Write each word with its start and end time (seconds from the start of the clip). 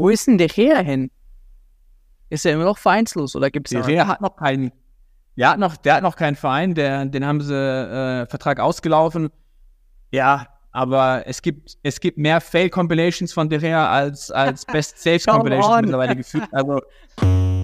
Wo 0.00 0.08
ist 0.08 0.26
denn 0.26 0.38
der 0.38 0.48
Gea 0.48 0.78
hin? 0.78 1.10
Ist 2.30 2.46
er 2.46 2.54
immer 2.54 2.64
noch 2.64 2.78
vereinslos 2.78 3.36
oder 3.36 3.50
gibt 3.50 3.66
es 3.66 3.70
Der 3.70 3.82
Gea 3.82 4.06
hat 4.06 4.20
noch 4.20 4.36
keinen, 4.36 4.72
der 5.36 5.50
hat 5.50 5.58
noch, 5.58 5.76
der 5.76 5.96
hat 5.96 6.02
noch 6.02 6.16
keinen 6.16 6.36
Verein, 6.36 6.74
der, 6.74 7.04
den 7.04 7.26
haben 7.26 7.40
sie 7.42 7.54
äh, 7.54 8.26
Vertrag 8.26 8.60
ausgelaufen. 8.60 9.30
Ja, 10.10 10.46
aber 10.72 11.24
es 11.26 11.42
gibt, 11.42 11.76
es 11.82 12.00
gibt 12.00 12.16
mehr 12.16 12.40
Fail-Compilations 12.40 13.32
von 13.32 13.48
De 13.50 13.58
Gea 13.58 13.90
als, 13.90 14.30
als 14.30 14.64
Best-Saves-Compilations 14.72 15.82
mittlerweile 15.82 16.16
gefühlt. 16.16 16.48
Also, 16.52 16.80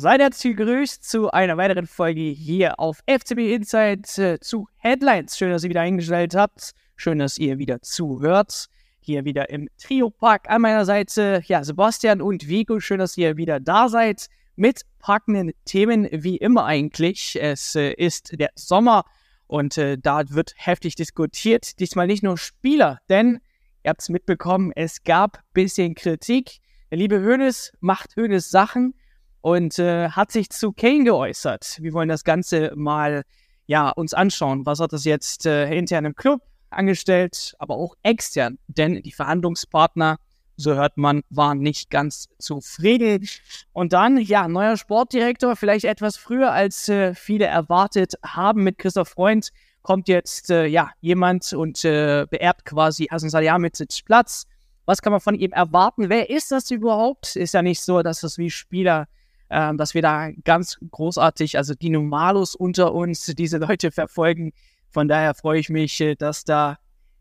Seid 0.00 0.22
herzlich 0.22 0.56
gegrüßt 0.56 1.04
zu 1.04 1.30
einer 1.30 1.58
weiteren 1.58 1.86
Folge 1.86 2.22
hier 2.22 2.80
auf 2.80 3.00
FCB 3.06 3.52
Insight 3.52 4.16
äh, 4.16 4.40
zu 4.40 4.66
Headlines. 4.78 5.36
Schön, 5.36 5.50
dass 5.50 5.62
ihr 5.62 5.68
wieder 5.68 5.82
eingestellt 5.82 6.34
habt. 6.34 6.70
Schön, 6.96 7.18
dass 7.18 7.36
ihr 7.36 7.58
wieder 7.58 7.82
zuhört. 7.82 8.68
Hier 9.00 9.26
wieder 9.26 9.50
im 9.50 9.68
Trio-Park 9.76 10.48
an 10.48 10.62
meiner 10.62 10.86
Seite. 10.86 11.42
Ja, 11.44 11.62
Sebastian 11.62 12.22
und 12.22 12.48
Vico. 12.48 12.80
Schön, 12.80 12.98
dass 12.98 13.18
ihr 13.18 13.36
wieder 13.36 13.60
da 13.60 13.90
seid 13.90 14.28
mit 14.56 14.86
packenden 15.00 15.52
Themen, 15.66 16.08
wie 16.10 16.38
immer 16.38 16.64
eigentlich. 16.64 17.38
Es 17.38 17.74
äh, 17.74 17.92
ist 17.92 18.32
der 18.40 18.52
Sommer 18.54 19.04
und 19.48 19.76
äh, 19.76 19.98
da 19.98 20.22
wird 20.30 20.54
heftig 20.56 20.94
diskutiert. 20.94 21.78
Diesmal 21.78 22.06
nicht 22.06 22.22
nur 22.22 22.38
Spieler, 22.38 23.00
denn 23.10 23.40
ihr 23.84 23.90
habt 23.90 24.00
es 24.00 24.08
mitbekommen, 24.08 24.72
es 24.74 25.02
gab 25.02 25.42
bisschen 25.52 25.94
Kritik. 25.94 26.60
Der 26.90 26.96
liebe 26.96 27.20
Hönes 27.20 27.74
macht 27.80 28.16
Hönes 28.16 28.48
Sachen 28.48 28.94
und 29.42 29.78
äh, 29.78 30.10
hat 30.10 30.32
sich 30.32 30.50
zu 30.50 30.72
Kane 30.72 31.04
geäußert. 31.04 31.78
Wir 31.80 31.92
wollen 31.92 32.08
das 32.08 32.24
Ganze 32.24 32.72
mal 32.74 33.24
ja, 33.66 33.90
uns 33.90 34.14
anschauen. 34.14 34.66
Was 34.66 34.80
hat 34.80 34.92
das 34.92 35.04
jetzt 35.04 35.46
äh, 35.46 35.72
intern 35.72 36.04
im 36.04 36.16
Club 36.16 36.42
angestellt, 36.70 37.54
aber 37.58 37.76
auch 37.76 37.94
extern? 38.02 38.58
Denn 38.66 39.00
die 39.02 39.12
Verhandlungspartner, 39.12 40.18
so 40.56 40.74
hört 40.74 40.96
man, 40.96 41.22
waren 41.30 41.60
nicht 41.60 41.88
ganz 41.88 42.28
zufrieden. 42.38 43.26
Und 43.72 43.92
dann, 43.92 44.18
ja, 44.18 44.48
neuer 44.48 44.76
Sportdirektor, 44.76 45.56
vielleicht 45.56 45.84
etwas 45.84 46.16
früher 46.16 46.52
als 46.52 46.88
äh, 46.88 47.14
viele 47.14 47.46
erwartet 47.46 48.14
haben 48.24 48.64
mit 48.64 48.78
Christoph 48.78 49.08
Freund, 49.08 49.50
kommt 49.82 50.08
jetzt 50.08 50.50
äh, 50.50 50.66
ja 50.66 50.90
jemand 51.00 51.52
und 51.52 51.84
äh, 51.84 52.26
beerbt 52.28 52.64
quasi 52.64 53.06
Hasan 53.06 53.30
Salihamidzic 53.30 54.04
Platz. 54.04 54.46
Was 54.84 55.00
kann 55.00 55.12
man 55.12 55.20
von 55.20 55.36
ihm 55.36 55.52
erwarten? 55.52 56.08
Wer 56.08 56.28
ist 56.28 56.50
das 56.50 56.70
überhaupt? 56.70 57.36
Ist 57.36 57.54
ja 57.54 57.62
nicht 57.62 57.80
so, 57.80 58.02
dass 58.02 58.20
das 58.20 58.36
wie 58.36 58.50
Spieler 58.50 59.06
äh, 59.50 59.74
dass 59.74 59.94
wir 59.94 60.02
da 60.02 60.30
ganz 60.44 60.78
großartig, 60.90 61.58
also 61.58 61.74
die 61.74 61.90
Normalos 61.90 62.54
unter 62.54 62.94
uns, 62.94 63.26
diese 63.38 63.58
Leute 63.58 63.90
verfolgen. 63.90 64.52
Von 64.90 65.08
daher 65.08 65.34
freue 65.34 65.60
ich 65.60 65.68
mich, 65.68 66.00
äh, 66.00 66.14
dass 66.14 66.44
da 66.44 66.78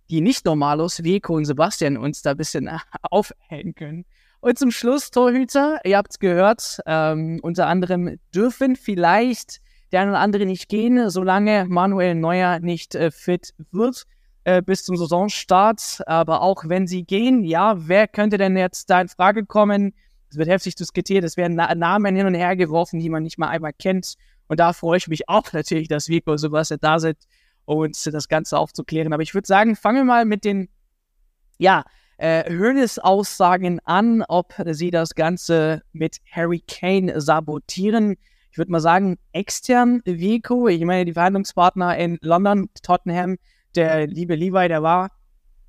die 0.09 0.21
Nicht-Normalos, 0.21 1.03
Vico 1.03 1.35
und 1.35 1.45
Sebastian, 1.45 1.97
uns 1.97 2.21
da 2.21 2.31
ein 2.31 2.37
bisschen 2.37 2.69
aufhängen 3.01 3.75
können. 3.75 4.05
Und 4.41 4.57
zum 4.57 4.71
Schluss, 4.71 5.11
Torhüter, 5.11 5.79
ihr 5.83 5.97
habt 5.97 6.19
gehört, 6.19 6.79
ähm, 6.85 7.39
unter 7.43 7.67
anderem 7.67 8.19
dürfen 8.33 8.77
vielleicht 8.77 9.59
der 9.91 10.01
eine 10.01 10.11
oder 10.11 10.19
andere 10.19 10.45
nicht 10.45 10.69
gehen, 10.69 11.09
solange 11.09 11.65
Manuel 11.67 12.15
Neuer 12.15 12.59
nicht 12.59 12.95
äh, 12.95 13.11
fit 13.11 13.53
wird 13.71 14.05
äh, 14.43 14.61
bis 14.61 14.83
zum 14.83 14.95
Saisonstart. 14.95 16.01
Aber 16.05 16.41
auch 16.41 16.63
wenn 16.67 16.87
sie 16.87 17.03
gehen, 17.03 17.43
ja, 17.43 17.87
wer 17.87 18.07
könnte 18.07 18.37
denn 18.37 18.55
jetzt 18.55 18.89
da 18.89 19.01
in 19.01 19.09
Frage 19.09 19.45
kommen? 19.45 19.93
Es 20.29 20.37
wird 20.37 20.49
heftig 20.49 20.75
diskutiert, 20.75 21.23
es 21.23 21.37
werden 21.37 21.55
Namen 21.55 22.15
hin 22.15 22.25
und 22.25 22.35
her 22.35 22.55
geworfen, 22.55 22.99
die 22.99 23.09
man 23.09 23.23
nicht 23.23 23.37
mal 23.37 23.49
einmal 23.49 23.73
kennt. 23.73 24.15
Und 24.47 24.59
da 24.59 24.73
freue 24.73 24.97
ich 24.97 25.07
mich 25.07 25.27
auch 25.29 25.43
natürlich, 25.53 25.87
dass 25.87 26.09
Vico 26.09 26.31
und 26.31 26.37
Sebastian 26.37 26.79
da 26.81 26.99
sind, 26.99 27.17
um 27.65 27.79
uns 27.79 28.03
das 28.03 28.27
Ganze 28.27 28.57
aufzuklären. 28.57 29.13
Aber 29.13 29.23
ich 29.23 29.33
würde 29.33 29.47
sagen, 29.47 29.75
fangen 29.75 29.97
wir 29.97 30.05
mal 30.05 30.25
mit 30.25 30.43
den, 30.43 30.69
ja, 31.57 31.83
äh, 32.17 32.49
Hönes-Aussagen 32.49 33.79
an, 33.85 34.23
ob 34.27 34.53
sie 34.65 34.91
das 34.91 35.15
Ganze 35.15 35.83
mit 35.93 36.17
Harry 36.29 36.61
Kane 36.67 37.21
sabotieren. 37.21 38.17
Ich 38.51 38.57
würde 38.57 38.71
mal 38.71 38.81
sagen, 38.81 39.17
extern 39.31 40.01
Vico, 40.05 40.67
ich 40.67 40.83
meine, 40.83 41.05
die 41.05 41.13
Verhandlungspartner 41.13 41.97
in 41.97 42.17
London, 42.21 42.69
Tottenham, 42.83 43.37
der 43.75 44.07
liebe 44.07 44.35
Levi, 44.35 44.67
der 44.67 44.83
war 44.83 45.11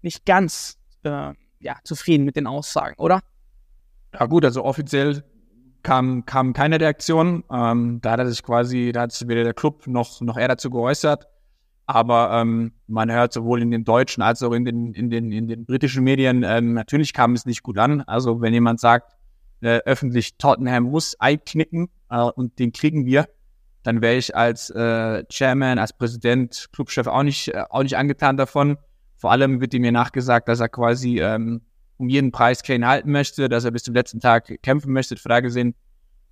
nicht 0.03 0.27
ganz 0.27 0.77
äh, 1.05 1.35
ja, 1.61 1.77
zufrieden 1.85 2.25
mit 2.25 2.37
den 2.37 2.47
Aussagen, 2.47 2.95
oder? 2.99 3.21
Ja 4.19 4.27
gut, 4.27 4.45
also 4.45 4.65
offiziell 4.65 5.23
kam, 5.83 6.25
kam 6.27 6.53
keine 6.53 6.81
Reaktion. 6.81 7.45
Ähm, 7.51 8.01
da 8.03 8.13
hat 8.13 8.27
sich 8.27 8.43
quasi, 8.43 8.93
da 8.93 9.03
hat 9.03 9.13
sich 9.13 9.29
weder 9.29 9.45
der 9.45 9.55
Club 9.55 9.87
noch, 9.87 10.21
noch 10.21 10.37
er 10.37 10.49
dazu 10.49 10.71
geäußert. 10.71 11.27
Aber 11.87 12.31
ähm, 12.33 12.73
man 12.87 13.11
hört 13.11 13.33
sowohl 13.33 13.63
in 13.63 13.71
den 13.71 13.85
deutschen 13.85 14.23
als 14.23 14.43
auch 14.43 14.53
in 14.53 14.65
den, 14.65 14.95
in 14.95 15.11
den, 15.11 15.33
in 15.33 15.49
den 15.49 15.65
britischen 15.65 16.05
Medien, 16.05 16.45
ähm, 16.45 16.75
natürlich 16.75 17.13
kam 17.13 17.35
es 17.35 17.47
nicht 17.47 17.65
gut 17.65 17.79
an. 17.79 18.03
Also 18.03 18.41
wenn 18.41 18.53
jemand 18.53 18.79
sagt, 18.79 19.17
äh, 19.61 19.81
öffentlich 19.85 20.39
Tottenham 20.39 20.85
muss 20.85 21.19
einknicken 21.19 21.89
äh, 22.09 22.21
und 22.21 22.59
den 22.61 22.73
kriegen 22.73 23.07
wir, 23.07 23.29
dann 23.83 24.03
wäre 24.03 24.15
ich 24.15 24.37
als 24.37 24.71
äh, 24.71 25.25
Chairman, 25.29 25.79
als 25.79 25.93
Präsident, 25.93 26.69
Clubchef 26.73 27.07
auch 27.07 27.23
nicht, 27.23 27.49
äh, 27.49 27.65
auch 27.71 27.83
nicht 27.83 27.97
angetan 27.97 28.37
davon. 28.37 28.77
Vor 29.17 29.33
allem 29.33 29.61
wird 29.61 29.75
ihm 29.75 29.83
mir 29.83 29.93
nachgesagt, 29.93 30.49
dass 30.49 30.61
er 30.61 30.69
quasi 30.69 31.21
ähm, 31.21 31.63
um 32.01 32.09
jeden 32.09 32.33
Preis 32.33 32.63
Kane 32.63 32.87
halten 32.87 33.13
möchte, 33.13 33.49
dass 33.49 33.65
er 33.65 33.71
bis 33.71 33.85
zum 33.85 33.95
letzten 33.95 34.21
Tag 34.21 34.51
kämpfen 34.63 34.93
möchte. 34.93 35.15
Da 35.15 35.41
gesehen 35.41 35.75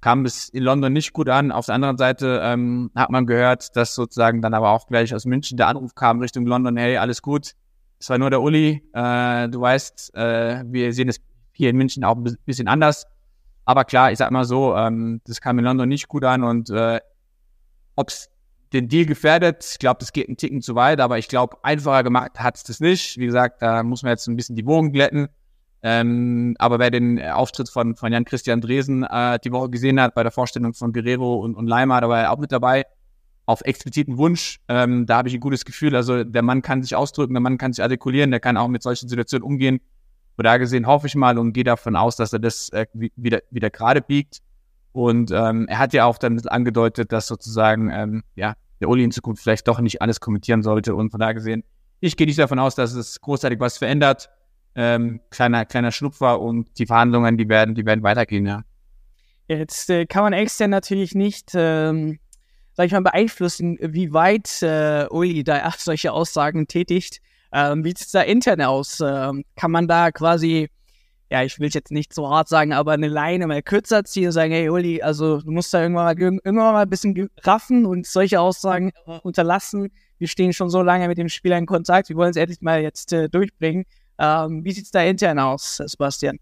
kam 0.00 0.24
es 0.24 0.48
in 0.48 0.62
London 0.62 0.92
nicht 0.92 1.12
gut 1.12 1.28
an. 1.28 1.52
Auf 1.52 1.66
der 1.66 1.74
anderen 1.74 1.98
Seite 1.98 2.40
ähm, 2.42 2.90
hat 2.94 3.10
man 3.10 3.26
gehört, 3.26 3.76
dass 3.76 3.94
sozusagen 3.94 4.42
dann 4.42 4.54
aber 4.54 4.70
auch 4.70 4.86
gleich 4.86 5.14
aus 5.14 5.24
München 5.24 5.56
der 5.56 5.68
Anruf 5.68 5.94
kam 5.94 6.20
Richtung 6.20 6.46
London, 6.46 6.76
hey, 6.76 6.96
alles 6.96 7.20
gut. 7.20 7.52
Es 8.00 8.08
war 8.10 8.18
nur 8.18 8.30
der 8.30 8.40
Uli. 8.40 8.82
Äh, 8.92 9.48
du 9.48 9.60
weißt, 9.60 10.14
äh, 10.14 10.62
wir 10.66 10.92
sehen 10.92 11.08
es 11.08 11.20
hier 11.52 11.70
in 11.70 11.76
München 11.76 12.04
auch 12.04 12.16
ein 12.16 12.36
bisschen 12.46 12.68
anders. 12.68 13.06
Aber 13.64 13.84
klar, 13.84 14.12
ich 14.12 14.18
sag 14.18 14.30
mal 14.30 14.44
so, 14.44 14.76
ähm, 14.76 15.20
das 15.26 15.40
kam 15.40 15.58
in 15.58 15.64
London 15.64 15.88
nicht 15.88 16.08
gut 16.08 16.24
an 16.24 16.44
und 16.44 16.70
äh, 16.70 17.00
ob 17.96 18.08
es 18.08 18.30
den 18.72 18.88
Deal 18.88 19.06
gefährdet, 19.06 19.66
ich 19.72 19.78
glaube, 19.78 19.98
das 20.00 20.12
geht 20.12 20.28
einen 20.28 20.36
Ticken 20.36 20.62
zu 20.62 20.74
weit, 20.74 21.00
aber 21.00 21.18
ich 21.18 21.28
glaube, 21.28 21.56
einfacher 21.62 22.02
gemacht 22.02 22.38
hat 22.38 22.56
es 22.56 22.62
das 22.62 22.80
nicht. 22.80 23.18
Wie 23.18 23.26
gesagt, 23.26 23.62
da 23.62 23.82
muss 23.82 24.02
man 24.02 24.10
jetzt 24.10 24.26
ein 24.28 24.36
bisschen 24.36 24.56
die 24.56 24.66
Wogen 24.66 24.92
glätten. 24.92 25.28
Ähm, 25.82 26.56
aber 26.58 26.78
wer 26.78 26.90
den 26.90 27.22
Auftritt 27.22 27.68
von, 27.68 27.94
von 27.94 28.12
Jan-Christian 28.12 28.60
Dresen 28.60 29.04
äh, 29.04 29.38
die 29.44 29.52
Woche 29.52 29.70
gesehen 29.70 30.00
hat, 30.00 30.14
bei 30.14 30.22
der 30.22 30.32
Vorstellung 30.32 30.74
von 30.74 30.92
Guerrero 30.92 31.36
und, 31.36 31.54
und 31.54 31.66
Leimer, 31.66 32.00
da 32.00 32.08
war 32.08 32.20
er 32.20 32.32
auch 32.32 32.38
mit 32.38 32.50
dabei, 32.50 32.84
auf 33.46 33.62
expliziten 33.62 34.18
Wunsch. 34.18 34.60
Ähm, 34.68 35.06
da 35.06 35.18
habe 35.18 35.28
ich 35.28 35.34
ein 35.34 35.40
gutes 35.40 35.64
Gefühl. 35.64 35.94
Also 35.94 36.24
der 36.24 36.42
Mann 36.42 36.62
kann 36.62 36.82
sich 36.82 36.96
ausdrücken, 36.96 37.32
der 37.32 37.40
Mann 37.40 37.58
kann 37.58 37.72
sich 37.72 37.82
artikulieren, 37.82 38.30
der 38.30 38.40
kann 38.40 38.56
auch 38.56 38.68
mit 38.68 38.82
solchen 38.82 39.08
Situationen 39.08 39.44
umgehen. 39.44 39.80
Von 40.36 40.44
da 40.44 40.58
gesehen 40.58 40.86
hoffe 40.86 41.06
ich 41.06 41.14
mal 41.14 41.38
und 41.38 41.52
gehe 41.52 41.64
davon 41.64 41.96
aus, 41.96 42.16
dass 42.16 42.32
er 42.32 42.40
das 42.40 42.68
äh, 42.70 42.86
wieder, 42.92 43.40
wieder 43.50 43.70
gerade 43.70 44.02
biegt. 44.02 44.40
Und 44.92 45.30
ähm, 45.30 45.66
er 45.68 45.78
hat 45.78 45.92
ja 45.92 46.04
auch 46.04 46.18
dann 46.18 46.38
angedeutet, 46.46 47.12
dass 47.12 47.26
sozusagen 47.26 47.90
ähm, 47.90 48.22
ja, 48.34 48.54
der 48.80 48.88
Uli 48.88 49.04
in 49.04 49.12
Zukunft 49.12 49.42
vielleicht 49.42 49.68
doch 49.68 49.80
nicht 49.80 50.02
alles 50.02 50.20
kommentieren 50.20 50.62
sollte. 50.62 50.94
Und 50.94 51.10
von 51.10 51.20
da 51.20 51.32
gesehen, 51.32 51.62
ich 52.00 52.16
gehe 52.16 52.26
nicht 52.26 52.38
davon 52.38 52.58
aus, 52.58 52.74
dass 52.74 52.94
es 52.94 53.20
großartig 53.20 53.60
was 53.60 53.78
verändert 53.78 54.28
ähm, 54.74 55.20
kleiner, 55.30 55.64
kleiner 55.64 55.92
Schnupfer 55.92 56.40
und 56.40 56.78
die 56.78 56.86
Verhandlungen, 56.86 57.36
die 57.36 57.48
werden, 57.48 57.74
die 57.74 57.84
werden 57.84 58.02
weitergehen, 58.02 58.46
ja. 58.46 58.62
Jetzt 59.48 59.88
äh, 59.88 60.04
kann 60.04 60.24
man 60.24 60.34
extern 60.34 60.70
natürlich 60.70 61.14
nicht, 61.14 61.52
ähm, 61.54 62.18
sag 62.74 62.86
ich 62.86 62.92
mal, 62.92 63.00
beeinflussen, 63.00 63.78
wie 63.80 64.12
weit 64.12 64.62
äh, 64.62 65.06
Uli 65.10 65.42
da 65.42 65.72
solche 65.78 66.12
Aussagen 66.12 66.68
tätigt. 66.68 67.20
Ähm, 67.50 67.82
wie 67.82 67.88
sieht 67.88 68.00
es 68.00 68.10
da 68.10 68.20
intern 68.20 68.60
aus? 68.60 69.00
Ähm, 69.00 69.44
kann 69.56 69.70
man 69.70 69.88
da 69.88 70.12
quasi, 70.12 70.68
ja, 71.30 71.42
ich 71.42 71.58
will 71.58 71.70
jetzt 71.70 71.90
nicht 71.90 72.12
so 72.12 72.28
hart 72.28 72.48
sagen, 72.48 72.74
aber 72.74 72.92
eine 72.92 73.08
Leine 73.08 73.46
mal 73.46 73.62
kürzer 73.62 74.04
ziehen 74.04 74.26
und 74.26 74.32
sagen, 74.32 74.52
hey 74.52 74.68
Uli, 74.68 75.00
also 75.00 75.40
du 75.40 75.50
musst 75.50 75.72
da 75.72 75.80
irgendwann 75.80 76.04
mal, 76.04 76.18
irgendwann 76.18 76.54
mal 76.74 76.82
ein 76.82 76.90
bisschen 76.90 77.30
raffen 77.42 77.86
und 77.86 78.06
solche 78.06 78.38
Aussagen 78.38 78.92
unterlassen. 79.22 79.90
Wir 80.18 80.28
stehen 80.28 80.52
schon 80.52 80.68
so 80.68 80.82
lange 80.82 81.08
mit 81.08 81.16
dem 81.16 81.30
Spieler 81.30 81.56
in 81.56 81.64
Kontakt, 81.64 82.10
wir 82.10 82.16
wollen 82.16 82.30
es 82.30 82.36
endlich 82.36 82.60
mal 82.60 82.82
jetzt 82.82 83.14
äh, 83.14 83.30
durchbringen. 83.30 83.86
Ähm, 84.18 84.64
wie 84.64 84.72
sieht 84.72 84.84
es 84.84 84.90
da 84.90 85.02
intern 85.02 85.38
aus, 85.38 85.76
Sebastian? 85.76 86.38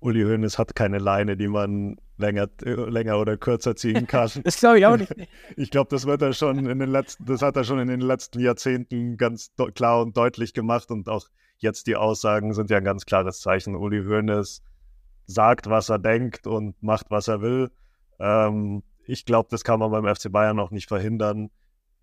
Uli 0.00 0.22
Hoeneß 0.22 0.58
hat 0.58 0.74
keine 0.74 0.98
Leine, 0.98 1.36
die 1.36 1.48
man 1.48 1.96
länger, 2.18 2.48
länger 2.60 3.18
oder 3.18 3.36
kürzer 3.36 3.76
ziehen 3.76 4.06
kann. 4.06 4.30
das 4.44 4.58
glaube 4.58 4.78
ich 4.78 4.86
auch 4.86 4.96
nicht. 4.96 5.14
Ich 5.56 5.70
glaube, 5.70 5.90
das 5.90 6.06
wird 6.06 6.22
er 6.22 6.32
schon 6.32 6.58
in 6.58 6.78
den 6.78 6.90
letzten, 6.90 7.24
das 7.24 7.42
hat 7.42 7.56
er 7.56 7.64
schon 7.64 7.78
in 7.78 7.88
den 7.88 8.00
letzten 8.00 8.40
Jahrzehnten 8.40 9.16
ganz 9.16 9.52
klar 9.74 10.02
und 10.02 10.16
deutlich 10.16 10.54
gemacht 10.54 10.90
und 10.90 11.08
auch 11.08 11.28
jetzt 11.58 11.86
die 11.86 11.96
Aussagen 11.96 12.52
sind 12.52 12.70
ja 12.70 12.78
ein 12.78 12.84
ganz 12.84 13.06
klares 13.06 13.40
Zeichen. 13.40 13.76
Uli 13.76 14.04
Hoeneß 14.04 14.62
sagt, 15.26 15.70
was 15.70 15.88
er 15.88 15.98
denkt 15.98 16.46
und 16.46 16.82
macht, 16.82 17.06
was 17.10 17.28
er 17.28 17.40
will. 17.40 17.70
Ähm, 18.18 18.82
ich 19.06 19.24
glaube, 19.24 19.48
das 19.50 19.64
kann 19.64 19.80
man 19.80 19.90
beim 19.90 20.14
FC 20.14 20.30
Bayern 20.30 20.58
auch 20.58 20.70
nicht 20.70 20.88
verhindern. 20.88 21.50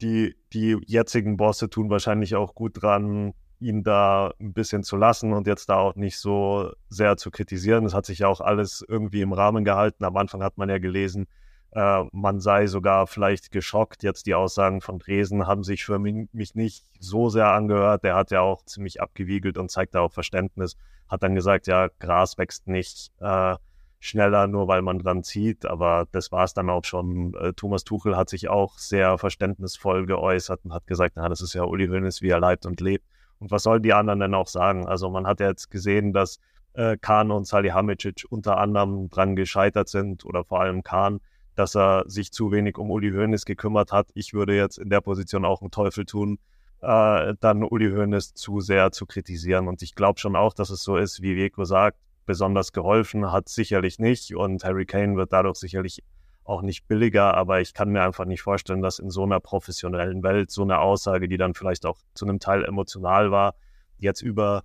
Die, 0.02 0.36
die 0.54 0.78
jetzigen 0.86 1.36
Bosse 1.36 1.70
tun 1.70 1.90
wahrscheinlich 1.90 2.36
auch 2.36 2.56
gut 2.56 2.82
dran, 2.82 3.34
ihn 3.60 3.84
da 3.84 4.34
ein 4.40 4.54
bisschen 4.54 4.84
zu 4.84 4.98
lassen 4.98 5.34
und 5.34 5.48
jetzt 5.48 5.70
da 5.70 5.78
auch 5.78 5.96
nicht 5.96 6.18
so 6.18 6.72
sehr 6.90 7.18
zu 7.18 7.32
kritisieren. 7.32 7.84
Das 7.84 7.94
hat 7.94 8.06
sich 8.06 8.20
ja 8.20 8.28
auch 8.28 8.42
alles 8.42 8.86
irgendwie 8.88 9.22
im 9.22 9.34
Rahmen 9.34 9.64
gehalten. 9.64 10.04
Am 10.06 10.18
Anfang 10.18 10.44
hat 10.44 10.58
man 10.58 10.70
ja 10.70 10.78
gelesen, 10.80 11.28
Äh, 11.72 12.06
man 12.12 12.40
sei 12.40 12.66
sogar 12.68 13.06
vielleicht 13.06 13.52
geschockt. 13.52 14.02
Jetzt 14.02 14.26
die 14.26 14.34
Aussagen 14.34 14.82
von 14.82 14.98
Dresen 14.98 15.46
haben 15.46 15.64
sich 15.64 15.86
für 15.86 16.00
mich 16.00 16.56
nicht 16.56 16.84
so 17.00 17.30
sehr 17.30 17.52
angehört. 17.52 18.04
Der 18.04 18.16
hat 18.16 18.32
ja 18.32 18.42
auch 18.42 18.64
ziemlich 18.66 19.02
abgewiegelt 19.02 19.58
und 19.60 19.70
zeigt 19.70 19.94
da 19.94 20.02
auch 20.02 20.12
Verständnis. 20.12 20.78
Hat 21.08 21.22
dann 21.22 21.36
gesagt, 21.36 21.68
ja, 21.68 21.90
Gras 22.00 22.40
wächst 22.40 22.68
nicht 22.68 23.12
äh, 23.20 23.56
schneller, 24.00 24.48
nur 24.48 24.68
weil 24.68 24.82
man 24.82 24.98
dran 24.98 25.24
zieht. 25.24 25.66
Aber 25.66 26.08
das 26.12 26.32
war 26.32 26.44
es 26.44 26.56
dann 26.56 26.72
auch 26.72 26.86
schon. 26.86 27.36
Äh, 27.36 27.54
Thomas 27.54 27.84
Tuchel 27.84 28.18
hat 28.18 28.30
sich 28.30 28.50
auch 28.50 28.80
sehr 28.80 29.20
verständnisvoll 29.20 30.08
geäußert 30.08 30.62
und 30.66 30.74
hat 30.74 30.88
gesagt, 30.88 31.18
na, 31.18 31.30
das 31.30 31.42
ist 31.42 31.54
ja 31.54 31.64
Uli 31.66 31.88
Hoeneß, 31.88 32.24
wie 32.24 32.30
er 32.30 32.40
leibt 32.40 32.66
und 32.66 32.82
lebt. 32.82 33.06
Und 33.40 33.52
was 33.52 33.64
sollen 33.64 33.82
die 33.82 33.94
anderen 33.94 34.20
denn 34.20 34.34
auch 34.34 34.48
sagen? 34.48 34.88
Also 34.88 35.10
man 35.10 35.26
hat 35.26 35.40
ja 35.40 35.48
jetzt 35.48 35.72
gesehen, 35.72 36.14
dass 36.14 36.40
äh, 36.74 36.98
Kahn 36.98 37.32
und 37.32 37.48
Salihamidzic 37.48 38.26
unter 38.30 38.58
anderem 38.58 39.10
dran 39.10 39.36
gescheitert 39.36 39.90
sind 39.90 40.26
oder 40.26 40.44
vor 40.44 40.62
allem 40.62 40.84
Kahn, 40.84 41.20
dass 41.56 41.76
er 41.76 42.04
sich 42.08 42.32
zu 42.32 42.52
wenig 42.52 42.78
um 42.78 42.92
Uli 42.92 43.12
Hoeneß 43.12 43.46
gekümmert 43.46 43.92
hat. 43.92 44.10
Ich 44.14 44.34
würde 44.34 44.56
jetzt 44.56 44.78
in 44.78 44.90
der 44.90 45.02
Position 45.02 45.46
auch 45.46 45.62
einen 45.62 45.72
Teufel 45.72 46.06
tun, 46.06 46.40
äh, 46.82 47.34
dann 47.40 47.64
Uli 47.64 47.92
Hoeneß 47.92 48.34
zu 48.34 48.62
sehr 48.62 48.92
zu 48.92 49.06
kritisieren. 49.06 49.68
Und 49.68 49.82
ich 49.82 49.96
glaube 49.96 50.20
schon 50.20 50.36
auch, 50.36 50.54
dass 50.54 50.70
es 50.70 50.84
so 50.84 50.98
ist, 50.98 51.22
wie 51.22 51.36
Veko 51.36 51.66
sagt, 51.66 51.98
besonders 52.26 52.74
geholfen 52.74 53.32
hat 53.32 53.50
sicherlich 53.50 53.98
nicht 53.98 54.36
und 54.36 54.64
Harry 54.64 54.86
Kane 54.86 55.16
wird 55.16 55.34
dadurch 55.34 55.58
sicherlich 55.58 56.04
auch 56.50 56.62
nicht 56.62 56.88
billiger, 56.88 57.36
aber 57.36 57.62
ich 57.62 57.74
kann 57.74 57.90
mir 57.90 58.02
einfach 58.02 58.26
nicht 58.26 58.42
vorstellen, 58.42 58.82
dass 58.82 59.00
in 59.00 59.10
so 59.10 59.24
einer 59.24 59.40
professionellen 59.40 60.24
Welt 60.24 60.52
so 60.52 60.64
eine 60.64 60.80
Aussage, 60.80 61.28
die 61.28 61.38
dann 61.38 61.54
vielleicht 61.54 61.86
auch 61.86 62.00
zu 62.14 62.26
einem 62.26 62.40
Teil 62.40 62.66
emotional 62.66 63.32
war, 63.32 63.56
jetzt 63.98 64.22
über 64.22 64.64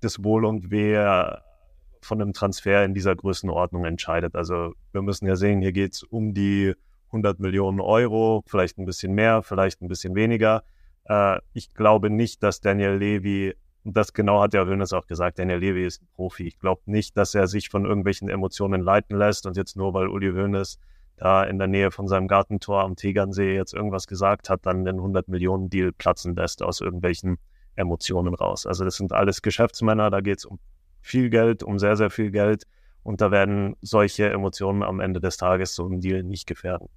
das 0.00 0.22
Wohl 0.22 0.44
und 0.44 0.70
Wehe 0.70 1.42
von 2.02 2.20
einem 2.20 2.32
Transfer 2.32 2.84
in 2.84 2.94
dieser 2.94 3.16
Größenordnung 3.16 3.84
entscheidet. 3.84 4.34
Also 4.34 4.74
wir 4.92 5.02
müssen 5.02 5.26
ja 5.26 5.36
sehen, 5.36 5.62
hier 5.62 5.72
geht 5.72 5.94
es 5.94 6.02
um 6.02 6.34
die 6.34 6.74
100 7.06 7.38
Millionen 7.40 7.80
Euro, 7.80 8.42
vielleicht 8.46 8.78
ein 8.78 8.84
bisschen 8.84 9.14
mehr, 9.14 9.42
vielleicht 9.42 9.80
ein 9.80 9.88
bisschen 9.88 10.14
weniger. 10.14 10.64
Äh, 11.04 11.38
ich 11.52 11.72
glaube 11.74 12.10
nicht, 12.10 12.42
dass 12.42 12.60
Daniel 12.60 12.96
Levy, 12.96 13.54
und 13.84 13.96
das 13.96 14.12
genau 14.12 14.42
hat 14.42 14.54
ja 14.54 14.64
Hönes 14.64 14.92
auch 14.92 15.06
gesagt, 15.06 15.38
Daniel 15.38 15.58
Levy 15.58 15.86
ist 15.86 16.02
ein 16.02 16.08
Profi. 16.14 16.46
Ich 16.46 16.58
glaube 16.58 16.82
nicht, 16.86 17.16
dass 17.16 17.34
er 17.34 17.46
sich 17.46 17.68
von 17.68 17.84
irgendwelchen 17.84 18.28
Emotionen 18.28 18.80
leiten 18.82 19.16
lässt 19.16 19.46
und 19.46 19.56
jetzt 19.56 19.76
nur, 19.76 19.94
weil 19.94 20.08
Uli 20.08 20.30
Hoeneß 20.32 20.78
da 21.16 21.44
in 21.44 21.58
der 21.58 21.68
Nähe 21.68 21.90
von 21.90 22.08
seinem 22.08 22.28
Gartentor 22.28 22.82
am 22.82 22.96
Tegernsee 22.96 23.54
jetzt 23.54 23.74
irgendwas 23.74 24.06
gesagt 24.06 24.50
hat, 24.50 24.66
dann 24.66 24.84
den 24.84 24.96
100 24.96 25.28
Millionen 25.28 25.70
Deal 25.70 25.92
platzen 25.92 26.34
lässt 26.34 26.62
aus 26.62 26.80
irgendwelchen 26.80 27.38
Emotionen 27.76 28.34
raus. 28.34 28.66
Also 28.66 28.84
das 28.84 28.96
sind 28.96 29.12
alles 29.12 29.42
Geschäftsmänner, 29.42 30.10
da 30.10 30.20
geht 30.20 30.38
es 30.38 30.44
um 30.44 30.58
viel 31.00 31.30
Geld, 31.30 31.62
um 31.62 31.78
sehr, 31.78 31.96
sehr 31.96 32.10
viel 32.10 32.30
Geld. 32.30 32.64
Und 33.02 33.20
da 33.20 33.30
werden 33.30 33.76
solche 33.82 34.30
Emotionen 34.30 34.82
am 34.82 35.00
Ende 35.00 35.20
des 35.20 35.36
Tages 35.36 35.74
so 35.74 35.86
einen 35.86 36.00
Deal 36.00 36.22
nicht 36.22 36.46
gefährden. 36.46 36.88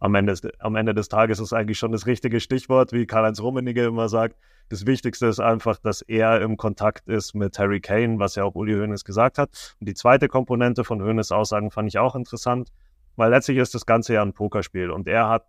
Am 0.00 0.14
Ende, 0.16 0.34
am 0.58 0.76
Ende 0.76 0.92
des 0.92 1.08
Tages 1.08 1.38
ist 1.38 1.52
eigentlich 1.52 1.78
schon 1.78 1.92
das 1.92 2.06
richtige 2.06 2.40
Stichwort, 2.40 2.92
wie 2.92 3.06
Karl-Heinz 3.06 3.40
Rummenigge 3.40 3.84
immer 3.84 4.08
sagt. 4.08 4.36
Das 4.68 4.86
Wichtigste 4.86 5.26
ist 5.26 5.40
einfach, 5.40 5.78
dass 5.78 6.02
er 6.02 6.40
im 6.40 6.56
Kontakt 6.56 7.08
ist 7.08 7.34
mit 7.34 7.58
Harry 7.58 7.80
Kane, 7.80 8.18
was 8.18 8.34
ja 8.34 8.44
auch 8.44 8.54
Uli 8.54 8.74
Hoeneß 8.74 9.04
gesagt 9.04 9.38
hat. 9.38 9.76
Und 9.80 9.88
die 9.88 9.94
zweite 9.94 10.28
Komponente 10.28 10.84
von 10.84 11.02
Hoeneß 11.02 11.32
Aussagen 11.32 11.70
fand 11.70 11.88
ich 11.88 11.98
auch 11.98 12.16
interessant, 12.16 12.70
weil 13.16 13.30
letztlich 13.30 13.58
ist 13.58 13.74
das 13.74 13.86
Ganze 13.86 14.14
ja 14.14 14.22
ein 14.22 14.32
Pokerspiel. 14.32 14.90
Und 14.90 15.08
er 15.08 15.28
hat 15.28 15.46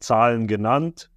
Zahlen 0.00 0.46
genannt 0.46 1.10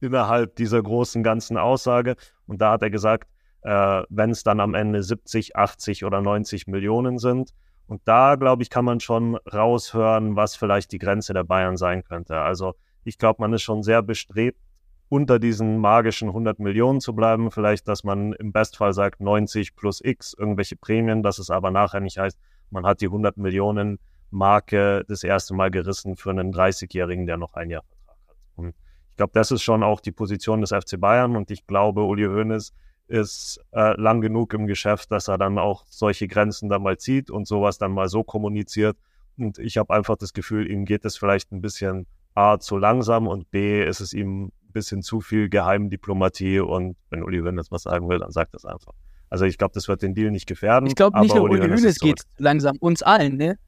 innerhalb 0.00 0.56
dieser 0.56 0.82
großen 0.82 1.22
ganzen 1.22 1.56
Aussage. 1.56 2.16
Und 2.46 2.60
da 2.60 2.72
hat 2.72 2.82
er 2.82 2.90
gesagt, 2.90 3.28
äh, 3.62 4.02
wenn 4.08 4.30
es 4.30 4.42
dann 4.42 4.60
am 4.60 4.74
Ende 4.74 5.02
70, 5.02 5.56
80 5.56 6.04
oder 6.04 6.20
90 6.20 6.66
Millionen 6.66 7.18
sind. 7.18 7.52
Und 7.86 8.02
da, 8.04 8.34
glaube 8.34 8.62
ich, 8.62 8.70
kann 8.70 8.84
man 8.84 9.00
schon 9.00 9.36
raushören, 9.36 10.36
was 10.36 10.56
vielleicht 10.56 10.92
die 10.92 10.98
Grenze 10.98 11.32
der 11.34 11.44
Bayern 11.44 11.76
sein 11.76 12.02
könnte. 12.02 12.38
Also 12.40 12.74
ich 13.04 13.18
glaube, 13.18 13.40
man 13.40 13.52
ist 13.52 13.62
schon 13.62 13.82
sehr 13.82 14.02
bestrebt, 14.02 14.60
unter 15.08 15.38
diesen 15.38 15.78
magischen 15.78 16.28
100 16.28 16.58
Millionen 16.58 17.00
zu 17.00 17.14
bleiben. 17.14 17.52
Vielleicht, 17.52 17.86
dass 17.86 18.02
man 18.02 18.32
im 18.32 18.52
Bestfall 18.52 18.92
sagt 18.92 19.20
90 19.20 19.76
plus 19.76 20.00
X, 20.02 20.34
irgendwelche 20.36 20.76
Prämien, 20.76 21.22
dass 21.22 21.38
es 21.38 21.50
aber 21.50 21.70
nachher 21.70 22.00
nicht 22.00 22.18
heißt, 22.18 22.38
man 22.70 22.84
hat 22.84 23.00
die 23.00 23.06
100 23.06 23.36
Millionen 23.36 24.00
Marke 24.30 25.04
das 25.08 25.22
erste 25.22 25.54
Mal 25.54 25.70
gerissen 25.70 26.16
für 26.16 26.30
einen 26.30 26.52
30-Jährigen, 26.52 27.26
der 27.26 27.36
noch 27.36 27.54
ein 27.54 27.70
Jahr 27.70 27.82
Vertrag 27.82 28.16
hat. 28.28 28.36
Und 28.56 28.68
ich 29.10 29.16
glaube, 29.16 29.32
das 29.34 29.50
ist 29.50 29.62
schon 29.62 29.82
auch 29.82 30.00
die 30.00 30.12
Position 30.12 30.60
des 30.60 30.70
FC 30.70 31.00
Bayern 31.00 31.36
und 31.36 31.50
ich 31.50 31.66
glaube, 31.66 32.02
Uli 32.02 32.24
Hoeneß 32.24 32.72
ist 33.08 33.60
äh, 33.72 33.98
lang 34.00 34.20
genug 34.20 34.52
im 34.52 34.66
Geschäft, 34.66 35.12
dass 35.12 35.28
er 35.28 35.38
dann 35.38 35.58
auch 35.58 35.84
solche 35.88 36.26
Grenzen 36.26 36.68
dann 36.68 36.82
mal 36.82 36.98
zieht 36.98 37.30
und 37.30 37.46
sowas 37.46 37.78
dann 37.78 37.92
mal 37.92 38.08
so 38.08 38.24
kommuniziert. 38.24 38.96
Und 39.38 39.58
ich 39.58 39.76
habe 39.78 39.94
einfach 39.94 40.16
das 40.16 40.32
Gefühl, 40.32 40.70
ihm 40.70 40.84
geht 40.84 41.04
es 41.04 41.16
vielleicht 41.16 41.52
ein 41.52 41.60
bisschen 41.60 42.06
A 42.34 42.58
zu 42.58 42.76
langsam 42.76 43.26
und 43.26 43.50
B 43.50 43.84
ist 43.84 44.00
es 44.00 44.12
ihm 44.12 44.46
ein 44.46 44.52
bisschen 44.72 45.02
zu 45.02 45.20
viel 45.20 45.48
Geheimdiplomatie 45.48 46.60
und 46.60 46.96
wenn 47.10 47.22
Uli 47.22 47.38
Hoeneß 47.40 47.70
was 47.70 47.84
sagen 47.84 48.08
will, 48.08 48.18
dann 48.18 48.32
sagt 48.32 48.54
das 48.54 48.64
einfach. 48.64 48.92
Also 49.30 49.44
ich 49.44 49.58
glaube, 49.58 49.72
das 49.74 49.88
wird 49.88 50.02
den 50.02 50.14
Deal 50.14 50.30
nicht 50.30 50.46
gefährden. 50.46 50.86
Ich 50.86 50.94
glaube 50.94 51.18
nicht 51.20 51.34
nur 51.34 51.44
Uli 51.44 51.60
Hoeneß 51.60 51.98
geht 51.98 52.22
langsam, 52.38 52.76
uns 52.80 53.02
allen, 53.02 53.36
ne? 53.36 53.58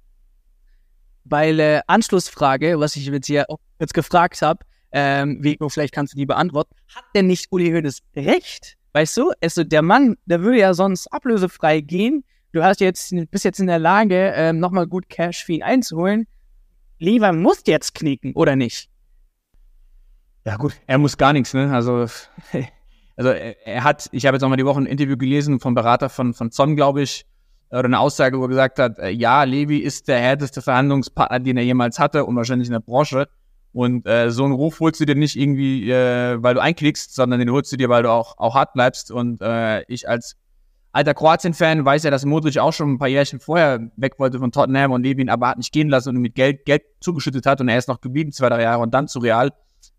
Weil 1.28 1.60
äh, 1.60 1.80
Anschlussfrage, 1.86 2.78
was 2.80 2.96
ich 2.96 3.06
jetzt 3.06 3.26
hier 3.26 3.46
jetzt 3.78 3.94
gefragt 3.94 4.40
habe, 4.42 4.60
ähm, 4.92 5.42
Vico, 5.42 5.68
vielleicht 5.68 5.92
kannst 5.94 6.14
du 6.14 6.16
die 6.16 6.26
beantworten. 6.26 6.74
Hat 6.94 7.04
denn 7.14 7.26
nicht 7.26 7.46
Uli 7.50 7.70
Hoeneß 7.70 8.00
recht? 8.16 8.76
Weißt 8.92 9.16
du, 9.16 9.32
also 9.42 9.64
der 9.64 9.82
Mann, 9.82 10.16
der 10.24 10.40
würde 10.40 10.58
ja 10.58 10.74
sonst 10.74 11.06
ablösefrei 11.08 11.80
gehen. 11.80 12.24
Du 12.52 12.62
hast 12.62 12.80
jetzt, 12.80 13.14
bist 13.30 13.44
jetzt 13.44 13.60
in 13.60 13.66
der 13.66 13.78
Lage, 13.78 14.32
ähm, 14.34 14.58
nochmal 14.58 14.86
gut 14.86 15.08
Cash 15.10 15.44
für 15.44 15.52
ihn 15.52 15.62
einzuholen. 15.62 16.26
Lever 16.98 17.32
muss 17.32 17.62
jetzt 17.66 17.94
knicken, 17.94 18.32
oder 18.32 18.56
nicht? 18.56 18.88
Ja, 20.44 20.56
gut, 20.56 20.74
er 20.86 20.98
muss 20.98 21.18
gar 21.18 21.34
nichts, 21.34 21.52
ne? 21.52 21.70
Also, 21.70 22.06
also 23.16 23.30
er, 23.30 23.84
hat, 23.84 24.08
ich 24.12 24.24
habe 24.24 24.36
jetzt 24.36 24.42
auch 24.42 24.48
mal 24.48 24.56
die 24.56 24.64
Woche 24.64 24.80
ein 24.80 24.86
Interview 24.86 25.18
gelesen 25.18 25.60
vom 25.60 25.74
Berater 25.74 26.08
von, 26.08 26.32
von 26.32 26.50
Zon, 26.50 26.74
glaube 26.74 27.02
ich, 27.02 27.26
oder 27.70 27.84
eine 27.84 27.98
Aussage, 27.98 28.38
wo 28.38 28.44
er 28.44 28.48
gesagt 28.48 28.78
hat, 28.78 28.98
äh, 28.98 29.10
ja, 29.10 29.42
Levi 29.44 29.78
ist 29.78 30.08
der 30.08 30.18
härteste 30.18 30.62
Verhandlungspartner, 30.62 31.40
den 31.40 31.56
er 31.56 31.64
jemals 31.64 31.98
hatte 31.98 32.24
und 32.24 32.36
wahrscheinlich 32.36 32.68
in 32.68 32.72
der 32.72 32.80
Branche. 32.80 33.28
Und 33.72 34.06
äh, 34.06 34.30
so 34.30 34.44
einen 34.44 34.54
Ruf 34.54 34.80
holst 34.80 35.00
du 35.00 35.04
dir 35.04 35.14
nicht 35.14 35.36
irgendwie, 35.36 35.90
äh, 35.90 36.42
weil 36.42 36.54
du 36.54 36.62
einklickst, 36.62 37.14
sondern 37.14 37.38
den 37.38 37.50
holst 37.50 37.70
du 37.70 37.76
dir, 37.76 37.88
weil 37.88 38.02
du 38.02 38.10
auch, 38.10 38.38
auch 38.38 38.54
hart 38.54 38.72
bleibst. 38.72 39.10
Und 39.10 39.42
äh, 39.42 39.82
ich 39.88 40.08
als 40.08 40.36
alter 40.92 41.14
Kroatien-Fan 41.14 41.84
weiß 41.84 42.04
ja, 42.04 42.10
dass 42.10 42.24
Modric 42.24 42.58
auch 42.58 42.72
schon 42.72 42.92
ein 42.92 42.98
paar 42.98 43.08
Jährchen 43.08 43.40
vorher 43.40 43.90
weg 43.96 44.18
wollte 44.18 44.38
von 44.38 44.50
Tottenham 44.52 44.92
und 44.92 45.02
Levin 45.02 45.28
aber 45.28 45.48
hat 45.48 45.58
nicht 45.58 45.72
gehen 45.72 45.90
lassen 45.90 46.08
und 46.08 46.16
ihm 46.16 46.22
mit 46.22 46.34
Geld, 46.34 46.64
Geld 46.64 46.82
zugeschüttet 47.00 47.46
hat 47.46 47.60
und 47.60 47.68
er 47.68 47.78
ist 47.78 47.88
noch 47.88 48.00
geblieben, 48.00 48.32
zwei, 48.32 48.48
drei 48.48 48.62
Jahre 48.62 48.82
und 48.82 48.92
dann 48.92 49.06
zu 49.06 49.18
Real. 49.18 49.52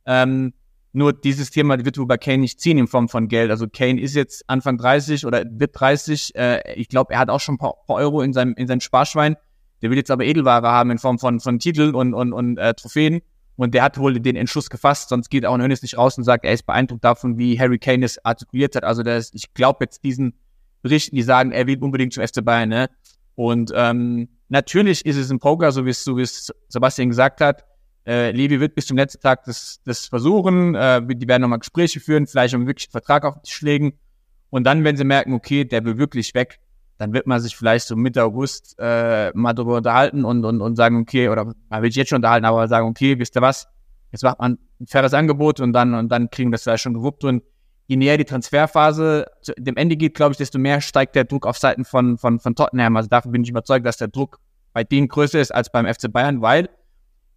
Ähm, 0.06 0.54
nur 0.92 1.14
dieses 1.14 1.52
Thema 1.52 1.84
wird 1.86 1.98
bei 2.08 2.18
Kane 2.18 2.40
nicht 2.40 2.60
ziehen 2.60 2.78
in 2.78 2.88
Form 2.88 3.10
von 3.10 3.28
Geld. 3.28 3.52
Also 3.52 3.68
Kane 3.68 4.02
ist 4.02 4.16
jetzt 4.16 4.44
Anfang 4.48 4.78
30 4.78 5.26
oder 5.26 5.46
wird 5.50 5.80
30. 5.80 6.36
Äh, 6.36 6.74
ich 6.74 6.90
glaube, 6.90 7.14
er 7.14 7.20
hat 7.20 7.30
auch 7.30 7.40
schon 7.40 7.56
ein 7.56 7.60
paar, 7.60 7.76
paar 7.86 7.98
Euro 7.98 8.22
in 8.22 8.34
seinem, 8.34 8.54
in 8.56 8.68
seinem 8.68 8.82
Sparschwein. 8.82 9.36
Der 9.82 9.90
will 9.90 9.98
jetzt 9.98 10.12
aber 10.12 10.26
Edelware 10.26 10.68
haben 10.68 10.92
in 10.92 10.98
Form 10.98 11.20
von, 11.20 11.40
von 11.40 11.60
Titeln 11.60 11.94
und, 11.96 12.14
und, 12.14 12.34
und 12.34 12.58
äh, 12.58 12.74
Trophäen. 12.74 13.22
Und 13.56 13.74
der 13.74 13.84
hat 13.84 13.98
wohl 13.98 14.20
den 14.20 14.36
Entschluss 14.38 14.70
gefasst, 14.70 15.10
sonst 15.10 15.30
geht 15.30 15.46
auch 15.46 15.54
ein 15.54 15.62
Hönes 15.62 15.82
nicht 15.82 15.98
raus 15.98 16.18
und 16.18 16.24
sagt, 16.24 16.46
er 16.46 16.54
ist 16.54 16.66
beeindruckt 16.66 17.04
davon, 17.04 17.38
wie 17.38 17.60
Harry 17.60 17.78
Kane 17.78 18.06
es 18.06 18.24
artikuliert 18.24 18.74
hat. 18.76 18.86
Also 18.86 19.04
das, 19.04 19.32
ich 19.34 19.54
glaube 19.54 19.80
jetzt 19.82 20.04
diesen 20.04 20.34
Berichten, 20.82 21.16
die 21.16 21.24
sagen, 21.24 21.52
er 21.52 21.68
will 21.68 21.78
unbedingt 21.84 22.14
zum 22.14 22.26
FC 22.26 22.44
Bayern. 22.44 22.70
Ne? 22.70 22.90
Und 23.36 23.74
ähm, 23.76 24.30
natürlich 24.48 25.06
ist 25.06 25.18
es 25.18 25.30
ein 25.30 25.40
Poker, 25.40 25.74
so 25.74 25.86
wie 25.86 25.90
es, 25.90 26.04
so 26.04 26.16
wie 26.16 26.22
es 26.22 26.54
Sebastian 26.70 27.10
gesagt 27.10 27.42
hat. 27.42 27.66
Äh, 28.06 28.32
Levi 28.32 28.60
wird 28.60 28.76
bis 28.76 28.88
zum 28.88 28.98
letzten 28.98 29.22
Tag 29.22 29.44
das, 29.46 29.80
das 29.86 30.06
versuchen. 30.08 30.76
Äh, 30.76 31.02
die 31.06 31.28
werden 31.28 31.42
nochmal 31.42 31.60
Gespräche 31.60 32.00
führen, 32.00 32.28
vielleicht 32.28 32.56
um 32.56 32.68
wirklich 32.68 32.88
einen 32.88 32.92
Vertrag 32.92 33.26
auf 33.26 33.36
den 33.36 33.44
Tisch. 33.44 33.94
Und 34.50 34.64
dann, 34.64 34.84
wenn 34.84 34.98
sie 34.98 35.04
merken, 35.04 35.34
okay, 35.34 35.66
der 35.66 35.86
will 35.86 35.98
wirklich 35.98 36.34
weg, 36.34 36.60
dann 36.98 37.14
wird 37.14 37.28
man 37.28 37.40
sich 37.40 37.56
vielleicht 37.56 37.88
so 37.88 37.96
Mitte 37.96 38.24
August 38.24 38.76
äh, 38.78 39.32
mal 39.34 39.54
darüber 39.54 39.78
unterhalten 39.78 40.26
und, 40.26 40.44
und, 40.44 40.62
und 40.62 40.76
sagen, 40.76 41.00
okay, 41.00 41.30
oder 41.30 41.54
man 41.70 41.82
will 41.82 41.90
sich 41.90 41.98
jetzt 41.98 42.10
schon 42.10 42.18
unterhalten, 42.18 42.46
aber 42.46 42.68
sagen, 42.68 42.88
okay, 42.88 43.18
wisst 43.20 43.38
ihr 43.38 43.42
was, 43.42 43.68
jetzt 44.12 44.24
macht 44.24 44.40
man 44.40 44.58
ein 44.82 44.88
faires 44.88 45.14
Angebot 45.14 45.60
und 45.60 45.72
dann, 45.72 45.94
und 45.94 46.10
dann 46.10 46.30
kriegen 46.30 46.50
wir 46.50 46.56
das 46.56 46.64
vielleicht 46.64 46.84
schon 46.84 46.94
gewuppt. 46.94 47.24
Und 47.24 47.44
je 47.88 47.96
näher 47.96 48.18
die 48.18 48.26
Transferphase 48.26 49.28
zu 49.42 49.54
dem 49.58 49.78
Ende 49.78 49.96
geht, 49.96 50.14
glaube 50.14 50.34
ich, 50.34 50.38
desto 50.38 50.60
mehr 50.60 50.82
steigt 50.82 51.16
der 51.16 51.24
Druck 51.24 51.48
auf 51.48 51.58
Seiten 51.58 51.86
von, 51.86 52.18
von, 52.18 52.40
von 52.40 52.56
Tottenham. 52.56 52.98
Also 52.98 53.08
dafür 53.08 53.32
bin 53.32 53.44
ich 53.44 53.50
überzeugt, 53.50 53.86
dass 53.86 53.98
der 53.98 54.10
Druck 54.10 54.40
bei 54.74 54.84
denen 54.84 55.08
größer 55.08 55.40
ist 55.40 55.52
als 55.52 55.72
beim 55.72 55.86
FC 55.86 56.12
Bayern, 56.12 56.42
weil 56.42 56.70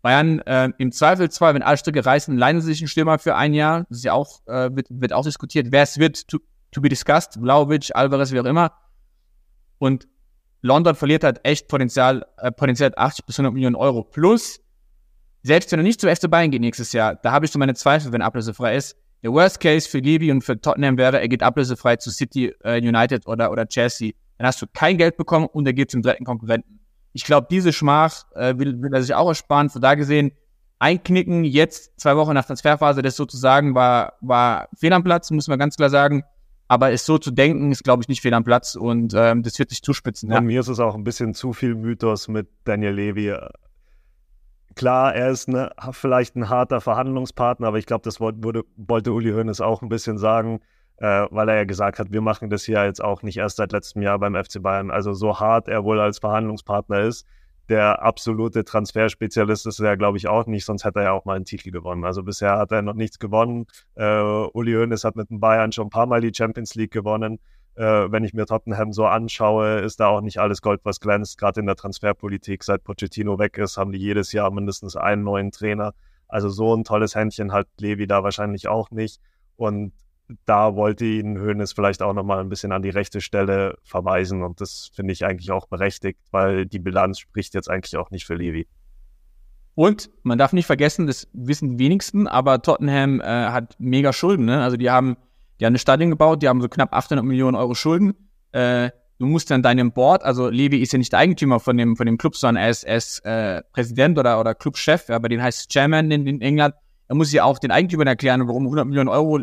Bayern 0.02 0.40
äh, 0.40 0.71
im 0.78 0.92
Zweifelsfall, 0.92 1.54
wenn 1.54 1.62
alle 1.62 1.76
Stücke 1.76 2.04
reißen, 2.04 2.37
leihen 2.37 2.61
sie 2.61 2.66
sich 2.66 2.80
einen 2.80 2.88
Stürmer 2.88 3.18
für 3.18 3.37
ein 3.37 3.54
Jahr. 3.54 3.87
Das 3.88 3.99
ist 3.99 4.04
ja 4.04 4.12
auch, 4.12 4.40
äh, 4.47 4.71
wird, 4.75 4.88
wird 4.90 5.12
auch 5.12 5.25
diskutiert. 5.25 5.68
Wer 5.71 5.85
es 5.85 5.99
wird, 5.99 6.26
to, 6.28 6.38
to 6.73 6.80
be 6.80 6.88
discussed. 6.88 7.35
Vlaovic, 7.40 7.90
Alvarez, 7.94 8.32
wie 8.32 8.40
auch 8.40 8.44
immer. 8.44 8.73
Und 9.78 10.09
London 10.61 10.94
verliert 10.94 11.25
halt 11.25 11.40
echt 11.44 11.68
Potenzial, 11.68 12.26
äh, 12.38 12.50
potenziell 12.50 12.92
80 12.94 13.26
bis 13.26 13.38
100 13.38 13.54
Millionen 13.54 13.76
Euro. 13.76 14.02
Plus, 14.02 14.61
selbst 15.42 15.71
wenn 15.73 15.80
er 15.80 15.85
nicht 15.85 16.00
zu 16.00 16.09
FC 16.09 16.28
Bayern 16.28 16.50
geht 16.50 16.61
nächstes 16.61 16.92
Jahr, 16.92 17.14
da 17.16 17.32
habe 17.32 17.47
ich 17.47 17.52
so 17.52 17.59
meine 17.59 17.75
Zweifel, 17.75 18.12
wenn 18.12 18.23
ablösefrei 18.23 18.76
ist. 18.76 18.97
Der 19.23 19.32
Worst 19.32 19.61
Case 19.61 19.88
für 19.88 19.99
Levy 19.99 20.32
und 20.32 20.42
für 20.42 20.61
Tottenham 20.61 20.99
wäre, 20.99 21.21
er 21.21 21.28
geht 21.28 21.44
ablösefrei 21.44 21.97
zu 21.97 22.11
City 22.11 22.52
äh, 22.64 22.78
United 22.78 23.26
oder, 23.28 23.52
oder 23.52 23.68
Chelsea. 23.68 24.12
Dann 24.38 24.49
hast 24.49 24.61
du 24.61 24.66
kein 24.66 24.99
Geld 24.99 25.16
bekommen 25.16 25.47
und 25.47 25.64
er 25.66 25.73
geht 25.73 25.92
zum 25.92 26.02
dritten 26.02 26.25
Konkurrenten. 26.25 26.80
Ich 27.12 27.25
glaube, 27.25 27.47
diese 27.50 27.73
Schmach 27.73 28.25
äh, 28.35 28.57
will, 28.59 28.81
will 28.81 28.95
er 28.95 29.02
sich 29.02 29.14
auch 29.14 29.28
ersparen. 29.28 29.71
Von 29.71 29.83
da 29.83 29.95
gesehen, 29.95 30.33
einknicken 30.78 31.45
jetzt 31.45 31.92
zwei 32.00 32.16
Wochen 32.16 32.35
nach 32.35 32.45
Transferphase, 32.45 33.02
das 33.02 33.16
sozusagen 33.16 33.75
war, 33.75 34.14
war 34.21 34.69
fehl 34.76 34.92
am 34.92 35.04
Platz, 35.04 35.31
muss 35.31 35.47
man 35.47 35.59
ganz 35.59 35.76
klar 35.76 35.90
sagen. 35.90 36.25
Aber 36.66 36.90
es 36.90 37.04
so 37.04 37.19
zu 37.19 37.31
denken, 37.31 37.71
ist, 37.71 37.85
glaube 37.85 38.02
ich, 38.02 38.09
nicht 38.09 38.23
fehl 38.23 38.35
am 38.35 38.45
Platz 38.45 38.75
und 38.75 39.12
ähm, 39.14 39.42
das 39.42 39.59
wird 39.59 39.71
sich 39.71 39.83
zuspitzen. 39.83 40.31
Ja. 40.31 40.38
Und 40.38 40.47
mir 40.47 40.61
ist 40.61 40.69
es 40.69 40.81
auch 40.81 40.95
ein 40.95 41.04
bisschen 41.04 41.35
zu 41.35 41.52
viel 41.52 41.75
Mythos 41.75 42.28
mit 42.28 42.49
Daniel 42.64 42.95
Levy. 42.95 43.37
Klar, 44.75 45.14
er 45.14 45.31
ist 45.31 45.49
eine, 45.49 45.71
vielleicht 45.92 46.35
ein 46.35 46.49
harter 46.49 46.81
Verhandlungspartner, 46.81 47.69
aber 47.69 47.78
ich 47.78 47.87
glaube, 47.87 48.02
das 48.04 48.21
wurde, 48.21 48.64
wollte 48.76 49.12
Uli 49.12 49.31
Hoeneß 49.33 49.61
auch 49.61 49.83
ein 49.83 49.88
bisschen 49.88 50.19
sagen, 50.19 50.61
äh, 51.02 51.26
weil 51.32 51.49
er 51.49 51.56
ja 51.56 51.64
gesagt 51.64 51.99
hat, 51.99 52.12
wir 52.12 52.21
machen 52.21 52.49
das 52.49 52.62
hier 52.62 52.85
jetzt 52.85 53.02
auch 53.02 53.25
nicht 53.25 53.37
erst 53.37 53.56
seit 53.56 53.73
letztem 53.73 54.02
Jahr 54.02 54.21
beim 54.21 54.37
FC 54.37 54.62
Bayern. 54.62 54.92
Also 54.92 55.12
so 55.14 55.40
hart 55.40 55.66
er 55.66 55.82
wohl 55.82 55.99
als 55.99 56.21
Verhandlungspartner 56.21 57.00
ist, 57.00 57.26
der 57.68 58.02
absolute 58.02 58.64
Transferspezialist 58.64 59.66
ist 59.66 59.80
er, 59.80 59.97
glaube 59.97 60.18
ich, 60.18 60.28
auch 60.28 60.47
nicht, 60.47 60.64
sonst 60.64 60.85
hätte 60.85 61.00
er 61.00 61.06
ja 61.06 61.12
auch 61.12 61.25
mal 61.25 61.35
einen 61.35 61.44
Titel 61.44 61.73
gewonnen. 61.73 62.04
Also 62.04 62.23
bisher 62.23 62.56
hat 62.56 62.71
er 62.71 62.82
noch 62.82 62.94
nichts 62.94 63.18
gewonnen. 63.18 63.66
Äh, 63.97 64.23
Uli 64.52 64.75
Hoeneß 64.75 65.02
hat 65.02 65.16
mit 65.16 65.28
den 65.28 65.40
Bayern 65.40 65.73
schon 65.73 65.88
ein 65.88 65.90
paar 65.90 66.06
Mal 66.06 66.21
die 66.21 66.32
Champions 66.32 66.76
League 66.76 66.92
gewonnen. 66.92 67.40
Äh, 67.75 67.82
wenn 67.82 68.23
ich 68.23 68.32
mir 68.32 68.47
Tottenham 68.47 68.92
so 68.92 69.04
anschaue, 69.06 69.80
ist 69.80 69.99
da 69.99 70.06
auch 70.06 70.21
nicht 70.21 70.38
alles 70.38 70.62
Gold, 70.62 70.82
was 70.85 71.00
glänzt. 71.00 71.37
Gerade 71.37 71.59
in 71.59 71.66
der 71.66 71.75
Transferpolitik, 71.75 72.62
seit 72.62 72.85
Pochettino 72.85 73.40
weg 73.40 73.59
ist, 73.59 73.76
haben 73.76 73.90
die 73.90 73.99
jedes 73.99 74.30
Jahr 74.30 74.52
mindestens 74.52 74.94
einen 74.94 75.25
neuen 75.25 75.50
Trainer. 75.50 75.94
Also 76.28 76.49
so 76.49 76.73
ein 76.76 76.85
tolles 76.85 77.16
Händchen 77.16 77.52
hat 77.52 77.66
Levi 77.80 78.06
da 78.06 78.23
wahrscheinlich 78.23 78.68
auch 78.68 78.92
nicht. 78.92 79.21
Und 79.56 79.92
da 80.45 80.76
wollte 80.76 81.05
ihn 81.05 81.38
Hoeneß 81.38 81.73
vielleicht 81.73 82.02
auch 82.02 82.12
nochmal 82.12 82.41
ein 82.41 82.49
bisschen 82.49 82.73
an 82.73 82.83
die 82.83 82.91
rechte 82.91 83.21
Stelle 83.21 83.76
verweisen 83.83 84.43
und 84.43 84.61
das 84.61 84.91
finde 84.95 85.12
ich 85.12 85.25
eigentlich 85.25 85.50
auch 85.50 85.67
berechtigt, 85.67 86.21
weil 86.31 86.67
die 86.67 86.79
Bilanz 86.79 87.19
spricht 87.19 87.55
jetzt 87.55 87.71
eigentlich 87.71 87.97
auch 87.97 88.11
nicht 88.11 88.26
für 88.26 88.35
Levi. 88.35 88.67
Und 89.75 90.11
man 90.23 90.38
darf 90.38 90.52
nicht 90.52 90.67
vergessen, 90.67 91.07
das 91.07 91.29
wissen 91.33 91.76
die 91.76 91.85
wenigsten, 91.85 92.26
aber 92.26 92.61
Tottenham 92.61 93.21
äh, 93.21 93.25
hat 93.25 93.76
mega 93.79 94.12
Schulden. 94.12 94.45
Ne? 94.45 94.62
Also 94.62 94.76
die 94.76 94.91
haben, 94.91 95.17
die 95.59 95.64
haben 95.64 95.73
eine 95.73 95.79
Stadion 95.79 96.11
gebaut, 96.11 96.43
die 96.43 96.49
haben 96.49 96.61
so 96.61 96.69
knapp 96.69 96.93
800 96.93 97.25
Millionen 97.25 97.57
Euro 97.57 97.75
Schulden. 97.75 98.14
Äh, 98.52 98.91
du 99.19 99.26
musst 99.26 99.50
dann 99.50 99.62
deinem 99.62 99.93
Board, 99.93 100.25
also 100.25 100.50
Levi 100.50 100.79
ist 100.79 100.93
ja 100.93 100.99
nicht 100.99 101.12
der 101.12 101.21
Eigentümer 101.21 101.59
von 101.59 101.79
dem, 101.79 101.97
von 101.97 102.05
dem 102.05 102.19
Club, 102.19 102.37
sondern 102.37 102.62
er 102.64 102.71
ist, 102.71 102.85
er 102.85 102.97
ist 102.97 103.25
äh, 103.25 103.62
Präsident 103.73 104.19
oder, 104.19 104.38
oder 104.38 104.55
Clubchef, 104.55 105.09
aber 105.09 105.29
den 105.31 105.43
heißt 105.43 105.71
Chairman 105.71 106.11
in, 106.11 106.26
in 106.26 106.41
England. 106.43 106.75
Er 107.09 107.14
muss 107.14 107.33
ja 107.33 107.45
auch 107.45 107.59
den 107.59 107.71
Eigentümern 107.71 108.07
erklären, 108.07 108.47
warum 108.47 108.64
100 108.64 108.87
Millionen 108.87 109.09
Euro 109.09 109.41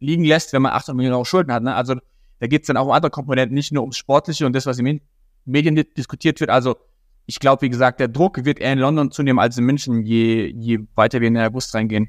liegen 0.00 0.24
lässt, 0.24 0.52
wenn 0.52 0.62
man 0.62 0.72
800 0.72 0.96
Millionen 0.96 1.14
Euro 1.14 1.24
Schulden 1.24 1.52
hat. 1.52 1.62
Ne? 1.62 1.74
Also 1.74 1.96
da 2.38 2.46
geht 2.46 2.62
es 2.62 2.66
dann 2.66 2.76
auch 2.76 2.86
um 2.86 2.92
andere 2.92 3.10
Komponenten, 3.10 3.54
nicht 3.54 3.72
nur 3.72 3.82
ums 3.82 3.96
Sportliche 3.96 4.46
und 4.46 4.52
das, 4.54 4.66
was 4.66 4.78
in 4.78 5.00
Medien 5.44 5.74
diskutiert 5.96 6.40
wird. 6.40 6.50
Also 6.50 6.76
ich 7.26 7.40
glaube, 7.40 7.62
wie 7.62 7.70
gesagt, 7.70 8.00
der 8.00 8.08
Druck 8.08 8.44
wird 8.44 8.60
eher 8.60 8.72
in 8.72 8.78
London 8.78 9.10
zunehmen 9.10 9.38
als 9.38 9.58
in 9.58 9.64
München, 9.64 10.04
je, 10.04 10.46
je 10.46 10.80
weiter 10.94 11.20
wir 11.20 11.28
in 11.28 11.34
den 11.34 11.44
August 11.44 11.74
reingehen. 11.74 12.08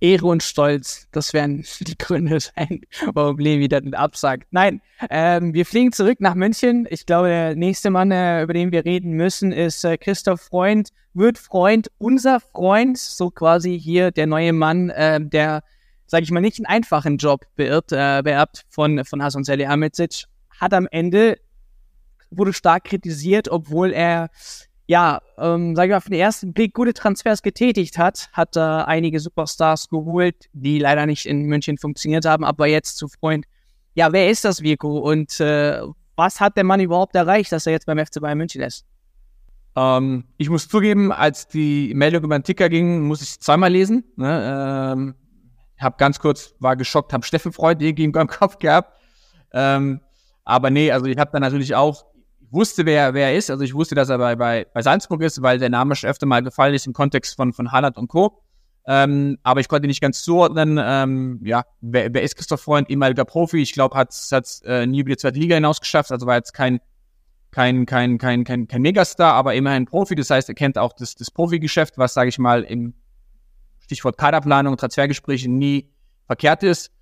Ehre 0.00 0.26
und 0.26 0.42
Stolz, 0.42 1.08
das 1.12 1.34
werden 1.34 1.64
die 1.80 1.98
Gründe 1.98 2.40
sein, 2.40 2.80
warum 3.12 3.38
Levi 3.38 3.68
dann 3.68 3.92
absagt. 3.94 4.46
Nein, 4.50 4.80
ähm, 5.10 5.52
wir 5.52 5.66
fliegen 5.66 5.92
zurück 5.92 6.20
nach 6.20 6.34
München. 6.34 6.86
Ich 6.90 7.04
glaube, 7.04 7.28
der 7.28 7.56
nächste 7.56 7.90
Mann, 7.90 8.10
äh, 8.10 8.42
über 8.42 8.54
den 8.54 8.72
wir 8.72 8.84
reden 8.84 9.12
müssen, 9.12 9.52
ist 9.52 9.84
äh, 9.84 9.98
Christoph 9.98 10.40
Freund, 10.40 10.90
wird 11.14 11.38
Freund, 11.38 11.90
unser 11.98 12.40
Freund, 12.40 12.98
so 12.98 13.30
quasi 13.30 13.78
hier 13.78 14.10
der 14.10 14.26
neue 14.26 14.52
Mann, 14.52 14.90
äh, 14.90 15.20
der, 15.20 15.62
sage 16.06 16.24
ich 16.24 16.30
mal, 16.30 16.40
nicht 16.40 16.58
einen 16.58 16.66
einfachen 16.66 17.16
Job 17.16 17.46
beirrt, 17.56 17.92
äh, 17.92 18.22
beerbt 18.22 18.64
von, 18.68 19.04
von 19.04 19.22
Hasan 19.22 19.44
Salihamidzic, 19.44 20.24
hat 20.58 20.74
am 20.74 20.86
Ende, 20.90 21.38
wurde 22.30 22.52
stark 22.52 22.84
kritisiert, 22.84 23.48
obwohl 23.48 23.92
er 23.92 24.30
ja, 24.90 25.20
ähm, 25.38 25.76
sage 25.76 25.86
ich 25.86 25.90
mal, 25.92 25.98
auf 25.98 26.04
den 26.06 26.14
ersten 26.14 26.52
Blick 26.52 26.74
gute 26.74 26.92
Transfers 26.92 27.42
getätigt 27.42 27.96
hat, 27.96 28.28
hat 28.32 28.56
äh, 28.56 28.60
einige 28.60 29.20
Superstars 29.20 29.88
geholt, 29.88 30.48
die 30.52 30.80
leider 30.80 31.06
nicht 31.06 31.26
in 31.26 31.42
München 31.42 31.78
funktioniert 31.78 32.24
haben, 32.24 32.44
aber 32.44 32.66
jetzt 32.66 32.96
zu 32.96 33.06
Freund. 33.06 33.44
Ja, 33.94 34.12
wer 34.12 34.28
ist 34.28 34.44
das 34.44 34.62
Vico 34.62 34.98
und 34.98 35.38
äh, 35.38 35.80
was 36.16 36.40
hat 36.40 36.56
der 36.56 36.64
Mann 36.64 36.80
überhaupt 36.80 37.14
erreicht, 37.14 37.52
dass 37.52 37.66
er 37.66 37.72
jetzt 37.72 37.86
beim 37.86 38.04
FC 38.04 38.20
Bayern 38.20 38.38
München 38.38 38.62
ist? 38.62 38.84
Ähm, 39.76 40.24
ich 40.36 40.50
muss 40.50 40.68
zugeben, 40.68 41.12
als 41.12 41.48
die 41.48 41.92
Meldung 41.94 42.24
über 42.24 42.38
den 42.38 42.44
Ticker 42.44 42.68
ging, 42.68 43.02
muss 43.02 43.22
ich 43.22 43.40
zweimal 43.40 43.70
lesen. 43.70 44.04
Ne? 44.16 44.92
Ähm, 44.92 45.14
hab 45.78 45.98
ganz 45.98 46.18
kurz, 46.18 46.54
war 46.58 46.76
geschockt, 46.76 47.12
hab 47.12 47.24
Steffen 47.24 47.52
Freund 47.52 47.80
irgendwie 47.82 48.04
im 48.04 48.12
Kopf 48.28 48.58
gehabt. 48.58 48.98
Ähm, 49.52 50.00
aber 50.44 50.70
nee, 50.70 50.90
also 50.90 51.06
ich 51.06 51.18
habe 51.18 51.30
dann 51.32 51.42
natürlich 51.42 51.74
auch 51.74 52.04
wusste, 52.50 52.84
wer, 52.84 53.14
wer 53.14 53.28
er 53.28 53.36
ist. 53.36 53.50
Also 53.50 53.64
ich 53.64 53.74
wusste, 53.74 53.94
dass 53.94 54.08
er 54.08 54.18
bei, 54.18 54.36
bei, 54.36 54.66
bei 54.72 54.82
Salzburg 54.82 55.22
ist, 55.22 55.42
weil 55.42 55.58
der 55.58 55.70
Name 55.70 55.94
schon 55.94 56.10
öfter 56.10 56.26
mal 56.26 56.42
gefallen 56.42 56.74
ist 56.74 56.86
im 56.86 56.92
Kontext 56.92 57.36
von, 57.36 57.52
von 57.52 57.72
Haaland 57.72 57.96
und 57.96 58.08
Co. 58.08 58.42
Ähm, 58.86 59.38
aber 59.42 59.60
ich 59.60 59.68
konnte 59.68 59.86
nicht 59.86 60.00
ganz 60.00 60.22
zuordnen, 60.22 60.80
ähm, 60.82 61.40
ja, 61.44 61.64
wer, 61.80 62.12
wer 62.12 62.22
ist 62.22 62.34
Christoph 62.34 62.62
Freund, 62.62 62.90
ehemaliger 62.90 63.24
Profi, 63.24 63.58
ich 63.58 63.72
glaube, 63.72 63.96
hat 63.96 64.10
es 64.10 64.62
äh, 64.64 64.86
nie 64.86 65.00
über 65.00 65.10
die 65.10 65.16
zweite 65.16 65.38
Liga 65.38 65.54
hinaus 65.54 65.80
geschafft, 65.80 66.10
also 66.10 66.26
war 66.26 66.36
jetzt 66.36 66.54
kein, 66.54 66.80
kein, 67.50 67.86
kein, 67.86 68.18
kein, 68.18 68.44
kein, 68.44 68.68
kein 68.68 68.82
Megastar, 68.82 69.34
aber 69.34 69.54
immerhin 69.54 69.86
Profi, 69.86 70.14
das 70.14 70.30
heißt, 70.30 70.48
er 70.48 70.54
kennt 70.54 70.78
auch 70.78 70.92
das, 70.92 71.14
das 71.14 71.30
Profigeschäft, 71.30 71.98
was, 71.98 72.14
sage 72.14 72.28
ich 72.28 72.38
mal, 72.38 72.62
im 72.62 72.94
Stichwort 73.80 74.18
Kaderplanung, 74.18 74.76
Transfergespräche 74.76 75.50
nie 75.50 75.90
verkehrt 76.26 76.62
ist. 76.62 76.92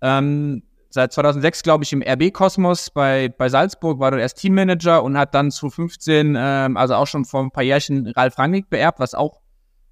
Ähm, 0.00 0.62
seit 0.88 1.12
2006, 1.12 1.62
glaube 1.62 1.84
ich, 1.84 1.92
im 1.92 2.02
RB-Kosmos 2.02 2.90
bei, 2.90 3.28
bei 3.28 3.48
Salzburg, 3.50 3.98
war 3.98 4.10
dort 4.10 4.22
erst 4.22 4.38
Teammanager 4.38 5.02
und 5.02 5.18
hat 5.18 5.34
dann 5.34 5.50
2015, 5.50 6.36
ähm, 6.38 6.76
also 6.76 6.94
auch 6.94 7.06
schon 7.06 7.26
vor 7.26 7.42
ein 7.42 7.50
paar 7.50 7.64
Jährchen, 7.64 8.06
Ralf 8.08 8.38
Rangnick 8.38 8.70
beerbt, 8.70 9.00
was 9.00 9.14
auch 9.14 9.40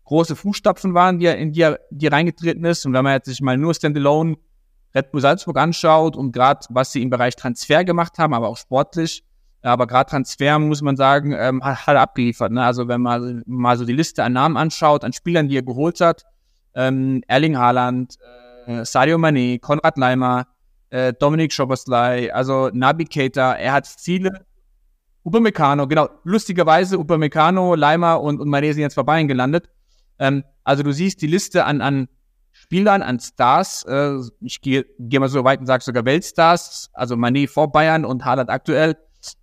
große 0.04 0.36
Fußstapfen 0.36 0.94
waren, 0.94 1.18
die 1.18 1.26
er, 1.26 1.36
in 1.36 1.52
die 1.52 1.60
er, 1.60 1.80
die 1.90 2.06
reingetreten 2.06 2.64
ist. 2.64 2.86
Und 2.86 2.94
wenn 2.94 3.04
man 3.04 3.14
jetzt 3.14 3.26
sich 3.26 3.40
mal 3.40 3.58
nur 3.58 3.74
Standalone 3.74 4.36
Red 4.94 5.10
Bull 5.10 5.20
Salzburg 5.20 5.58
anschaut 5.58 6.16
und 6.16 6.32
gerade, 6.32 6.60
was 6.70 6.92
sie 6.92 7.02
im 7.02 7.10
Bereich 7.10 7.36
Transfer 7.36 7.84
gemacht 7.84 8.18
haben, 8.18 8.32
aber 8.32 8.48
auch 8.48 8.56
sportlich, 8.56 9.24
aber 9.72 9.86
gerade 9.86 10.10
Transfer, 10.10 10.58
muss 10.58 10.82
man 10.82 10.96
sagen, 10.96 11.32
ähm, 11.32 11.62
hat, 11.64 11.86
hat 11.86 11.94
er 11.96 12.02
abgeliefert. 12.02 12.52
Ne? 12.52 12.64
Also 12.64 12.88
wenn 12.88 13.00
man 13.00 13.42
mal 13.46 13.76
so 13.76 13.84
die 13.84 13.92
Liste 13.92 14.22
an 14.22 14.32
Namen 14.32 14.56
anschaut, 14.56 15.04
an 15.04 15.12
Spielern, 15.12 15.48
die 15.48 15.56
er 15.56 15.62
geholt 15.62 16.00
hat, 16.00 16.24
ähm, 16.74 17.22
Erling 17.26 17.56
Haaland, 17.56 18.16
äh, 18.66 18.84
Sadio 18.84 19.16
Mané, 19.16 19.60
Konrad 19.60 19.98
Leimer, 19.98 20.46
äh, 20.90 21.12
Dominik 21.12 21.52
Schoberslei, 21.52 22.32
also 22.32 22.70
Nabi 22.72 23.06
Keita, 23.06 23.54
er 23.54 23.72
hat 23.72 23.86
viele. 23.86 24.46
Upamecano, 25.24 25.88
genau, 25.88 26.08
lustigerweise 26.22 26.98
Upamecano, 26.98 27.74
Leimer 27.74 28.20
und, 28.20 28.40
und 28.40 28.48
Mané 28.48 28.72
sind 28.72 28.82
jetzt 28.82 28.94
bei 28.94 29.02
Bayern 29.02 29.26
gelandet. 29.26 29.68
Ähm, 30.20 30.44
also 30.62 30.84
du 30.84 30.92
siehst 30.92 31.20
die 31.20 31.26
Liste 31.26 31.64
an, 31.64 31.80
an 31.80 32.08
Spielern, 32.52 33.02
an 33.02 33.18
Stars, 33.18 33.84
äh, 33.88 34.18
ich 34.40 34.60
gehe 34.60 34.86
geh 35.00 35.18
mal 35.18 35.28
so 35.28 35.42
weit 35.42 35.58
und 35.58 35.66
sage 35.66 35.82
sogar 35.82 36.04
Weltstars, 36.04 36.90
also 36.92 37.16
Mané 37.16 37.48
vor 37.48 37.72
Bayern 37.72 38.04
und 38.04 38.24
Haaland 38.24 38.48
aktuell, 38.48 38.96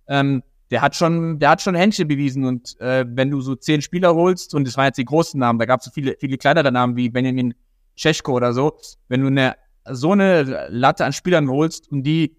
ähm, 0.08 0.42
der 0.70 0.82
hat 0.82 0.96
schon, 0.96 1.38
der 1.38 1.50
hat 1.50 1.62
schon 1.62 1.74
Händchen 1.74 2.08
bewiesen 2.08 2.44
und 2.44 2.80
äh, 2.80 3.04
wenn 3.08 3.30
du 3.30 3.40
so 3.40 3.54
zehn 3.54 3.82
Spieler 3.82 4.14
holst, 4.14 4.54
und 4.54 4.66
das 4.66 4.76
waren 4.76 4.86
jetzt 4.86 4.96
die 4.96 5.04
großen 5.04 5.38
Namen, 5.38 5.58
da 5.58 5.66
gab 5.66 5.80
es 5.80 5.86
so 5.86 5.90
viele, 5.92 6.16
viele 6.18 6.38
kleinere 6.38 6.72
Namen 6.72 6.96
wie 6.96 7.10
Benjamin 7.10 7.54
Czeschko 7.96 8.32
oder 8.32 8.52
so, 8.52 8.76
wenn 9.08 9.20
du 9.20 9.28
eine 9.28 9.56
so 9.90 10.12
eine 10.12 10.68
Latte 10.70 11.04
an 11.04 11.12
Spielern 11.12 11.48
holst 11.48 11.90
und 11.90 12.04
die 12.04 12.36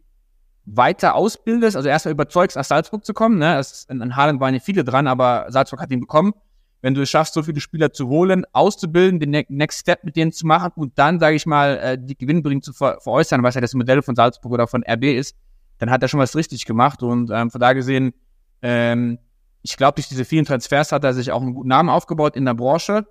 weiter 0.65 1.15
ausbildest, 1.15 1.75
also 1.77 1.87
erstmal 1.87 2.13
überzeugst, 2.13 2.57
nach 2.57 2.63
Salzburg 2.63 3.05
zu 3.05 3.13
kommen, 3.13 3.37
ne? 3.37 3.59
Es, 3.59 3.85
in 3.85 4.15
Haaland 4.15 4.39
waren 4.39 4.53
ja 4.53 4.59
viele 4.59 4.83
dran, 4.83 5.07
aber 5.07 5.45
Salzburg 5.49 5.79
hat 5.79 5.91
ihn 5.91 5.99
bekommen. 5.99 6.33
Wenn 6.81 6.93
du 6.93 7.01
es 7.01 7.09
schaffst, 7.09 7.33
so 7.33 7.43
viele 7.43 7.61
Spieler 7.61 7.93
zu 7.93 8.07
holen, 8.07 8.45
auszubilden, 8.51 9.19
den 9.19 9.31
ne 9.31 9.45
Next 9.47 9.79
Step 9.81 10.03
mit 10.03 10.15
denen 10.15 10.31
zu 10.31 10.45
machen 10.45 10.71
und 10.75 10.97
dann, 10.97 11.19
sage 11.19 11.35
ich 11.35 11.45
mal, 11.45 11.77
äh, 11.77 11.97
die 11.99 12.17
Gewinnbringung 12.17 12.61
zu 12.61 12.73
ver 12.73 12.99
veräußern, 12.99 13.43
was 13.43 13.55
ja 13.55 13.61
das 13.61 13.73
Modell 13.73 14.01
von 14.01 14.15
Salzburg 14.15 14.51
oder 14.51 14.67
von 14.67 14.83
RB 14.83 15.03
ist, 15.03 15.35
dann 15.77 15.89
hat 15.89 16.01
er 16.01 16.07
schon 16.07 16.19
was 16.19 16.35
richtig 16.35 16.65
gemacht 16.65 17.03
und 17.03 17.29
ähm, 17.31 17.51
von 17.51 17.61
da 17.61 17.73
gesehen, 17.73 18.13
ähm, 18.61 19.19
ich 19.61 19.77
glaube, 19.77 19.95
durch 19.95 20.07
diese 20.07 20.25
vielen 20.25 20.45
Transfers 20.45 20.91
hat 20.91 21.03
er 21.03 21.13
sich 21.13 21.31
auch 21.31 21.41
einen 21.41 21.53
guten 21.53 21.69
Namen 21.69 21.89
aufgebaut 21.89 22.35
in 22.35 22.45
der 22.45 22.53
Branche. 22.53 23.05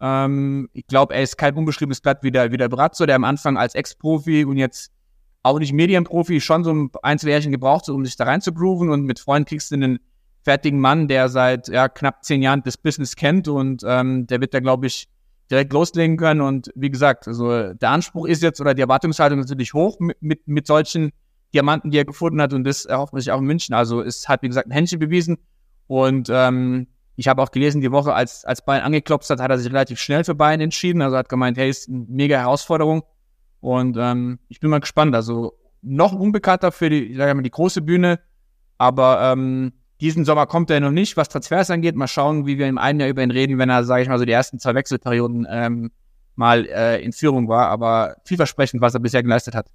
Ähm, 0.00 0.68
ich 0.72 0.86
glaube, 0.86 1.14
er 1.14 1.22
ist 1.22 1.36
kein 1.36 1.54
unbeschriebenes 1.54 2.00
Blatt 2.00 2.22
wie 2.22 2.30
der, 2.30 2.50
wie 2.50 2.56
der 2.56 2.68
Brazzo, 2.68 3.04
der 3.06 3.16
am 3.16 3.24
Anfang 3.24 3.56
als 3.56 3.74
Ex-Profi 3.74 4.44
und 4.44 4.56
jetzt 4.56 4.90
auch 5.42 5.58
nicht 5.58 5.72
Medienprofi 5.72 6.40
schon 6.40 6.64
so 6.64 6.72
ein 6.72 6.90
Einzeljährchen 7.02 7.52
gebraucht 7.52 7.88
hat, 7.88 7.94
um 7.94 8.04
sich 8.04 8.16
da 8.16 8.24
reinzugrooven 8.24 8.90
und 8.90 9.02
mit 9.04 9.18
Freunden 9.18 9.46
kriegst 9.46 9.70
du 9.70 9.76
einen 9.76 9.98
fertigen 10.42 10.80
Mann, 10.80 11.08
der 11.08 11.28
seit 11.28 11.68
ja, 11.68 11.88
knapp 11.88 12.24
zehn 12.24 12.42
Jahren 12.42 12.62
das 12.64 12.76
Business 12.76 13.16
kennt 13.16 13.48
und 13.48 13.82
ähm, 13.86 14.26
der 14.26 14.40
wird 14.40 14.54
da, 14.54 14.60
glaube 14.60 14.86
ich, 14.86 15.08
direkt 15.50 15.72
loslegen 15.72 16.16
können. 16.16 16.40
Und 16.40 16.70
wie 16.74 16.90
gesagt, 16.90 17.28
also 17.28 17.72
der 17.74 17.90
Anspruch 17.90 18.26
ist 18.26 18.42
jetzt 18.42 18.60
oder 18.60 18.74
die 18.74 18.82
Erwartungshaltung 18.82 19.38
natürlich 19.38 19.74
hoch 19.74 19.98
mit, 20.00 20.20
mit, 20.22 20.48
mit 20.48 20.66
solchen 20.66 21.12
Diamanten, 21.54 21.90
die 21.90 21.98
er 21.98 22.04
gefunden 22.04 22.40
hat 22.40 22.52
und 22.52 22.64
das 22.64 22.84
erhofft 22.84 23.12
man 23.12 23.20
sich 23.20 23.32
auch 23.32 23.38
in 23.38 23.46
München. 23.46 23.74
Also 23.74 24.02
es 24.02 24.28
hat, 24.28 24.42
wie 24.42 24.48
gesagt, 24.48 24.68
ein 24.68 24.72
Händchen 24.72 24.98
bewiesen 24.98 25.38
und 25.86 26.28
ähm, 26.30 26.86
ich 27.18 27.26
habe 27.26 27.42
auch 27.42 27.50
gelesen, 27.50 27.80
die 27.80 27.90
Woche, 27.90 28.14
als, 28.14 28.44
als 28.44 28.64
Bayern 28.64 28.84
angeklopft 28.84 29.28
hat, 29.28 29.40
hat 29.40 29.50
er 29.50 29.58
sich 29.58 29.72
relativ 29.72 29.98
schnell 29.98 30.22
für 30.22 30.36
Bayern 30.36 30.60
entschieden. 30.60 31.02
Also 31.02 31.16
hat 31.16 31.28
gemeint, 31.28 31.58
hey, 31.58 31.68
ist 31.68 31.88
eine 31.88 32.06
mega 32.08 32.38
Herausforderung. 32.38 33.02
Und 33.58 33.96
ähm, 33.98 34.38
ich 34.48 34.60
bin 34.60 34.70
mal 34.70 34.78
gespannt. 34.78 35.16
Also 35.16 35.54
noch 35.82 36.12
unbekannter 36.12 36.70
für 36.70 36.88
die, 36.90 37.16
sag 37.16 37.28
ich 37.28 37.34
mal, 37.34 37.42
die 37.42 37.50
große 37.50 37.82
Bühne. 37.82 38.20
Aber 38.76 39.32
ähm, 39.32 39.72
diesen 40.00 40.24
Sommer 40.24 40.46
kommt 40.46 40.70
er 40.70 40.78
noch 40.78 40.92
nicht, 40.92 41.16
was 41.16 41.28
Transfers 41.28 41.70
angeht. 41.70 41.96
Mal 41.96 42.06
schauen, 42.06 42.46
wie 42.46 42.56
wir 42.56 42.68
im 42.68 42.78
einen 42.78 43.00
Jahr 43.00 43.08
über 43.08 43.24
ihn 43.24 43.32
reden, 43.32 43.58
wenn 43.58 43.68
er, 43.68 43.82
sage 43.82 44.02
ich 44.02 44.08
mal, 44.08 44.20
so 44.20 44.24
die 44.24 44.30
ersten 44.30 44.60
zwei 44.60 44.76
Wechselperioden 44.76 45.44
ähm, 45.50 45.90
mal 46.36 46.66
äh, 46.66 47.02
in 47.02 47.12
Führung 47.12 47.48
war. 47.48 47.66
Aber 47.66 48.14
vielversprechend, 48.26 48.80
was 48.80 48.94
er 48.94 49.00
bisher 49.00 49.24
geleistet 49.24 49.56
hat. 49.56 49.66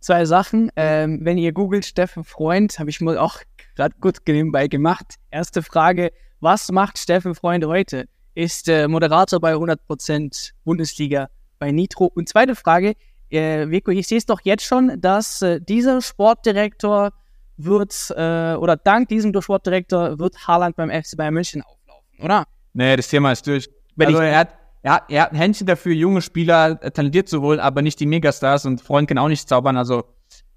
Zwei 0.00 0.24
Sachen. 0.24 0.70
Ähm, 0.76 1.20
wenn 1.22 1.38
ihr 1.38 1.52
googelt 1.52 1.84
Steffen 1.84 2.24
Freund, 2.24 2.78
habe 2.78 2.90
ich 2.90 3.00
mal 3.00 3.18
auch 3.18 3.38
gerade 3.76 3.94
gut 4.00 4.18
nebenbei 4.26 4.66
gemacht. 4.66 5.16
Erste 5.30 5.62
Frage, 5.62 6.10
was 6.40 6.72
macht 6.72 6.98
Steffen 6.98 7.34
Freund 7.34 7.64
heute? 7.66 8.06
Ist 8.34 8.68
äh, 8.68 8.88
Moderator 8.88 9.40
bei 9.40 9.54
100% 9.54 10.52
Bundesliga 10.64 11.28
bei 11.58 11.70
Nitro. 11.70 12.06
Und 12.06 12.28
zweite 12.28 12.56
Frage, 12.56 12.94
äh, 13.30 13.68
Vico, 13.68 13.90
ich 13.90 14.08
sehe 14.08 14.18
es 14.18 14.26
doch 14.26 14.40
jetzt 14.42 14.64
schon, 14.64 15.00
dass 15.00 15.42
äh, 15.42 15.60
dieser 15.60 16.00
Sportdirektor 16.00 17.10
wird, 17.58 18.10
äh, 18.16 18.54
oder 18.54 18.76
dank 18.76 19.08
diesem 19.08 19.38
Sportdirektor 19.38 20.18
wird 20.18 20.46
Haaland 20.46 20.76
beim 20.76 20.90
FC 20.90 21.16
Bayern 21.16 21.34
München 21.34 21.62
auflaufen, 21.62 22.24
oder? 22.24 22.44
Nee, 22.72 22.96
das 22.96 23.08
Thema 23.08 23.32
ist 23.32 23.46
durch. 23.46 23.68
Wenn 23.96 24.08
also 24.08 24.20
er 24.20 24.38
hat, 24.38 24.48
er, 24.82 24.92
hat, 24.94 25.04
er 25.08 25.22
hat 25.22 25.32
ein 25.32 25.36
Händchen 25.36 25.66
dafür, 25.66 25.92
junge 25.92 26.22
Spieler 26.22 26.78
äh, 26.82 26.90
talentiert 26.90 27.28
zu 27.28 27.40
holen, 27.42 27.60
aber 27.60 27.82
nicht 27.82 28.00
die 28.00 28.06
Megastars 28.06 28.66
und 28.66 28.80
Freund 28.80 29.08
kann 29.08 29.18
auch 29.18 29.28
nicht 29.28 29.48
zaubern. 29.48 29.76
Also 29.76 30.04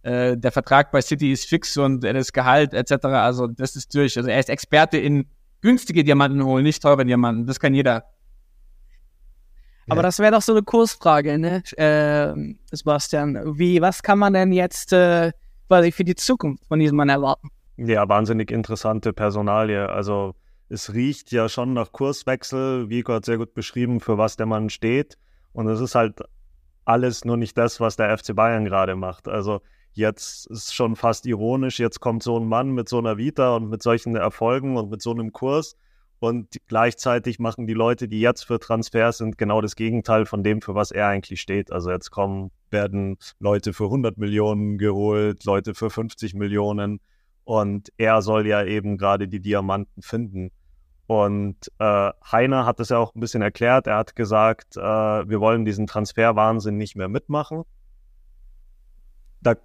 äh, 0.04 0.38
der 0.38 0.52
Vertrag 0.52 0.92
bei 0.92 1.02
City 1.02 1.32
ist 1.32 1.46
fix 1.46 1.78
und 1.78 2.04
das 2.04 2.32
Gehalt 2.32 2.74
etc. 2.74 3.06
Also 3.06 3.48
das 3.48 3.76
ist 3.76 3.94
durch. 3.96 4.18
Also 4.18 4.30
er 4.30 4.40
ist 4.40 4.50
Experte 4.50 4.98
in 4.98 5.26
günstige 5.62 6.04
Diamanten 6.04 6.44
holen, 6.44 6.64
nicht 6.64 6.82
teure 6.82 7.06
Diamanten. 7.06 7.48
Das 7.48 7.60
kann 7.60 7.74
jeder. 7.74 8.06
Aber 9.88 9.98
ja. 9.98 10.04
das 10.04 10.20
wäre 10.20 10.32
doch 10.32 10.42
so 10.42 10.54
eine 10.54 10.64
Kursfrage, 10.64 11.38
ne, 11.38 11.64
äh, 11.78 12.56
Sebastian. 12.72 13.58
Wie, 13.58 13.82
was 13.82 14.02
kann 14.02 14.20
man 14.20 14.34
denn 14.34 14.54
jetzt 14.54 14.94
äh, 14.94 15.32
quasi 15.68 15.92
für 15.92 16.06
die 16.06 16.16
Zukunft 16.16 16.66
von 16.68 16.80
diesem 16.80 16.96
Mann 16.96 17.10
erwarten? 17.10 17.50
Ja, 17.76 18.08
wahnsinnig 18.08 18.52
interessante 18.52 19.12
Personalie. 19.12 19.90
Also 19.90 20.36
es 20.70 20.94
riecht 20.94 21.32
ja 21.32 21.50
schon 21.50 21.74
nach 21.74 21.92
Kurswechsel. 21.92 22.90
Vico 22.90 23.14
hat 23.14 23.26
sehr 23.26 23.38
gut 23.38 23.54
beschrieben, 23.54 24.00
für 24.00 24.18
was 24.18 24.36
der 24.36 24.46
Mann 24.46 24.70
steht. 24.70 25.18
Und 25.52 25.68
es 25.68 25.80
ist 25.80 25.96
halt 25.96 26.22
alles 26.86 27.26
nur 27.26 27.38
nicht 27.38 27.58
das, 27.58 27.80
was 27.80 27.96
der 27.96 28.18
FC 28.18 28.36
Bayern 28.36 28.66
gerade 28.66 28.96
macht. 28.96 29.28
Also 29.28 29.62
jetzt 29.94 30.48
ist 30.48 30.74
schon 30.74 30.96
fast 30.96 31.26
ironisch, 31.26 31.80
jetzt 31.80 32.00
kommt 32.00 32.24
so 32.24 32.38
ein 32.40 32.48
Mann 32.48 32.72
mit 32.72 32.90
so 32.90 32.98
einer 32.98 33.18
Vita 33.18 33.56
und 33.56 33.70
mit 33.70 33.84
solchen 33.84 34.16
Erfolgen 34.16 34.76
und 34.78 34.90
mit 34.90 35.02
so 35.02 35.12
einem 35.12 35.32
Kurs 35.32 35.76
und 36.24 36.56
gleichzeitig 36.68 37.40
machen 37.40 37.68
die 37.68 37.74
Leute, 37.74 38.08
die 38.08 38.22
jetzt 38.22 38.44
für 38.44 38.58
Transfers 38.58 39.18
sind, 39.18 39.38
genau 39.38 39.60
das 39.60 39.76
Gegenteil 39.76 40.26
von 40.26 40.42
dem, 40.42 40.62
für 40.62 40.74
was 40.74 40.92
er 40.92 41.08
eigentlich 41.08 41.42
steht. 41.42 41.70
Also 41.70 41.92
jetzt 41.92 42.12
kommen, 42.12 42.52
werden 42.70 43.18
Leute 43.40 43.74
für 43.74 43.86
100 43.86 44.18
Millionen 44.18 44.78
geholt, 44.78 45.44
Leute 45.44 45.74
für 45.74 45.90
50 45.90 46.34
Millionen. 46.34 47.02
Und 47.44 47.92
er 47.98 48.22
soll 48.22 48.48
ja 48.48 48.64
eben 48.64 48.98
gerade 48.98 49.28
die 49.28 49.42
Diamanten 49.42 50.02
finden. 50.02 50.52
Und 51.08 51.58
äh, 51.80 52.12
Heiner 52.32 52.66
hat 52.66 52.80
das 52.80 52.90
ja 52.90 52.98
auch 52.98 53.14
ein 53.14 53.20
bisschen 53.20 53.42
erklärt. 53.42 53.88
Er 53.88 53.98
hat 53.98 54.16
gesagt, 54.16 54.78
äh, 54.78 54.82
wir 54.82 55.40
wollen 55.40 55.66
diesen 55.66 55.86
Transferwahnsinn 55.86 56.78
nicht 56.78 56.96
mehr 56.96 57.10
mitmachen. 57.10 57.64
Da 59.42 59.56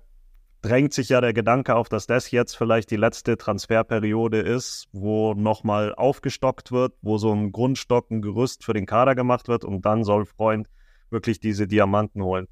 drängt 0.62 0.92
sich 0.92 1.08
ja 1.08 1.20
der 1.20 1.32
Gedanke 1.32 1.76
auf, 1.76 1.88
dass 1.88 2.08
das 2.08 2.32
jetzt 2.32 2.56
vielleicht 2.56 2.90
die 2.90 2.96
letzte 2.96 3.36
Transferperiode 3.36 4.40
ist, 4.40 4.88
wo 4.92 5.34
nochmal 5.34 5.94
aufgestockt 5.94 6.72
wird, 6.72 6.94
wo 7.02 7.18
so 7.18 7.32
ein 7.32 7.52
Grundstock, 7.52 8.10
ein 8.10 8.22
Gerüst 8.22 8.64
für 8.64 8.72
den 8.72 8.86
Kader 8.86 9.14
gemacht 9.14 9.46
wird 9.46 9.64
und 9.64 9.86
dann 9.86 10.02
soll 10.02 10.26
Freund 10.26 10.68
wirklich 11.10 11.38
diese 11.38 11.68
Diamanten 11.68 12.22
holen. 12.22 12.48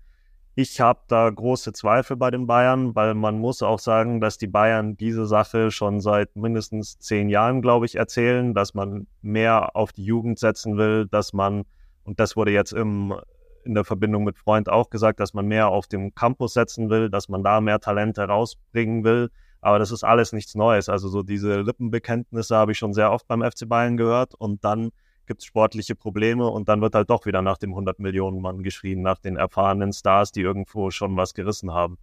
Ich 0.59 0.81
habe 0.81 1.01
da 1.07 1.29
große 1.29 1.75
Zweifel 1.75 2.17
bei 2.17 2.31
den 2.31 2.47
Bayern, 2.47 2.95
weil 2.95 3.13
man 3.13 3.39
muss 3.39 3.63
auch 3.63 3.79
sagen, 3.79 4.23
dass 4.23 4.39
die 4.39 4.47
Bayern 4.47 4.97
diese 4.97 5.27
Sache 5.27 5.71
schon 5.71 6.01
seit 6.01 6.35
mindestens 6.35 6.99
zehn 6.99 7.29
Jahren, 7.29 7.61
glaube 7.61 7.85
ich, 7.85 7.97
erzählen, 7.97 8.55
dass 8.55 8.73
man 8.73 9.07
mehr 9.21 9.77
auf 9.77 9.93
die 9.93 10.05
Jugend 10.05 10.39
setzen 10.39 10.79
will, 10.79 11.09
dass 11.11 11.35
man, 11.35 11.65
und 12.05 12.21
das 12.21 12.37
wurde 12.37 12.53
jetzt 12.53 12.73
im 12.73 13.15
in 13.67 13.75
der 13.75 13.85
Verbindung 13.85 14.25
mit 14.25 14.39
Freund 14.39 14.71
auch 14.71 14.89
gesagt, 14.89 15.21
dass 15.21 15.35
man 15.35 15.47
mehr 15.47 15.69
auf 15.69 15.89
dem 15.89 16.15
Campus 16.15 16.55
setzen 16.55 16.89
will, 16.89 17.11
dass 17.11 17.29
man 17.29 17.43
da 17.43 17.61
mehr 17.61 17.81
Talente 17.81 18.23
rausbringen 18.23 19.05
will. 19.05 19.29
Aber 19.61 19.79
das 19.79 19.91
ist 19.91 20.05
alles 20.05 20.33
nichts 20.33 20.55
Neues. 20.55 20.89
Also 20.89 21.09
so 21.09 21.23
diese 21.23 21.61
Lippenbekenntnisse 21.61 22.57
habe 22.57 22.73
ich 22.73 22.79
schon 22.79 22.95
sehr 22.95 23.11
oft 23.11 23.27
beim 23.27 23.43
FC 23.43 23.69
Bayern 23.69 23.97
gehört 23.97 24.35
und 24.35 24.65
dann 24.65 24.91
gibt 25.27 25.41
es 25.41 25.47
sportliche 25.47 25.95
Probleme 25.95 26.47
und 26.47 26.69
dann 26.69 26.81
wird 26.81 26.95
halt 26.95 27.11
doch 27.11 27.27
wieder 27.27 27.43
nach 27.43 27.59
dem 27.59 27.71
100 27.71 27.99
Millionen 27.99 28.41
Mann 28.41 28.63
geschrien, 28.63 29.03
nach 29.03 29.19
den 29.19 29.37
erfahrenen 29.37 29.93
Stars, 29.93 30.33
die 30.33 30.41
irgendwo 30.41 30.91
schon 30.91 31.17
was 31.17 31.35
gerissen 31.35 31.73
haben. 31.73 31.99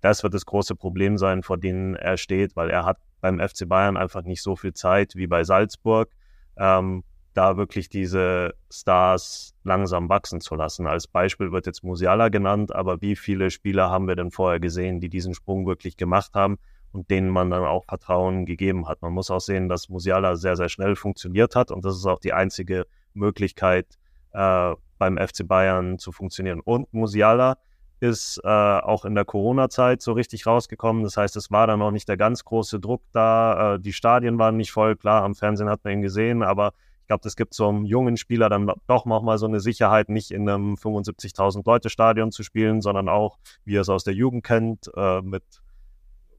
Das 0.00 0.22
wird 0.22 0.34
das 0.34 0.46
große 0.46 0.76
Problem 0.76 1.18
sein, 1.18 1.42
vor 1.42 1.58
denen 1.58 1.94
er 1.94 2.16
steht, 2.16 2.56
weil 2.56 2.70
er 2.70 2.84
hat 2.84 2.98
beim 3.20 3.40
FC 3.40 3.68
Bayern 3.68 3.96
einfach 3.96 4.22
nicht 4.22 4.42
so 4.42 4.56
viel 4.56 4.74
Zeit 4.74 5.16
wie 5.16 5.26
bei 5.26 5.42
Salzburg. 5.44 6.10
Ähm, 6.56 7.02
da 7.34 7.56
wirklich 7.56 7.88
diese 7.88 8.54
Stars 8.70 9.54
langsam 9.62 10.08
wachsen 10.08 10.40
zu 10.40 10.54
lassen. 10.54 10.86
Als 10.86 11.06
Beispiel 11.06 11.52
wird 11.52 11.66
jetzt 11.66 11.84
Musiala 11.84 12.28
genannt, 12.30 12.74
aber 12.74 13.02
wie 13.02 13.14
viele 13.14 13.50
Spieler 13.50 13.90
haben 13.90 14.08
wir 14.08 14.16
denn 14.16 14.30
vorher 14.30 14.58
gesehen, 14.58 15.00
die 15.00 15.10
diesen 15.10 15.34
Sprung 15.34 15.66
wirklich 15.66 15.96
gemacht 15.96 16.34
haben 16.34 16.58
und 16.96 17.10
denen 17.10 17.30
man 17.30 17.50
dann 17.50 17.64
auch 17.64 17.84
Vertrauen 17.84 18.46
gegeben 18.46 18.88
hat? 18.88 19.02
Man 19.02 19.12
muss 19.12 19.30
auch 19.30 19.40
sehen, 19.40 19.68
dass 19.68 19.88
Musiala 19.88 20.36
sehr, 20.36 20.56
sehr 20.56 20.68
schnell 20.68 20.96
funktioniert 20.96 21.54
hat 21.54 21.70
und 21.70 21.84
das 21.84 21.96
ist 21.96 22.06
auch 22.06 22.18
die 22.18 22.32
einzige 22.32 22.86
Möglichkeit, 23.14 23.86
äh, 24.32 24.74
beim 24.98 25.18
FC 25.18 25.46
Bayern 25.46 25.98
zu 25.98 26.10
funktionieren. 26.10 26.60
Und 26.60 26.92
Musiala 26.92 27.58
ist 28.00 28.40
äh, 28.44 28.48
auch 28.48 29.04
in 29.04 29.14
der 29.14 29.24
Corona-Zeit 29.24 30.02
so 30.02 30.12
richtig 30.12 30.46
rausgekommen. 30.46 31.02
Das 31.02 31.16
heißt, 31.16 31.36
es 31.36 31.50
war 31.50 31.66
dann 31.66 31.78
noch 31.78 31.90
nicht 31.90 32.08
der 32.08 32.16
ganz 32.16 32.44
große 32.44 32.80
Druck 32.80 33.02
da. 33.12 33.74
Äh, 33.74 33.80
die 33.80 33.92
Stadien 33.92 34.38
waren 34.38 34.56
nicht 34.56 34.72
voll. 34.72 34.96
Klar, 34.96 35.22
am 35.22 35.34
Fernsehen 35.34 35.68
hat 35.68 35.84
man 35.84 35.94
ihn 35.94 36.02
gesehen, 36.02 36.42
aber 36.42 36.72
ich 37.00 37.08
glaube, 37.08 37.22
das 37.22 37.36
gibt 37.36 37.54
so 37.54 37.68
einem 37.68 37.84
jungen 37.84 38.16
Spieler 38.16 38.48
dann 38.48 38.70
doch 38.88 39.06
nochmal 39.06 39.38
so 39.38 39.46
eine 39.46 39.60
Sicherheit, 39.60 40.08
nicht 40.08 40.32
in 40.32 40.48
einem 40.48 40.74
75.000 40.74 41.62
Leute 41.64 41.88
Stadion 41.88 42.32
zu 42.32 42.42
spielen, 42.42 42.82
sondern 42.82 43.08
auch, 43.08 43.38
wie 43.64 43.76
er 43.76 43.82
es 43.82 43.88
aus 43.88 44.02
der 44.02 44.14
Jugend 44.14 44.44
kennt, 44.44 44.90
äh, 44.96 45.22
mit 45.22 45.44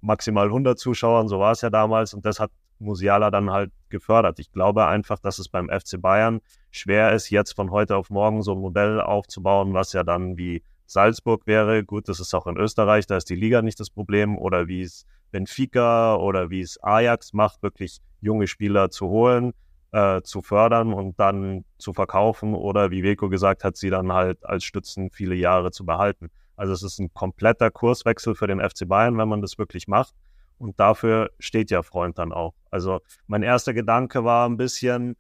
maximal 0.02 0.48
100 0.48 0.78
Zuschauern, 0.78 1.28
so 1.28 1.40
war 1.40 1.52
es 1.52 1.62
ja 1.62 1.70
damals 1.70 2.14
und 2.14 2.26
das 2.26 2.40
hat 2.40 2.52
Musiala 2.80 3.32
dann 3.32 3.52
halt 3.52 3.72
gefördert. 3.90 4.40
Ich 4.40 4.52
glaube 4.52 4.86
einfach, 4.88 5.20
dass 5.20 5.40
es 5.40 5.50
beim 5.50 5.70
FC 5.70 6.00
Bayern 6.00 6.42
schwer 6.72 7.14
ist, 7.14 7.30
jetzt 7.30 7.54
von 7.54 7.72
heute 7.72 7.96
auf 7.96 8.10
morgen 8.10 8.44
so 8.44 8.54
ein 8.54 8.60
Modell 8.60 9.02
aufzubauen, 9.02 9.74
was 9.74 9.94
ja 9.94 10.04
dann 10.04 10.38
wie 10.38 10.64
Salzburg 10.86 11.48
wäre. 11.48 11.84
Gut, 11.84 12.08
das 12.08 12.20
ist 12.20 12.34
auch 12.34 12.48
in 12.48 12.58
Österreich, 12.58 13.08
da 13.08 13.18
ist 13.18 13.30
die 13.30 13.36
Liga 13.36 13.62
nicht 13.62 13.80
das 13.80 13.90
Problem 13.90 14.38
oder 14.38 14.68
wie 14.68 14.82
es 14.82 15.06
Benfica 15.32 16.16
oder 16.16 16.50
wie 16.50 16.62
es 16.62 16.82
Ajax 16.82 17.34
macht, 17.34 17.62
wirklich 17.62 18.00
junge 18.22 18.48
Spieler 18.48 18.90
zu 18.90 19.08
holen, 19.08 19.54
äh, 19.92 20.22
zu 20.22 20.42
fördern 20.42 20.94
und 20.94 21.20
dann 21.20 21.66
zu 21.78 21.94
verkaufen 21.94 22.54
oder 22.54 22.92
wie 22.92 23.04
Weko 23.04 23.30
gesagt 23.30 23.64
hat, 23.64 23.78
sie 23.78 23.90
dann 23.90 24.14
halt 24.14 24.46
als 24.46 24.64
Stützen 24.64 25.12
viele 25.12 25.36
Jahre 25.36 25.72
zu 25.72 25.86
behalten. 25.86 26.30
Also 26.58 26.74
es 26.74 26.84
ist 26.84 27.00
ein 27.00 27.14
kompletter 27.14 27.72
Kurswechsel 27.72 28.36
für 28.36 28.48
den 28.48 28.60
FC 28.60 28.88
Bayern, 28.88 29.18
wenn 29.18 29.30
man 29.30 29.42
das 29.42 29.58
wirklich 29.58 29.88
macht. 29.88 30.14
Und 30.58 30.80
dafür 30.80 31.30
steht 31.40 31.72
ja 31.72 31.84
Freund 31.84 32.18
dann 32.18 32.34
auch. 32.34 32.56
Also 32.72 33.00
mein 33.28 33.44
erster 33.44 33.74
Gedanke 33.74 34.24
war 34.24 34.50
ein 34.50 34.58
bisschen, 34.58 35.16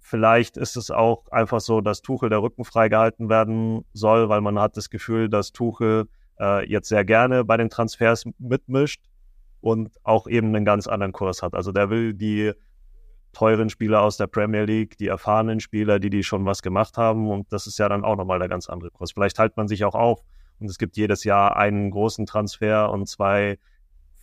vielleicht 0.00 0.56
ist 0.56 0.76
es 0.76 0.90
auch 0.90 1.28
einfach 1.30 1.60
so, 1.60 1.80
dass 1.80 2.02
Tuchel 2.02 2.28
der 2.28 2.42
Rücken 2.42 2.64
freigehalten 2.64 3.28
werden 3.28 3.84
soll, 3.92 4.28
weil 4.28 4.40
man 4.40 4.58
hat 4.58 4.76
das 4.76 4.90
Gefühl, 4.90 5.28
dass 5.28 5.52
Tuchel 5.52 6.08
äh, 6.40 6.68
jetzt 6.68 6.88
sehr 6.88 7.04
gerne 7.04 7.44
bei 7.44 7.56
den 7.56 7.70
Transfers 7.70 8.24
mitmischt 8.38 9.00
und 9.60 9.90
auch 10.02 10.26
eben 10.26 10.48
einen 10.48 10.64
ganz 10.64 10.88
anderen 10.88 11.12
Kurs 11.12 11.42
hat. 11.42 11.54
Also 11.54 11.70
der 11.70 11.88
will 11.88 12.14
die 12.14 12.52
teuren 13.36 13.68
Spieler 13.68 14.00
aus 14.00 14.16
der 14.16 14.28
Premier 14.28 14.64
League, 14.64 14.96
die 14.96 15.08
erfahrenen 15.08 15.60
Spieler, 15.60 15.98
die 15.98 16.08
die 16.08 16.22
schon 16.22 16.46
was 16.46 16.62
gemacht 16.62 16.96
haben. 16.96 17.30
Und 17.30 17.52
das 17.52 17.66
ist 17.66 17.78
ja 17.78 17.86
dann 17.86 18.02
auch 18.02 18.16
nochmal 18.16 18.38
der 18.38 18.48
ganz 18.48 18.66
andere 18.70 18.90
Kurs. 18.90 19.12
Vielleicht 19.12 19.36
teilt 19.36 19.58
man 19.58 19.68
sich 19.68 19.84
auch 19.84 19.94
auf 19.94 20.22
und 20.58 20.70
es 20.70 20.78
gibt 20.78 20.96
jedes 20.96 21.22
Jahr 21.22 21.54
einen 21.54 21.90
großen 21.90 22.24
Transfer 22.24 22.90
und 22.90 23.06
zwei 23.06 23.58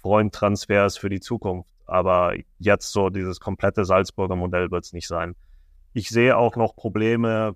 Freundtransfers 0.02 0.98
für 0.98 1.10
die 1.10 1.20
Zukunft. 1.20 1.70
Aber 1.86 2.34
jetzt 2.58 2.92
so 2.92 3.12
dieses 3.12 3.40
komplette 3.40 3.86
Salzburger 3.86 4.36
Modell 4.36 4.72
wird 4.72 4.84
es 4.84 4.94
nicht 4.94 5.08
sein. 5.08 5.36
Ich 5.94 6.10
sehe 6.10 6.36
auch 6.36 6.56
noch 6.56 6.76
Probleme, 6.76 7.56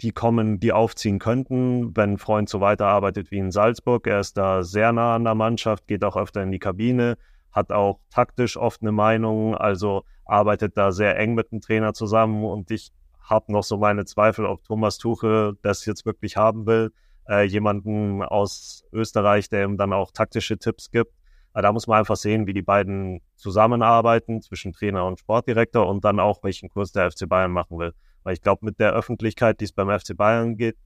die 0.00 0.12
kommen, 0.12 0.60
die 0.60 0.72
aufziehen 0.72 1.18
könnten, 1.18 1.94
wenn 1.94 2.16
Freund 2.16 2.48
so 2.48 2.62
weiterarbeitet 2.62 3.30
wie 3.30 3.38
in 3.38 3.50
Salzburg. 3.50 4.06
Er 4.06 4.20
ist 4.20 4.38
da 4.38 4.62
sehr 4.62 4.92
nah 4.92 5.14
an 5.14 5.24
der 5.24 5.34
Mannschaft, 5.34 5.86
geht 5.86 6.04
auch 6.04 6.16
öfter 6.16 6.42
in 6.42 6.52
die 6.52 6.58
Kabine 6.58 7.18
hat 7.56 7.72
auch 7.72 7.98
taktisch 8.10 8.56
oft 8.56 8.82
eine 8.82 8.92
Meinung, 8.92 9.56
also 9.56 10.04
arbeitet 10.26 10.76
da 10.76 10.92
sehr 10.92 11.18
eng 11.18 11.34
mit 11.34 11.50
dem 11.50 11.60
Trainer 11.60 11.94
zusammen 11.94 12.44
und 12.44 12.70
ich 12.70 12.92
habe 13.20 13.50
noch 13.50 13.64
so 13.64 13.78
meine 13.78 14.04
Zweifel, 14.04 14.44
ob 14.44 14.62
Thomas 14.62 14.98
Tuchel 14.98 15.58
das 15.62 15.84
jetzt 15.86 16.06
wirklich 16.06 16.36
haben 16.36 16.66
will. 16.66 16.92
Äh, 17.28 17.44
jemanden 17.44 18.22
aus 18.22 18.84
Österreich, 18.92 19.48
der 19.48 19.64
ihm 19.64 19.76
dann 19.76 19.92
auch 19.92 20.12
taktische 20.12 20.58
Tipps 20.58 20.92
gibt. 20.92 21.12
Da 21.52 21.72
muss 21.72 21.86
man 21.86 21.98
einfach 21.98 22.16
sehen, 22.16 22.46
wie 22.46 22.52
die 22.52 22.62
beiden 22.62 23.22
zusammenarbeiten 23.34 24.42
zwischen 24.42 24.72
Trainer 24.74 25.06
und 25.06 25.18
Sportdirektor 25.18 25.88
und 25.88 26.04
dann 26.04 26.20
auch, 26.20 26.44
welchen 26.44 26.68
Kurs 26.68 26.92
der 26.92 27.10
FC 27.10 27.26
Bayern 27.26 27.50
machen 27.50 27.78
will. 27.78 27.94
Weil 28.22 28.34
ich 28.34 28.42
glaube, 28.42 28.64
mit 28.64 28.78
der 28.78 28.92
Öffentlichkeit, 28.92 29.60
die 29.60 29.64
es 29.64 29.72
beim 29.72 29.88
FC 29.88 30.14
Bayern 30.14 30.56
geht, 30.58 30.76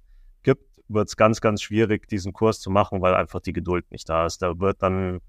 gibt, 0.44 0.80
wird 0.88 1.08
es 1.08 1.16
ganz, 1.16 1.40
ganz 1.40 1.60
schwierig, 1.60 2.06
diesen 2.06 2.32
Kurs 2.32 2.60
zu 2.60 2.70
machen, 2.70 3.02
weil 3.02 3.14
einfach 3.14 3.40
die 3.40 3.52
Geduld 3.52 3.90
nicht 3.90 4.08
da 4.08 4.26
ist. 4.26 4.42
Da 4.42 4.60
wird 4.60 4.80
dann 4.80 5.20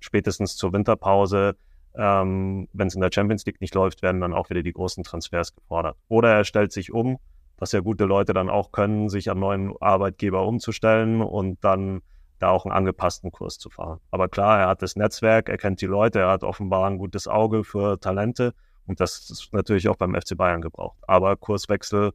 spätestens 0.00 0.56
zur 0.56 0.72
Winterpause, 0.72 1.56
ähm, 1.94 2.68
wenn 2.72 2.88
es 2.88 2.94
in 2.94 3.00
der 3.00 3.10
Champions 3.12 3.44
League 3.46 3.60
nicht 3.60 3.74
läuft, 3.74 4.02
werden 4.02 4.20
dann 4.20 4.34
auch 4.34 4.50
wieder 4.50 4.62
die 4.62 4.72
großen 4.72 5.04
Transfers 5.04 5.54
gefordert. 5.54 5.96
Oder 6.08 6.34
er 6.34 6.44
stellt 6.44 6.72
sich 6.72 6.92
um, 6.92 7.18
was 7.58 7.72
ja 7.72 7.80
gute 7.80 8.04
Leute 8.04 8.32
dann 8.32 8.48
auch 8.48 8.72
können, 8.72 9.08
sich 9.08 9.30
an 9.30 9.38
neuen 9.38 9.74
Arbeitgeber 9.80 10.46
umzustellen 10.46 11.20
und 11.20 11.62
dann 11.62 12.00
da 12.38 12.50
auch 12.50 12.64
einen 12.64 12.72
angepassten 12.72 13.30
Kurs 13.30 13.58
zu 13.58 13.70
fahren. 13.70 14.00
Aber 14.10 14.28
klar, 14.28 14.60
er 14.60 14.68
hat 14.68 14.82
das 14.82 14.96
Netzwerk, 14.96 15.48
er 15.48 15.58
kennt 15.58 15.80
die 15.80 15.86
Leute, 15.86 16.20
er 16.20 16.30
hat 16.30 16.42
offenbar 16.42 16.86
ein 16.88 16.98
gutes 16.98 17.28
Auge 17.28 17.64
für 17.64 18.00
Talente 18.00 18.54
und 18.86 19.00
das 19.00 19.30
ist 19.30 19.52
natürlich 19.52 19.88
auch 19.88 19.96
beim 19.96 20.14
FC 20.14 20.36
Bayern 20.36 20.62
gebraucht. 20.62 20.98
Aber 21.06 21.36
Kurswechsel 21.36 22.12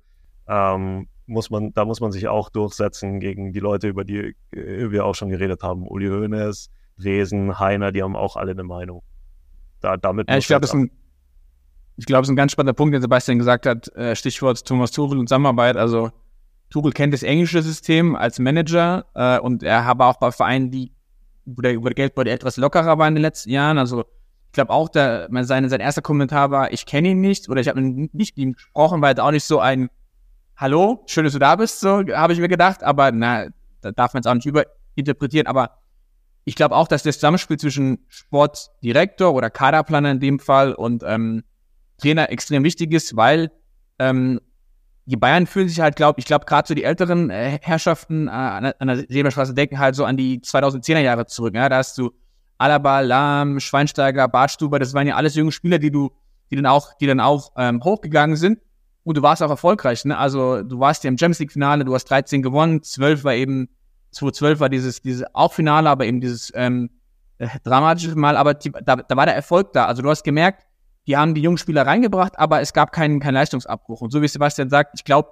ähm, 0.47 1.07
muss 1.27 1.49
man, 1.49 1.73
da 1.73 1.85
muss 1.85 2.01
man 2.01 2.11
sich 2.11 2.27
auch 2.27 2.49
durchsetzen 2.49 3.19
gegen 3.19 3.53
die 3.53 3.59
Leute, 3.59 3.87
über 3.87 4.03
die 4.03 4.35
äh, 4.51 4.91
wir 4.91 5.05
auch 5.05 5.15
schon 5.15 5.29
geredet 5.29 5.63
haben. 5.63 5.87
Uli 5.87 6.07
Hoeneß, 6.07 6.69
Resen, 7.03 7.59
Heiner, 7.59 7.91
die 7.91 8.03
haben 8.03 8.15
auch 8.15 8.35
alle 8.35 8.51
eine 8.51 8.63
Meinung. 8.63 9.03
Da, 9.81 9.97
damit 9.97 10.29
ja, 10.29 10.37
ich 10.37 10.47
glaube, 10.47 10.61
das 10.61 10.71
ist 10.71 10.75
ein, 10.75 10.91
ich 11.97 12.05
glaube, 12.05 12.21
es 12.23 12.27
ist 12.27 12.33
ein 12.33 12.35
ganz 12.35 12.51
spannender 12.51 12.73
Punkt, 12.73 12.93
den 12.93 13.01
Sebastian 13.01 13.37
gesagt 13.37 13.65
hat. 13.65 13.87
Äh, 13.95 14.15
Stichwort 14.15 14.65
Thomas 14.65 14.91
Tuchel 14.91 15.17
und 15.17 15.27
Zusammenarbeit. 15.27 15.77
Also 15.77 16.11
Tuchel 16.69 16.91
kennt 16.91 17.13
das 17.13 17.23
englische 17.23 17.61
System 17.61 18.15
als 18.15 18.39
Manager 18.39 19.05
äh, 19.13 19.39
und 19.39 19.63
er 19.63 19.85
habe 19.85 20.05
auch 20.05 20.17
bei 20.17 20.31
Vereinen, 20.31 20.71
die 20.71 20.91
wo 21.45 21.61
der, 21.61 21.77
wo 21.77 21.83
der 21.83 21.93
Geldbeutel 21.93 22.33
etwas 22.33 22.57
lockerer 22.57 22.97
war 22.97 23.07
in 23.07 23.15
den 23.15 23.21
letzten 23.21 23.51
Jahren. 23.51 23.77
Also 23.77 24.01
ich 24.01 24.53
glaube 24.53 24.71
auch, 24.71 24.89
der, 24.89 25.29
sein, 25.43 25.67
sein 25.69 25.79
erster 25.79 26.01
Kommentar 26.01 26.49
war, 26.49 26.73
ich 26.73 26.85
kenne 26.85 27.09
ihn 27.09 27.21
nicht 27.21 27.49
oder 27.49 27.61
ich 27.61 27.67
habe 27.67 27.81
nicht 27.81 28.13
mit 28.13 28.37
ihm 28.37 28.53
gesprochen, 28.53 29.01
weil 29.01 29.15
er 29.15 29.25
auch 29.25 29.31
nicht 29.31 29.43
so 29.43 29.59
ein 29.59 29.89
Hallo, 30.57 31.03
schön, 31.07 31.25
dass 31.25 31.33
du 31.33 31.39
da 31.39 31.57
bist, 31.57 31.81
so 31.81 32.01
habe 32.13 32.31
ich 32.31 32.39
mir 32.39 32.47
gedacht, 32.47 32.81
aber 32.81 33.11
na, 33.11 33.47
da 33.81 33.91
darf 33.91 34.13
man 34.13 34.21
es 34.21 34.27
auch 34.27 34.33
nicht 34.33 34.45
überinterpretieren. 34.45 35.47
Aber 35.47 35.71
ich 36.45 36.55
glaube 36.55 36.75
auch, 36.75 36.87
dass 36.87 37.03
das 37.03 37.15
Zusammenspiel 37.15 37.57
zwischen 37.57 38.05
Sportdirektor 38.07 39.33
oder 39.33 39.49
Kaderplaner 39.49 40.11
in 40.11 40.19
dem 40.19 40.39
Fall 40.39 40.73
und 40.73 41.03
ähm, 41.05 41.43
Trainer 41.97 42.29
extrem 42.29 42.63
wichtig 42.63 42.93
ist, 42.93 43.15
weil 43.15 43.51
ähm, 43.99 44.39
die 45.05 45.17
Bayern 45.17 45.47
fühlen 45.47 45.69
sich 45.69 45.79
halt, 45.79 45.95
glaube 45.95 46.19
ich, 46.19 46.25
glaube 46.25 46.45
gerade 46.45 46.67
so 46.67 46.73
die 46.73 46.83
älteren 46.83 47.29
äh, 47.29 47.59
Herrschaften 47.61 48.27
äh, 48.27 48.31
an, 48.31 48.73
an 48.77 48.87
der 48.87 49.05
Silberstraße 49.07 49.53
denken 49.53 49.79
halt 49.79 49.95
so 49.95 50.05
an 50.05 50.17
die 50.17 50.39
2010er 50.39 50.99
Jahre 50.99 51.25
zurück. 51.25 51.55
Ja? 51.55 51.67
Da 51.67 51.77
hast 51.77 51.97
du 51.97 52.11
Alaba, 52.57 53.01
Lahm, 53.01 53.59
Schweinsteiger, 53.59 54.27
Bartstuber, 54.27 54.79
das 54.79 54.93
waren 54.93 55.07
ja 55.07 55.15
alles 55.15 55.35
junge 55.35 55.51
Spieler, 55.51 55.79
die 55.79 55.91
du, 55.91 56.11
die 56.51 56.55
dann 56.55 56.65
auch, 56.65 56.93
die 56.99 57.07
dann 57.07 57.19
auch 57.19 57.51
ähm, 57.57 57.83
hochgegangen 57.83 58.35
sind. 58.35 58.59
Und 59.03 59.17
du 59.17 59.21
warst 59.21 59.43
auch 59.43 59.49
erfolgreich, 59.49 60.03
ne? 60.05 60.17
Also 60.17 60.63
du 60.63 60.79
warst 60.79 61.03
ja 61.03 61.09
im 61.09 61.17
Champions 61.17 61.39
League 61.39 61.51
Finale, 61.51 61.85
du 61.85 61.93
hast 61.93 62.05
13 62.05 62.41
gewonnen, 62.41 62.81
12 62.81 63.23
war 63.23 63.35
eben, 63.35 63.69
2012 64.15 64.59
war 64.59 64.69
dieses, 64.69 65.01
dieses 65.01 65.25
auch 65.33 65.53
Finale, 65.53 65.89
aber 65.89 66.05
eben 66.05 66.21
dieses 66.21 66.51
ähm, 66.55 66.89
äh, 67.37 67.47
dramatische 67.63 68.15
Mal, 68.15 68.37
aber 68.37 68.53
die, 68.53 68.71
da, 68.71 68.95
da 68.95 69.17
war 69.17 69.25
der 69.25 69.35
Erfolg 69.35 69.73
da. 69.73 69.85
Also 69.85 70.01
du 70.01 70.09
hast 70.09 70.23
gemerkt, 70.23 70.65
die 71.07 71.17
haben 71.17 71.35
die 71.35 71.41
jungen 71.41 71.57
Spieler 71.57 71.85
reingebracht, 71.85 72.39
aber 72.39 72.61
es 72.61 72.73
gab 72.73 72.91
keinen, 72.91 73.19
keinen 73.19 73.35
Leistungsabbruch. 73.35 74.01
Und 74.01 74.11
so 74.11 74.21
wie 74.21 74.27
Sebastian 74.27 74.69
sagt, 74.69 74.91
ich 74.95 75.03
glaube, 75.03 75.29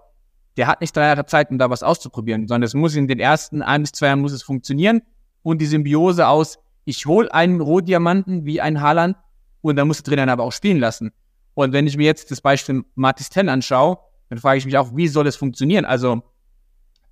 der 0.58 0.68
hat 0.68 0.82
nicht 0.82 0.96
drei 0.96 1.08
Jahre 1.08 1.26
Zeit, 1.26 1.50
um 1.50 1.58
da 1.58 1.70
was 1.70 1.82
auszuprobieren, 1.82 2.48
sondern 2.48 2.64
es 2.64 2.74
muss 2.74 2.96
in 2.96 3.08
den 3.08 3.20
ersten 3.20 3.62
ein 3.62 3.82
bis 3.82 3.94
zwei 3.94 4.08
Jahren 4.08 4.22
muss 4.22 4.34
es 4.34 4.44
funktionieren. 4.44 5.02
Und 5.42 5.62
die 5.62 5.66
Symbiose 5.66 6.28
aus, 6.28 6.60
ich 6.86 7.06
hole 7.06 7.34
einen 7.34 7.60
Rohdiamanten 7.60 8.46
wie 8.46 8.62
ein 8.62 8.82
Haaland 8.82 9.18
und 9.62 9.78
dann 9.78 9.88
muss 9.88 10.04
der 10.04 10.14
Trainer 10.14 10.32
aber 10.32 10.44
auch 10.44 10.52
spielen 10.52 10.78
lassen. 10.78 11.12
Und 11.54 11.74
wenn 11.74 11.88
ich 11.88 11.98
mir 11.98 12.06
jetzt 12.06 12.32
das 12.32 12.42
Beispiel 12.42 12.84
Martis 12.96 13.30
Ten 13.30 13.50
anschaue, 13.50 13.98
dann 14.30 14.40
frage 14.40 14.58
ich 14.58 14.66
mich 14.66 14.78
auch, 14.78 14.96
wie 14.96 15.08
soll 15.08 15.28
es 15.28 15.36
funktionieren? 15.36 15.86
Also, 15.86 16.24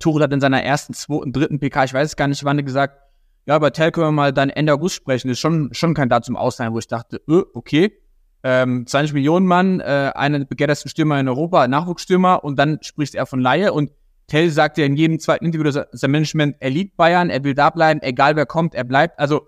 Tuchel 0.01 0.23
hat 0.23 0.33
in 0.33 0.41
seiner 0.41 0.63
ersten, 0.63 0.93
zweiten, 0.93 1.31
dritten 1.31 1.59
PK, 1.59 1.85
ich 1.85 1.93
weiß 1.93 2.09
es 2.09 2.15
gar 2.15 2.27
nicht 2.27 2.43
wann, 2.43 2.63
gesagt, 2.65 2.99
ja, 3.45 3.57
bei 3.57 3.69
Tell 3.69 3.91
können 3.91 4.07
wir 4.07 4.11
mal 4.11 4.33
dann 4.33 4.49
Ende 4.49 4.73
August 4.73 4.95
sprechen. 4.95 5.27
Das 5.29 5.35
ist 5.35 5.39
schon, 5.39 5.73
schon 5.73 5.93
kein 5.93 6.09
Datum 6.09 6.35
ausleihen, 6.35 6.73
wo 6.73 6.79
ich 6.79 6.87
dachte, 6.87 7.21
öh, 7.27 7.43
okay 7.53 7.91
ähm, 8.43 8.85
20 8.87 9.13
Millionen 9.13 9.45
Mann, 9.45 9.79
äh, 9.79 10.11
einer 10.15 10.39
der 10.39 10.45
begehrtesten 10.45 10.89
Stürmer 10.89 11.19
in 11.19 11.27
Europa, 11.27 11.67
Nachwuchsstürmer 11.67 12.43
und 12.43 12.57
dann 12.57 12.79
spricht 12.81 13.15
er 13.15 13.25
von 13.25 13.39
Laie 13.39 13.73
und 13.73 13.91
Tell 14.27 14.49
sagt 14.49 14.77
ja 14.77 14.85
in 14.85 14.95
jedem 14.95 15.19
zweiten 15.19 15.45
Interview, 15.45 15.69
sein 15.91 16.11
Management, 16.11 16.55
er 16.59 16.69
liebt 16.69 16.95
Bayern, 16.95 17.29
er 17.29 17.43
will 17.43 17.53
da 17.53 17.69
bleiben, 17.69 18.01
egal 18.01 18.37
wer 18.37 18.45
kommt, 18.45 18.73
er 18.75 18.85
bleibt. 18.85 19.19
Also 19.19 19.41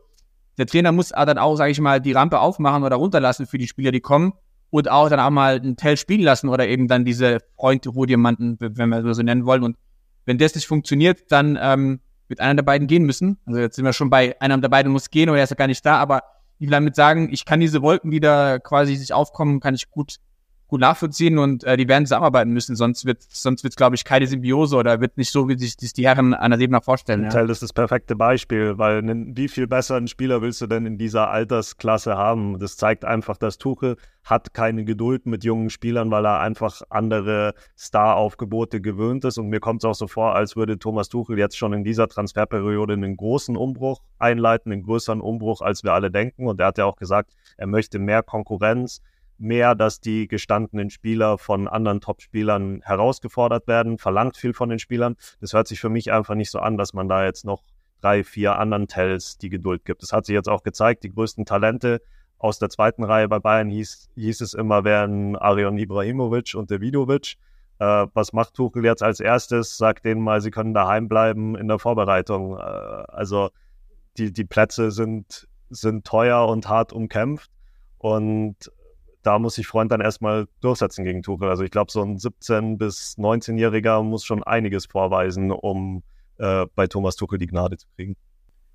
der 0.57 0.65
Trainer 0.65 0.91
muss 0.91 1.09
dann 1.09 1.37
auch, 1.37 1.55
sage 1.55 1.71
ich 1.71 1.79
mal, 1.79 2.01
die 2.01 2.11
Rampe 2.11 2.39
aufmachen 2.39 2.83
oder 2.83 2.97
runterlassen 2.97 3.45
für 3.45 3.57
die 3.57 3.67
Spieler, 3.67 3.91
die 3.91 4.01
kommen 4.01 4.33
und 4.71 4.91
auch 4.91 5.07
dann 5.09 5.21
auch 5.21 5.29
mal 5.29 5.55
einen 5.55 5.77
Tell 5.77 5.95
spielen 5.95 6.23
lassen 6.23 6.49
oder 6.49 6.67
eben 6.67 6.89
dann 6.89 7.05
diese 7.05 7.37
Freunde 7.55 7.89
Rohdiamanten, 7.89 8.57
wenn 8.59 8.89
wir 8.89 9.13
so 9.13 9.21
nennen 9.21 9.45
wollen. 9.45 9.63
Und 9.63 9.77
wenn 10.25 10.37
das 10.37 10.55
nicht 10.55 10.67
funktioniert, 10.67 11.31
dann 11.31 11.57
ähm, 11.61 11.99
wird 12.27 12.39
einer 12.39 12.55
der 12.55 12.63
beiden 12.63 12.87
gehen 12.87 13.03
müssen. 13.03 13.37
Also 13.45 13.59
jetzt 13.59 13.75
sind 13.75 13.85
wir 13.85 13.93
schon 13.93 14.09
bei 14.09 14.39
einer 14.41 14.57
der 14.57 14.69
beiden 14.69 14.91
muss 14.91 15.09
gehen 15.09 15.29
oder 15.29 15.39
er 15.39 15.43
ist 15.43 15.49
ja 15.49 15.55
gar 15.55 15.67
nicht 15.67 15.85
da, 15.85 15.97
aber 15.97 16.23
die 16.59 16.67
damit 16.67 16.95
sagen, 16.95 17.29
ich 17.31 17.45
kann 17.45 17.59
diese 17.59 17.81
Wolken, 17.81 18.11
die 18.11 18.19
da 18.19 18.59
quasi 18.59 18.95
sich 18.95 19.13
aufkommen, 19.13 19.59
kann 19.59 19.75
ich 19.75 19.89
gut 19.89 20.17
gut 20.73 20.81
nachvollziehen 20.81 21.37
und 21.37 21.63
äh, 21.65 21.77
die 21.77 21.87
werden 21.87 22.07
zusammenarbeiten 22.07 22.51
müssen, 22.51 22.75
sonst 22.75 23.05
wird 23.05 23.21
sonst 23.29 23.63
wird 23.63 23.75
glaube 23.75 23.95
ich 23.95 24.03
keine 24.03 24.25
Symbiose 24.25 24.75
oder 24.75 24.99
wird 25.01 25.17
nicht 25.17 25.31
so, 25.31 25.47
wie 25.47 25.55
sich 25.55 25.77
das 25.77 25.93
die 25.93 26.07
Herren 26.07 26.33
an 26.33 26.49
der 26.49 26.59
Ebene 26.59 26.81
vorstellen. 26.81 27.25
Ja. 27.25 27.29
Teil 27.29 27.47
ist 27.51 27.61
das 27.61 27.73
perfekte 27.73 28.15
Beispiel, 28.15 28.79
weil 28.79 29.03
wie 29.03 29.47
viel 29.49 29.67
besser 29.67 29.97
einen 29.97 30.07
Spieler 30.07 30.41
willst 30.41 30.61
du 30.61 30.65
denn 30.65 30.87
in 30.87 30.97
dieser 30.97 31.29
Altersklasse 31.29 32.17
haben? 32.17 32.57
Das 32.57 32.75
zeigt 32.75 33.05
einfach, 33.05 33.37
dass 33.37 33.59
Tuchel 33.59 33.97
hat 34.23 34.55
keine 34.55 34.83
Geduld 34.83 35.27
mit 35.27 35.43
jungen 35.43 35.69
Spielern, 35.69 36.09
weil 36.09 36.25
er 36.25 36.39
einfach 36.39 36.81
andere 36.89 37.53
Star-Aufgebote 37.77 38.81
gewöhnt 38.81 39.25
ist 39.25 39.37
und 39.37 39.49
mir 39.49 39.59
kommt 39.59 39.83
es 39.83 39.85
auch 39.85 39.93
so 39.93 40.07
vor, 40.07 40.33
als 40.33 40.55
würde 40.55 40.79
Thomas 40.79 41.07
Tuchel 41.07 41.37
jetzt 41.37 41.55
schon 41.55 41.73
in 41.73 41.83
dieser 41.83 42.07
Transferperiode 42.07 42.93
einen 42.93 43.15
großen 43.15 43.55
Umbruch 43.55 44.01
einleiten, 44.17 44.71
einen 44.71 44.81
größeren 44.81 45.21
Umbruch, 45.21 45.61
als 45.61 45.83
wir 45.83 45.93
alle 45.93 46.09
denken 46.09 46.47
und 46.47 46.59
er 46.59 46.67
hat 46.67 46.79
ja 46.79 46.85
auch 46.85 46.95
gesagt, 46.95 47.35
er 47.57 47.67
möchte 47.67 47.99
mehr 47.99 48.23
Konkurrenz, 48.23 49.01
mehr, 49.37 49.75
dass 49.75 49.99
die 49.99 50.27
gestandenen 50.27 50.89
Spieler 50.89 51.37
von 51.37 51.67
anderen 51.67 52.01
Top-Spielern 52.01 52.81
herausgefordert 52.83 53.67
werden, 53.67 53.97
verlangt 53.97 54.37
viel 54.37 54.53
von 54.53 54.69
den 54.69 54.79
Spielern. 54.79 55.15
Das 55.41 55.53
hört 55.53 55.67
sich 55.67 55.79
für 55.79 55.89
mich 55.89 56.11
einfach 56.11 56.35
nicht 56.35 56.51
so 56.51 56.59
an, 56.59 56.77
dass 56.77 56.93
man 56.93 57.09
da 57.09 57.25
jetzt 57.25 57.45
noch 57.45 57.63
drei, 58.01 58.23
vier 58.23 58.57
anderen 58.59 58.87
Tells 58.87 59.37
die 59.37 59.49
Geduld 59.49 59.85
gibt. 59.85 60.03
Das 60.03 60.11
hat 60.11 60.25
sich 60.25 60.33
jetzt 60.33 60.49
auch 60.49 60.63
gezeigt. 60.63 61.03
Die 61.03 61.09
größten 61.09 61.45
Talente 61.45 62.01
aus 62.37 62.59
der 62.59 62.69
zweiten 62.69 63.03
Reihe 63.03 63.29
bei 63.29 63.39
Bayern 63.39 63.69
hieß, 63.69 64.09
hieß 64.15 64.41
es 64.41 64.53
immer, 64.53 64.83
wären 64.83 65.35
Arion 65.37 65.77
Ibrahimovic 65.77 66.55
und 66.55 66.69
Davidovic. 66.69 67.35
Äh, 67.79 68.07
was 68.13 68.33
macht 68.33 68.53
Tuchel 68.53 68.83
jetzt 68.83 69.01
als 69.01 69.19
erstes? 69.19 69.77
Sagt 69.77 70.05
denen 70.05 70.21
mal, 70.21 70.41
sie 70.41 70.51
können 70.51 70.73
daheim 70.73 71.07
bleiben 71.07 71.55
in 71.55 71.69
der 71.69 71.79
Vorbereitung. 71.79 72.57
Äh, 72.57 72.61
also 72.61 73.49
die, 74.17 74.33
die 74.33 74.43
Plätze 74.43 74.91
sind, 74.91 75.47
sind 75.69 76.05
teuer 76.05 76.47
und 76.47 76.67
hart 76.67 76.91
umkämpft. 76.91 77.49
Und 77.97 78.57
da 79.23 79.39
muss 79.39 79.55
sich 79.55 79.67
Freund 79.67 79.91
dann 79.91 80.01
erstmal 80.01 80.47
durchsetzen 80.61 81.03
gegen 81.03 81.23
Tuchel. 81.23 81.49
Also 81.49 81.63
ich 81.63 81.71
glaube, 81.71 81.91
so 81.91 82.01
ein 82.01 82.17
17- 82.17 82.77
bis 82.77 83.17
19-Jähriger 83.17 84.03
muss 84.03 84.23
schon 84.25 84.43
einiges 84.43 84.85
vorweisen, 84.85 85.51
um 85.51 86.03
äh, 86.37 86.65
bei 86.75 86.87
Thomas 86.87 87.15
Tuchel 87.15 87.39
die 87.39 87.47
Gnade 87.47 87.77
zu 87.77 87.87
kriegen. 87.95 88.15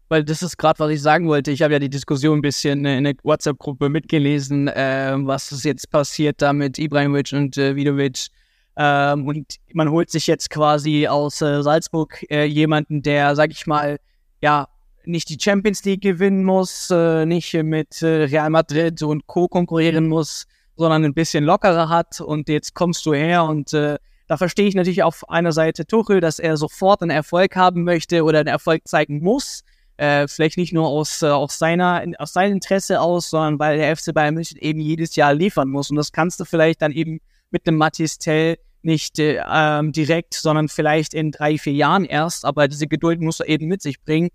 Weil 0.08 0.24
das 0.24 0.42
ist 0.42 0.56
gerade, 0.56 0.78
was 0.78 0.90
ich 0.90 1.02
sagen 1.02 1.28
wollte. 1.28 1.50
Ich 1.50 1.60
habe 1.60 1.74
ja 1.74 1.78
die 1.78 1.90
Diskussion 1.90 2.38
ein 2.38 2.42
bisschen 2.42 2.84
in 2.86 3.04
der 3.04 3.14
WhatsApp-Gruppe 3.22 3.90
mitgelesen, 3.90 4.68
äh, 4.68 5.14
was 5.18 5.52
ist 5.52 5.64
jetzt 5.64 5.90
passiert 5.90 6.40
da 6.40 6.54
mit 6.54 6.78
Ibrahimovic 6.78 7.32
und 7.34 7.58
äh, 7.58 7.76
Vidovic. 7.76 8.28
Ähm, 8.76 9.26
und 9.26 9.56
man 9.74 9.90
holt 9.90 10.08
sich 10.08 10.26
jetzt 10.26 10.48
quasi 10.48 11.06
aus 11.06 11.42
äh, 11.42 11.62
Salzburg 11.62 12.24
äh, 12.30 12.44
jemanden, 12.44 13.02
der, 13.02 13.36
sag 13.36 13.50
ich 13.50 13.66
mal, 13.66 13.98
ja, 14.40 14.68
nicht 15.08 15.28
die 15.30 15.38
Champions 15.40 15.84
League 15.84 16.02
gewinnen 16.02 16.44
muss, 16.44 16.90
äh, 16.90 17.24
nicht 17.24 17.54
mit 17.54 18.02
äh, 18.02 18.24
Real 18.24 18.50
Madrid 18.50 19.02
und 19.02 19.26
Co. 19.26 19.48
konkurrieren 19.48 20.06
muss, 20.06 20.46
sondern 20.76 21.04
ein 21.04 21.14
bisschen 21.14 21.44
lockerer 21.44 21.88
hat. 21.88 22.20
Und 22.20 22.48
jetzt 22.48 22.74
kommst 22.74 23.04
du 23.06 23.14
her 23.14 23.44
und 23.44 23.72
äh, 23.72 23.98
da 24.28 24.36
verstehe 24.36 24.68
ich 24.68 24.74
natürlich 24.74 25.02
auf 25.02 25.28
einer 25.30 25.52
Seite 25.52 25.86
Tuchel, 25.86 26.20
dass 26.20 26.38
er 26.38 26.58
sofort 26.58 27.00
einen 27.00 27.10
Erfolg 27.10 27.56
haben 27.56 27.84
möchte 27.84 28.22
oder 28.22 28.40
einen 28.40 28.48
Erfolg 28.48 28.86
zeigen 28.86 29.22
muss. 29.22 29.64
Äh, 29.96 30.28
vielleicht 30.28 30.58
nicht 30.58 30.74
nur 30.74 30.86
aus, 30.86 31.22
äh, 31.22 31.26
aus, 31.26 31.58
seiner, 31.58 32.04
aus 32.18 32.34
seinem 32.34 32.52
Interesse 32.52 33.00
aus, 33.00 33.30
sondern 33.30 33.58
weil 33.58 33.78
der 33.78 33.96
FC 33.96 34.12
Bayern 34.12 34.34
München 34.34 34.58
eben 34.58 34.78
jedes 34.78 35.16
Jahr 35.16 35.32
liefern 35.32 35.70
muss. 35.70 35.90
Und 35.90 35.96
das 35.96 36.12
kannst 36.12 36.38
du 36.38 36.44
vielleicht 36.44 36.82
dann 36.82 36.92
eben 36.92 37.20
mit 37.50 37.66
einem 37.66 37.78
Matthias 37.78 38.18
Tell 38.18 38.58
nicht 38.82 39.18
äh, 39.18 39.42
ähm, 39.50 39.92
direkt, 39.92 40.34
sondern 40.34 40.68
vielleicht 40.68 41.14
in 41.14 41.32
drei, 41.32 41.56
vier 41.56 41.72
Jahren 41.72 42.04
erst. 42.04 42.44
Aber 42.44 42.68
diese 42.68 42.86
Geduld 42.86 43.22
muss 43.22 43.40
er 43.40 43.48
eben 43.48 43.66
mit 43.66 43.80
sich 43.80 44.02
bringen 44.02 44.28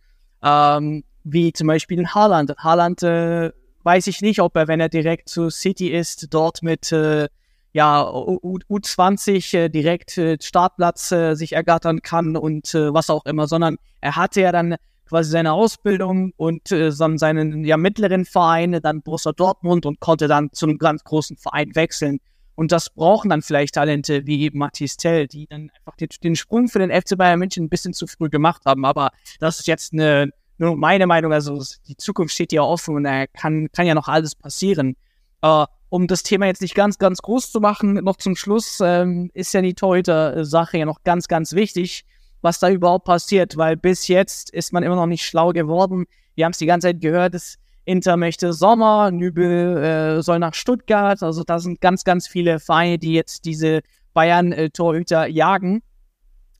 ähm, 0.44 1.04
wie 1.24 1.54
zum 1.54 1.68
Beispiel 1.68 2.00
in 2.00 2.14
Haaland. 2.14 2.54
Haaland 2.58 3.04
äh, 3.04 3.52
weiß 3.84 4.08
ich 4.08 4.22
nicht, 4.22 4.42
ob 4.42 4.56
er, 4.56 4.68
wenn 4.68 4.80
er 4.80 4.90
direkt 4.90 5.30
zu 5.30 5.50
City 5.50 5.90
ist, 5.90 6.34
dort 6.34 6.64
mit 6.64 6.92
äh, 6.92 7.28
ja, 7.74 8.08
U 8.08 8.60
U20 8.70 9.58
äh, 9.58 9.70
direkt 9.70 10.18
äh, 10.18 10.38
Startplatz 10.40 11.12
äh, 11.12 11.36
sich 11.36 11.54
ergattern 11.54 12.02
kann 12.02 12.38
und 12.38 12.74
äh, 12.76 12.94
was 12.94 13.10
auch 13.10 13.26
immer, 13.26 13.48
sondern 13.48 13.78
er 14.00 14.16
hatte 14.16 14.42
ja 14.42 14.52
dann 14.52 14.76
quasi 15.08 15.32
seine 15.32 15.54
Ausbildung 15.54 16.34
und 16.38 16.72
äh, 16.72 16.92
seinen 16.92 17.66
ja, 17.66 17.78
mittleren 17.78 18.26
Verein, 18.26 18.80
dann 18.82 19.02
Borussia 19.02 19.32
Dortmund 19.32 19.86
und 19.86 20.00
konnte 20.00 20.28
dann 20.28 20.52
zu 20.54 20.66
einem 20.66 20.78
ganz 20.78 21.04
großen 21.04 21.38
Verein 21.38 21.76
wechseln. 21.76 22.20
Und 22.56 22.72
das 22.72 22.90
brauchen 22.90 23.30
dann 23.30 23.42
vielleicht 23.42 23.76
Talente 23.76 24.26
wie 24.26 24.42
eben 24.42 24.60
Matthias 24.60 24.98
Tell, 24.98 25.28
die 25.28 25.48
dann 25.48 25.72
einfach 25.76 25.96
den, 25.96 26.10
den, 26.24 26.36
Sprung 26.36 26.68
für 26.68 26.80
den 26.80 26.92
FC 26.92 27.18
Bayern 27.18 27.40
München 27.40 27.66
ein 27.66 27.70
bisschen 27.70 27.94
zu 27.94 28.06
früh 28.06 28.30
gemacht 28.30 28.64
haben. 28.66 28.86
Aber 28.86 29.10
das 29.40 29.60
ist 29.60 29.68
jetzt 29.68 29.94
eine, 29.94 30.30
nur 30.58 30.76
meine 30.78 31.08
Meinung, 31.08 31.34
also 31.34 31.62
die 31.88 31.98
Zukunft 31.98 32.34
steht 32.34 32.52
ja 32.52 32.62
offen 32.62 32.96
und 32.96 33.04
da 33.04 33.26
kann, 33.28 33.70
kann 33.72 33.88
ja 33.88 33.96
noch 33.96 34.08
alles 34.08 34.36
passieren. 34.36 34.96
Äh, 35.42 35.66
um 35.90 36.08
das 36.08 36.24
Thema 36.24 36.48
jetzt 36.48 36.62
nicht 36.62 36.74
ganz, 36.74 36.98
ganz 36.98 37.22
groß 37.22 37.52
zu 37.52 37.60
machen, 37.60 37.96
noch 37.96 38.18
zum 38.18 38.36
Schluss 38.36 38.80
ähm, 38.84 39.30
ist 39.34 39.54
ja 39.54 39.62
die 39.62 39.76
Torhüter-Sache 39.76 40.80
ja 40.80 40.86
noch 40.86 41.04
ganz, 41.04 41.28
ganz 41.28 41.54
wichtig, 41.54 42.06
was 42.42 42.60
da 42.60 42.70
überhaupt 42.70 43.06
passiert, 43.06 43.58
weil 43.58 43.78
bis 43.78 44.08
jetzt 44.08 44.50
ist 44.52 44.74
man 44.74 44.82
immer 44.82 44.96
noch 44.96 45.06
nicht 45.06 45.24
schlau 45.24 45.52
geworden. 45.52 46.06
Wir 46.34 46.46
haben 46.46 46.52
es 46.52 46.58
die 46.58 46.66
ganze 46.66 46.88
Zeit 46.88 47.02
gehört, 47.02 47.36
das 47.36 47.58
Inter 47.86 48.18
möchte 48.18 48.54
Sommer, 48.54 49.12
Nübel 49.12 49.78
äh, 49.78 50.22
soll 50.22 50.40
nach 50.40 50.54
Stuttgart, 50.54 51.22
also 51.22 51.44
da 51.44 51.60
sind 51.60 51.82
ganz, 51.82 52.04
ganz 52.04 52.28
viele 52.28 52.60
Vereine, 52.60 52.98
die 52.98 53.14
jetzt 53.14 53.46
diese 53.46 53.82
Bayern-Torhüter 54.14 55.28
jagen. 55.28 55.82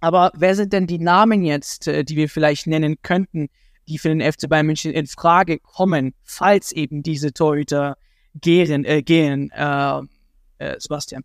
Aber 0.02 0.32
wer 0.36 0.54
sind 0.56 0.74
denn 0.74 0.86
die 0.86 1.00
Namen 1.00 1.44
jetzt, 1.44 1.88
äh, 1.88 2.04
die 2.04 2.18
wir 2.18 2.28
vielleicht 2.28 2.68
nennen 2.68 2.98
könnten, 3.02 3.48
die 3.88 3.98
für 3.98 4.10
den 4.10 4.22
FC 4.22 4.50
Bayern 4.50 4.66
München 4.66 4.92
in 4.92 5.08
Frage 5.08 5.60
kommen, 5.60 6.14
falls 6.24 6.72
eben 6.72 7.04
diese 7.04 7.34
Torhüter 7.34 7.96
gehen, 8.36 8.84
äh, 8.84 9.02
gehen 9.02 9.50
äh, 9.52 10.02
äh, 10.58 10.80
Sebastian? 10.80 11.24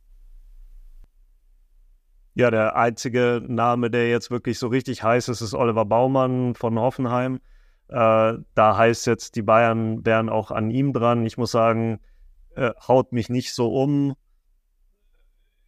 Ja, 2.35 2.53
der 2.53 2.77
einzige 2.77 3.43
Name, 3.49 3.91
der 3.91 4.09
jetzt 4.11 4.31
wirklich 4.31 4.61
so 4.61 4.69
richtig 4.69 5.03
heiß 5.03 5.29
ist, 5.29 5.41
ist 5.41 5.55
Oliver 5.55 5.85
Baumann 5.85 6.55
von 6.55 6.79
Hoffenheim. 6.79 7.41
Äh, 7.89 8.35
da 8.55 8.77
heißt 8.77 9.07
jetzt, 9.07 9.37
die 9.37 9.43
Bayern 9.43 10.05
wären 10.05 10.29
auch 10.29 10.51
an 10.51 10.71
ihm 10.71 10.93
dran. 10.93 11.25
Ich 11.25 11.39
muss 11.39 11.51
sagen, 11.51 12.01
äh, 12.55 12.73
haut 12.87 13.13
mich 13.13 13.31
nicht 13.31 13.55
so 13.55 13.73
um. 13.75 14.15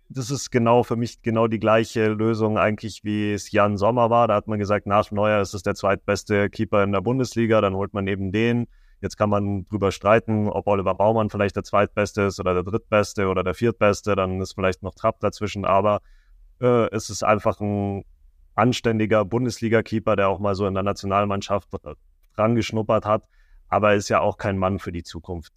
Das 0.08 0.30
ist 0.30 0.50
genau 0.50 0.82
für 0.82 0.96
mich 0.96 1.22
genau 1.22 1.46
die 1.46 1.60
gleiche 1.60 2.08
Lösung 2.08 2.58
eigentlich, 2.58 3.04
wie 3.04 3.32
es 3.32 3.52
Jan 3.52 3.76
Sommer 3.76 4.10
war. 4.10 4.28
Da 4.28 4.34
hat 4.34 4.48
man 4.48 4.58
gesagt, 4.58 4.86
nach 4.86 5.10
Neuer 5.12 5.40
ist 5.40 5.54
es 5.54 5.62
der 5.62 5.74
zweitbeste 5.74 6.50
Keeper 6.50 6.82
in 6.82 6.92
der 6.92 7.00
Bundesliga, 7.00 7.60
dann 7.60 7.74
holt 7.74 7.94
man 7.94 8.06
eben 8.08 8.32
den. 8.32 8.66
Jetzt 9.00 9.16
kann 9.16 9.30
man 9.30 9.66
drüber 9.68 9.92
streiten, 9.92 10.48
ob 10.48 10.66
Oliver 10.66 10.94
Baumann 10.94 11.30
vielleicht 11.30 11.56
der 11.56 11.62
zweitbeste 11.62 12.22
ist 12.22 12.38
oder 12.38 12.54
der 12.54 12.64
drittbeste 12.64 13.28
oder 13.28 13.42
der 13.42 13.54
viertbeste. 13.54 14.14
Dann 14.14 14.40
ist 14.40 14.52
vielleicht 14.54 14.82
noch 14.82 14.94
Trapp 14.94 15.20
dazwischen. 15.20 15.64
Aber 15.64 16.00
äh, 16.60 16.90
es 16.90 17.08
ist 17.08 17.22
einfach 17.22 17.60
ein 17.60 18.04
anständiger 18.56 19.24
Bundesliga-Keeper, 19.24 20.16
der 20.16 20.28
auch 20.28 20.38
mal 20.38 20.54
so 20.54 20.66
in 20.66 20.74
der 20.74 20.82
Nationalmannschaft 20.82 21.70
dran 22.36 22.54
geschnuppert 22.54 23.04
hat. 23.04 23.24
Aber 23.68 23.90
er 23.90 23.96
ist 23.96 24.08
ja 24.08 24.20
auch 24.20 24.36
kein 24.36 24.58
Mann 24.58 24.78
für 24.78 24.92
die 24.92 25.02
Zukunft. 25.02 25.52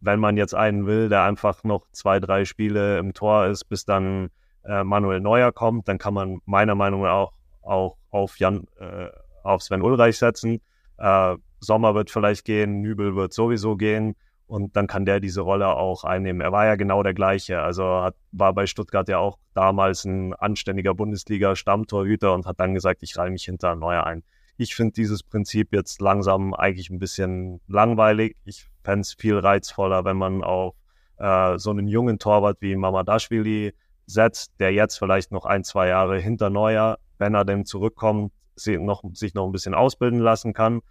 Wenn 0.00 0.20
man 0.20 0.36
jetzt 0.36 0.54
einen 0.54 0.86
will, 0.86 1.08
der 1.08 1.24
einfach 1.24 1.64
noch 1.64 1.86
zwei, 1.92 2.20
drei 2.20 2.44
Spiele 2.44 2.98
im 2.98 3.12
Tor 3.14 3.46
ist, 3.46 3.64
bis 3.64 3.84
dann 3.84 4.30
äh, 4.64 4.84
Manuel 4.84 5.20
Neuer 5.20 5.52
kommt, 5.52 5.88
dann 5.88 5.98
kann 5.98 6.14
man 6.14 6.40
meiner 6.44 6.74
Meinung 6.74 7.02
nach 7.02 7.12
auch, 7.12 7.32
auch 7.62 7.96
auf 8.10 8.38
Jan, 8.38 8.66
äh, 8.78 9.08
auf 9.42 9.62
Sven 9.62 9.82
Ulreich 9.82 10.18
setzen. 10.18 10.60
Äh, 10.98 11.36
Sommer 11.60 11.94
wird 11.94 12.10
vielleicht 12.10 12.44
gehen, 12.44 12.80
Nübel 12.80 13.14
wird 13.16 13.32
sowieso 13.32 13.76
gehen 13.76 14.16
und 14.46 14.76
dann 14.76 14.86
kann 14.86 15.04
der 15.04 15.20
diese 15.20 15.42
Rolle 15.42 15.68
auch 15.68 16.04
einnehmen. 16.04 16.40
Er 16.40 16.52
war 16.52 16.66
ja 16.66 16.74
genau 16.74 17.02
der 17.02 17.14
gleiche, 17.14 17.60
also 17.60 17.84
hat, 18.02 18.16
war 18.32 18.52
bei 18.52 18.66
Stuttgart 18.66 19.08
ja 19.08 19.18
auch 19.18 19.38
damals 19.54 20.04
ein 20.04 20.34
anständiger 20.34 20.94
Bundesliga-Stammtorhüter 20.94 22.34
und 22.34 22.46
hat 22.46 22.58
dann 22.58 22.74
gesagt, 22.74 23.02
ich 23.02 23.16
reihe 23.16 23.30
mich 23.30 23.44
hinter 23.44 23.76
Neuer 23.76 24.04
ein. 24.04 24.24
Ich 24.62 24.74
finde 24.74 24.92
dieses 24.92 25.22
Prinzip 25.22 25.72
jetzt 25.72 26.02
langsam 26.02 26.52
eigentlich 26.52 26.90
ein 26.90 26.98
bisschen 26.98 27.62
langweilig. 27.66 28.36
Ich 28.44 28.68
fände 28.84 29.00
es 29.00 29.14
viel 29.14 29.38
reizvoller, 29.38 30.04
wenn 30.04 30.18
man 30.18 30.44
auf 30.44 30.74
äh, 31.16 31.56
so 31.56 31.70
einen 31.70 31.88
jungen 31.88 32.18
Torwart 32.18 32.58
wie 32.60 32.76
Mamadashvili 32.76 33.72
setzt, 34.04 34.52
der 34.60 34.70
jetzt 34.74 34.98
vielleicht 34.98 35.32
noch 35.32 35.46
ein, 35.46 35.64
zwei 35.64 35.88
Jahre 35.88 36.18
hinter 36.18 36.50
Neuer, 36.50 36.98
wenn 37.16 37.32
er 37.32 37.46
denn 37.46 37.64
zurückkommt, 37.64 38.34
sich 38.54 38.78
noch, 38.78 39.02
sich 39.14 39.32
noch 39.32 39.46
ein 39.46 39.52
bisschen 39.52 39.72
ausbilden 39.72 40.20
lassen 40.20 40.52
kann 40.52 40.82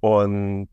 und 0.00 0.68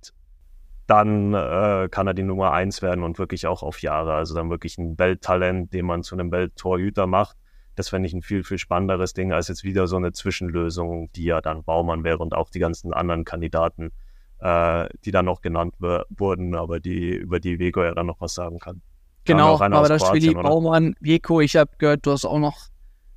dann 0.87 1.35
äh, 1.35 1.87
kann 1.91 2.07
er 2.07 2.15
die 2.15 2.23
Nummer 2.23 2.51
eins 2.53 2.81
werden 2.81 3.03
und 3.03 3.19
wirklich 3.19 3.45
auch 3.45 3.61
auf 3.61 3.83
Jahre. 3.83 4.15
Also 4.15 4.33
dann 4.33 4.49
wirklich 4.49 4.79
ein 4.79 4.97
Welttalent, 4.97 5.71
den 5.71 5.85
man 5.85 6.01
zu 6.01 6.15
einem 6.15 6.31
Welttorhüter 6.31 7.05
macht. 7.05 7.37
Das 7.79 7.87
fände 7.87 8.07
ich 8.07 8.13
ein 8.13 8.21
viel, 8.21 8.43
viel 8.43 8.57
spannenderes 8.57 9.13
Ding 9.13 9.31
als 9.31 9.47
jetzt 9.47 9.63
wieder 9.63 9.87
so 9.87 9.95
eine 9.95 10.11
Zwischenlösung, 10.11 11.09
die 11.13 11.23
ja 11.23 11.39
dann 11.39 11.63
Baumann 11.63 12.03
wäre 12.03 12.17
und 12.17 12.35
auch 12.35 12.49
die 12.49 12.59
ganzen 12.59 12.91
anderen 12.91 13.23
Kandidaten, 13.23 13.93
äh, 14.39 14.89
die 15.05 15.11
dann 15.11 15.23
noch 15.23 15.39
genannt 15.39 15.75
wurden, 15.79 16.55
aber 16.55 16.81
die, 16.81 17.15
über 17.15 17.39
die 17.39 17.57
Vego 17.57 17.81
ja 17.81 17.93
dann 17.93 18.07
noch 18.07 18.19
was 18.19 18.33
sagen 18.33 18.59
kann. 18.59 18.81
Genau, 19.23 19.57
aber 19.57 19.87
das 19.87 20.05
Spiel 20.05 20.33
Baumann, 20.33 20.93
Veko, 20.99 21.39
ich 21.39 21.55
habe 21.55 21.71
gehört, 21.77 22.05
du 22.05 22.11
hast 22.11 22.25
auch 22.25 22.39
noch 22.39 22.67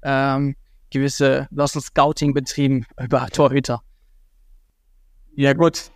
ähm, 0.05 0.55
gewisse, 0.91 1.49
du 1.51 1.61
hast 1.61 1.75
ein 1.75 1.81
Scouting 1.83 2.33
betrieben 2.33 2.87
über 3.03 3.27
Torhüter. 3.31 3.83
Ja 5.35 5.55
gut, 5.55 5.91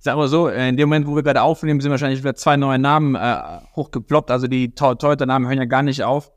sag 0.00 0.16
mal 0.16 0.26
so, 0.26 0.48
in 0.48 0.76
dem 0.76 0.88
Moment, 0.88 1.06
wo 1.06 1.14
wir 1.14 1.22
gerade 1.22 1.42
aufnehmen, 1.42 1.80
sind 1.80 1.92
wahrscheinlich 1.92 2.18
wieder 2.18 2.34
zwei 2.34 2.56
neue 2.56 2.80
Namen 2.80 3.14
äh, 3.14 3.60
hochgeploppt. 3.76 4.32
Also 4.32 4.48
die 4.48 4.74
Torhüter-Namen 4.74 5.46
hören 5.46 5.58
ja 5.58 5.66
gar 5.66 5.84
nicht 5.84 6.02
auf. 6.02 6.32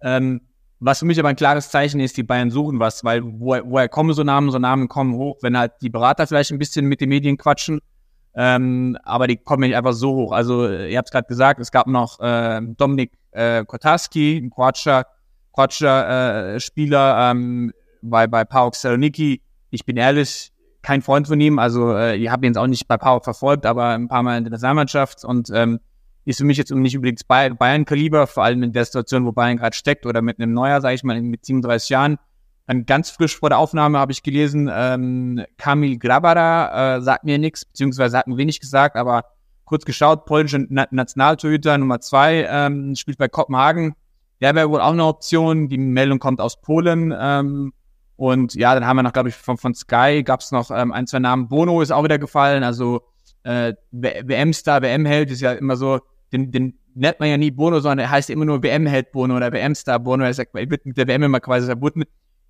Ähm, 0.00 0.40
was 0.84 0.98
für 0.98 1.06
mich 1.06 1.18
aber 1.18 1.30
ein 1.30 1.36
klares 1.36 1.70
Zeichen 1.70 1.98
ist, 1.98 2.16
die 2.16 2.22
Bayern 2.22 2.50
suchen 2.50 2.78
was, 2.78 3.04
weil 3.04 3.22
woher, 3.24 3.64
woher 3.64 3.88
kommen 3.88 4.12
so 4.12 4.22
Namen? 4.22 4.50
So 4.50 4.58
Namen 4.58 4.88
kommen 4.88 5.14
hoch, 5.14 5.38
wenn 5.40 5.56
halt 5.56 5.72
die 5.80 5.88
Berater 5.88 6.26
vielleicht 6.26 6.50
ein 6.52 6.58
bisschen 6.58 6.86
mit 6.86 7.00
den 7.00 7.08
Medien 7.08 7.38
quatschen. 7.38 7.80
Ähm, 8.36 8.98
aber 9.04 9.26
die 9.26 9.36
kommen 9.36 9.62
nicht 9.62 9.76
einfach 9.76 9.92
so 9.92 10.14
hoch. 10.14 10.32
Also 10.32 10.68
ihr 10.68 10.98
habt 10.98 11.08
es 11.08 11.12
gerade 11.12 11.26
gesagt, 11.26 11.60
es 11.60 11.70
gab 11.70 11.86
noch 11.86 12.20
äh, 12.20 12.60
Dominik 12.76 13.12
äh, 13.30 13.64
Kotarski, 13.64 14.36
ein 14.36 14.50
Kroatscher, 14.50 15.06
Kroatscher 15.52 16.54
äh, 16.54 16.60
Spieler 16.60 17.30
ähm, 17.30 17.72
bei, 18.02 18.26
bei 18.26 18.44
PAOK 18.44 18.74
Saloniki. 18.74 19.40
Ich 19.70 19.86
bin 19.86 19.96
ehrlich, 19.96 20.52
kein 20.82 21.00
Freund 21.00 21.28
von 21.28 21.40
ihm. 21.40 21.58
Also 21.58 21.94
äh, 21.96 22.16
ich 22.16 22.28
habe 22.28 22.44
ihn 22.44 22.50
jetzt 22.50 22.58
auch 22.58 22.66
nicht 22.66 22.88
bei 22.88 22.98
PAOK 22.98 23.24
verfolgt, 23.24 23.64
aber 23.64 23.88
ein 23.90 24.08
paar 24.08 24.22
Mal 24.22 24.36
in 24.36 24.44
der 24.44 24.50
Nationalmannschaft 24.50 25.24
und 25.24 25.48
ähm, 25.54 25.80
ist 26.24 26.38
für 26.38 26.44
mich 26.44 26.56
jetzt 26.56 26.70
nicht 26.70 26.96
unbedingt 26.96 27.26
Bayern-Kaliber, 27.28 28.26
vor 28.26 28.44
allem 28.44 28.62
in 28.62 28.72
der 28.72 28.84
Situation, 28.84 29.26
wo 29.26 29.32
Bayern 29.32 29.56
gerade 29.56 29.76
steckt 29.76 30.06
oder 30.06 30.22
mit 30.22 30.38
einem 30.38 30.52
Neuer, 30.52 30.80
sage 30.80 30.94
ich 30.94 31.04
mal, 31.04 31.20
mit 31.20 31.44
37 31.44 31.88
Jahren. 31.90 32.18
Dann 32.66 32.86
ganz 32.86 33.10
frisch 33.10 33.38
vor 33.38 33.50
der 33.50 33.58
Aufnahme 33.58 33.98
habe 33.98 34.12
ich 34.12 34.22
gelesen, 34.22 34.70
ähm, 34.72 35.44
Kamil 35.58 35.98
Grabara 35.98 36.96
äh, 36.96 37.02
sagt 37.02 37.24
mir 37.24 37.38
nichts, 37.38 37.66
beziehungsweise 37.66 38.16
hat 38.16 38.26
mir 38.26 38.38
wenig 38.38 38.58
gesagt, 38.58 38.96
aber 38.96 39.24
kurz 39.66 39.84
geschaut, 39.84 40.24
polnische 40.24 40.66
Na 40.70 40.86
Nationaltorhüter 40.90 41.76
Nummer 41.76 42.00
zwei, 42.00 42.46
ähm, 42.48 42.94
spielt 42.96 43.18
bei 43.18 43.28
Kopenhagen. 43.28 43.94
Der 44.40 44.54
wäre 44.54 44.70
wohl 44.70 44.80
auch 44.80 44.92
eine 44.92 45.04
Option. 45.04 45.68
Die 45.68 45.78
Meldung 45.78 46.18
kommt 46.18 46.40
aus 46.40 46.60
Polen. 46.60 47.14
Ähm, 47.18 47.72
und 48.16 48.54
ja, 48.54 48.74
dann 48.74 48.86
haben 48.86 48.96
wir 48.96 49.02
noch, 49.02 49.12
glaube 49.12 49.28
ich, 49.28 49.34
von, 49.34 49.56
von 49.56 49.74
Sky 49.74 50.22
gab 50.24 50.40
es 50.40 50.52
noch 50.52 50.70
ähm, 50.70 50.92
ein, 50.92 51.06
zwei 51.06 51.18
Namen. 51.18 51.48
Bono 51.48 51.80
ist 51.80 51.90
auch 51.90 52.04
wieder 52.04 52.18
gefallen. 52.18 52.62
Also 52.62 53.02
äh, 53.42 53.74
WM-Star, 53.90 54.82
WM-Held 54.82 55.30
ist 55.30 55.40
ja 55.40 55.52
immer 55.52 55.76
so, 55.76 56.00
den, 56.34 56.52
den 56.52 56.78
nennt 56.94 57.20
man 57.20 57.28
ja 57.28 57.36
nie 57.36 57.50
Bono, 57.50 57.80
sondern 57.80 58.00
er 58.00 58.10
heißt 58.10 58.30
immer 58.30 58.44
nur 58.44 58.62
WM-Held 58.62 59.12
Bono 59.12 59.36
oder 59.36 59.52
WM-Star 59.52 59.98
Bono. 60.00 60.24
Er 60.24 60.36
wird 60.36 60.84
mit 60.84 60.96
der 60.96 61.06
WM 61.08 61.22
immer 61.22 61.40
quasi 61.40 61.66
verbunden. 61.66 62.02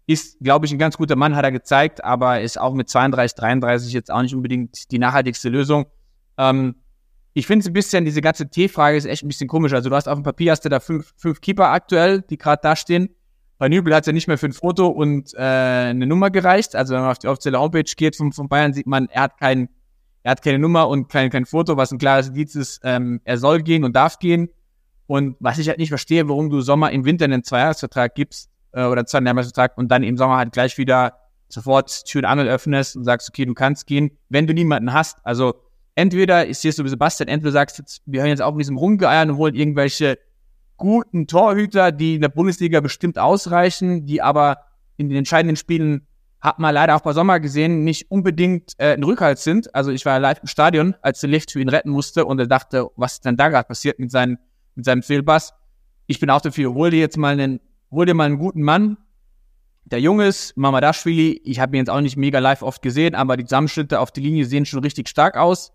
Ist, 0.07 0.38
glaube 0.40 0.66
ich, 0.66 0.73
ein 0.73 0.79
ganz 0.79 0.97
guter 0.97 1.16
Mann, 1.16 1.35
hat 1.35 1.44
er 1.44 1.53
gezeigt, 1.53 2.05
aber 2.05 2.40
ist 2.40 2.59
auch 2.61 2.75
mit 2.75 2.88
32, 2.88 3.37
33 3.37 3.92
jetzt 3.92 4.11
auch 4.11 4.23
nicht 4.23 4.35
unbedingt 4.35 4.90
die 4.90 4.99
nachhaltigste 4.99 5.49
Lösung. 5.49 5.87
Ähm, 6.37 6.75
ich 7.33 7.47
finde 7.47 7.62
es 7.62 7.66
ein 7.66 7.73
bisschen, 7.73 8.05
diese 8.05 8.20
ganze 8.20 8.49
T-Frage 8.49 8.97
ist 8.97 9.07
echt 9.07 9.25
ein 9.25 9.29
bisschen 9.29 9.49
komisch. 9.49 9.73
Also 9.73 9.88
du 9.88 9.97
hast 9.97 10.09
auf 10.09 10.16
dem 10.16 10.23
Papier 10.23 10.53
hast 10.53 10.64
du 10.64 10.68
da 10.68 10.79
fünf, 10.79 11.12
fünf 11.16 11.40
Keeper 11.40 11.70
aktuell, 11.70 12.23
die 12.23 12.38
gerade 12.38 12.61
da 12.62 12.77
stehen. 12.77 13.11
Bei 13.59 13.68
Nübel 13.68 13.94
hat 13.94 14.03
es 14.03 14.07
ja 14.07 14.12
nicht 14.12 14.29
mehr 14.29 14.38
für 14.38 14.47
ein 14.47 14.53
Foto 14.53 14.88
und 14.88 15.33
äh, 15.35 15.38
eine 15.38 16.07
Nummer 16.07 16.31
gereicht. 16.31 16.77
Also 16.77 16.94
wenn 16.94 17.01
man 17.01 17.11
auf 17.11 17.18
die 17.18 17.29
offizielle 17.29 17.59
Homepage 17.59 17.90
geht 17.97 18.16
von, 18.16 18.33
von 18.33 18.49
Bayern, 18.49 18.73
sieht 18.73 18.87
man, 18.87 19.09
er 19.09 19.23
hat 19.23 19.38
kein, 19.38 19.68
er 20.25 20.31
hat 20.31 20.43
keine 20.43 20.59
Nummer 20.59 20.89
und 20.89 21.09
kein, 21.09 21.31
kein 21.31 21.45
Foto, 21.45 21.77
was 21.77 21.93
ein 21.93 21.99
klares 21.99 22.29
Indiz 22.29 22.55
ist, 22.55 22.81
ähm, 22.83 23.21
er 23.25 23.37
soll 23.37 23.63
gehen 23.63 23.85
und 23.85 23.95
darf 23.95 24.19
gehen. 24.19 24.49
Und 25.07 25.37
was 25.39 25.59
ich 25.59 25.69
halt 25.69 25.77
nicht 25.77 25.91
verstehe, 25.91 26.27
warum 26.31 26.49
du 26.49 26.63
Sommer 26.63 26.91
im 26.93 27.05
Winter 27.05 27.27
einen 27.27 27.45
Zweijahresvertrag 27.45 28.15
gibst 28.15 28.49
äh, 28.73 28.85
oder 28.85 29.01
einen 29.01 29.07
Zweijahresvertrag 29.07 29.77
und 29.77 29.89
dann 29.89 30.03
im 30.03 30.17
Sommer 30.17 30.39
halt 30.39 30.53
gleich 30.53 30.79
wieder 30.79 31.19
sofort 31.49 32.07
Tür 32.07 32.21
und 32.21 32.25
Angel 32.25 32.49
öffnest 32.49 32.97
und 32.97 33.05
sagst, 33.05 33.29
okay, 33.29 33.45
du 33.45 33.53
kannst 33.53 33.87
gehen, 33.87 34.13
wenn 34.31 34.47
du 34.47 34.55
niemanden 34.55 34.95
hast. 34.95 35.19
Also 35.25 35.57
entweder 35.95 36.47
ist 36.47 36.63
hier 36.63 36.73
so 36.73 36.85
wie 36.85 36.89
Sebastian, 36.89 37.29
entweder 37.29 37.53
sagst 37.53 37.79
jetzt, 37.79 38.01
wir 38.07 38.21
hören 38.21 38.31
jetzt 38.31 38.41
auf 38.41 38.55
mit 38.55 38.63
diesem 38.63 38.79
Rumgeeiern 38.79 39.31
und 39.31 39.37
holen 39.37 39.55
irgendwelche 39.55 40.19
guten 40.79 41.27
Torhüter, 41.27 41.93
die 41.93 42.15
in 42.15 42.23
der 42.23 42.31
Bundesliga 42.31 42.81
bestimmt 42.81 43.19
ausreichen, 43.19 44.07
die 44.07 44.23
aber 44.23 44.57
in 44.97 45.11
den 45.11 45.19
entscheidenden 45.19 45.57
Spielen 45.57 46.07
hat 46.44 46.59
man 46.59 46.74
leider 46.74 46.94
auch 46.94 47.00
bei 47.00 47.14
Sommer 47.14 47.40
gesehen, 47.40 47.85
nicht 47.85 48.11
unbedingt 48.11 48.74
äh, 48.76 48.92
ein 48.92 49.02
Rückhalt 49.02 49.38
sind. 49.38 49.74
Also 49.74 49.90
ich 49.90 50.04
war 50.04 50.20
live 50.20 50.40
im 50.42 50.46
Stadion, 50.46 50.94
als 51.00 51.20
der 51.20 51.30
Licht 51.30 51.50
für 51.50 51.61
ihn 51.61 51.70
retten 51.70 51.88
musste 51.88 52.26
und 52.26 52.38
er 52.38 52.46
dachte, 52.46 52.88
was 52.96 53.14
ist 53.14 53.24
denn 53.24 53.38
da 53.38 53.48
gerade 53.48 53.66
passiert 53.66 53.98
mit, 53.98 54.11
seinen, 54.11 54.37
mit 54.74 54.85
seinem 54.85 55.02
Fehlpass. 55.02 55.54
Ich 56.07 56.20
bin 56.20 56.28
auch 56.28 56.42
dafür, 56.42 56.74
hol 56.74 56.90
dir 56.90 57.00
jetzt 57.00 57.16
mal 57.16 57.33
einen, 57.33 57.61
hol 57.90 58.04
dir 58.04 58.12
mal 58.12 58.24
einen 58.24 58.38
guten 58.38 58.61
Mann, 58.61 58.98
der 59.87 60.00
jung 60.00 60.20
ist, 60.20 60.54
Mamadashvili, 60.54 61.40
ich 61.44 61.61
habe 61.61 61.76
ihn 61.76 61.80
jetzt 61.80 61.90
auch 61.90 62.02
nicht 62.02 62.18
mega 62.18 62.40
live 62.40 62.62
oft 62.62 62.83
gesehen, 62.83 63.14
aber 63.14 63.38
die 63.38 63.44
Zusammenschnitte 63.44 63.98
auf 63.98 64.12
die 64.12 64.20
Linie 64.20 64.44
sehen 64.44 64.66
schon 64.66 64.80
richtig 64.80 65.09
stark 65.09 65.38
aus. 65.38 65.72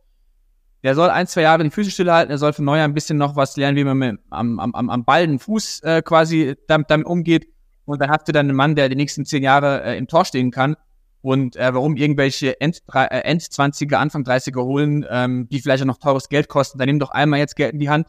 Der 0.84 0.94
soll 0.94 1.10
ein, 1.10 1.26
zwei 1.26 1.42
Jahre 1.42 1.64
die 1.64 1.72
Füße 1.72 1.90
stillhalten, 1.90 2.32
er 2.32 2.38
soll 2.38 2.54
für 2.54 2.64
Neujahr 2.64 2.88
ein 2.88 2.94
bisschen 2.94 3.18
noch 3.18 3.36
was 3.36 3.58
lernen, 3.58 3.76
wie 3.76 3.84
man 3.84 3.98
mit, 3.98 4.20
am, 4.30 4.60
am, 4.60 4.90
am 4.90 5.04
Ball 5.04 5.26
den 5.26 5.40
Fuß 5.40 5.82
äh, 5.82 6.04
quasi 6.04 6.56
damit, 6.68 6.92
damit 6.92 7.08
umgeht. 7.08 7.48
Und 7.90 8.00
dann 8.02 8.10
habt 8.10 8.28
ihr 8.30 8.34
dann 8.34 8.48
einen 8.48 8.56
Mann, 8.56 8.76
der 8.76 8.90
die 8.90 8.96
nächsten 8.96 9.26
zehn 9.26 9.44
Jahre 9.44 9.84
äh, 9.84 9.98
im 9.98 10.08
Tor 10.08 10.26
stehen 10.26 10.52
kann. 10.52 10.76
und 11.22 11.58
äh, 11.58 11.74
warum 11.74 11.98
irgendwelche 11.98 12.62
End, 12.62 12.82
äh, 12.94 13.22
End-20er, 13.22 13.96
Anfang 13.96 14.24
30er 14.24 14.64
holen, 14.64 15.06
ähm, 15.10 15.50
die 15.50 15.60
vielleicht 15.60 15.84
auch 15.84 15.88
noch 15.88 15.98
teures 15.98 16.30
Geld 16.30 16.48
kosten, 16.48 16.78
dann 16.78 16.88
nimm 16.88 17.00
doch 17.00 17.12
einmal 17.12 17.40
jetzt 17.40 17.58
Geld 17.58 17.74
in 17.74 17.80
die 17.80 17.90
Hand 17.90 18.08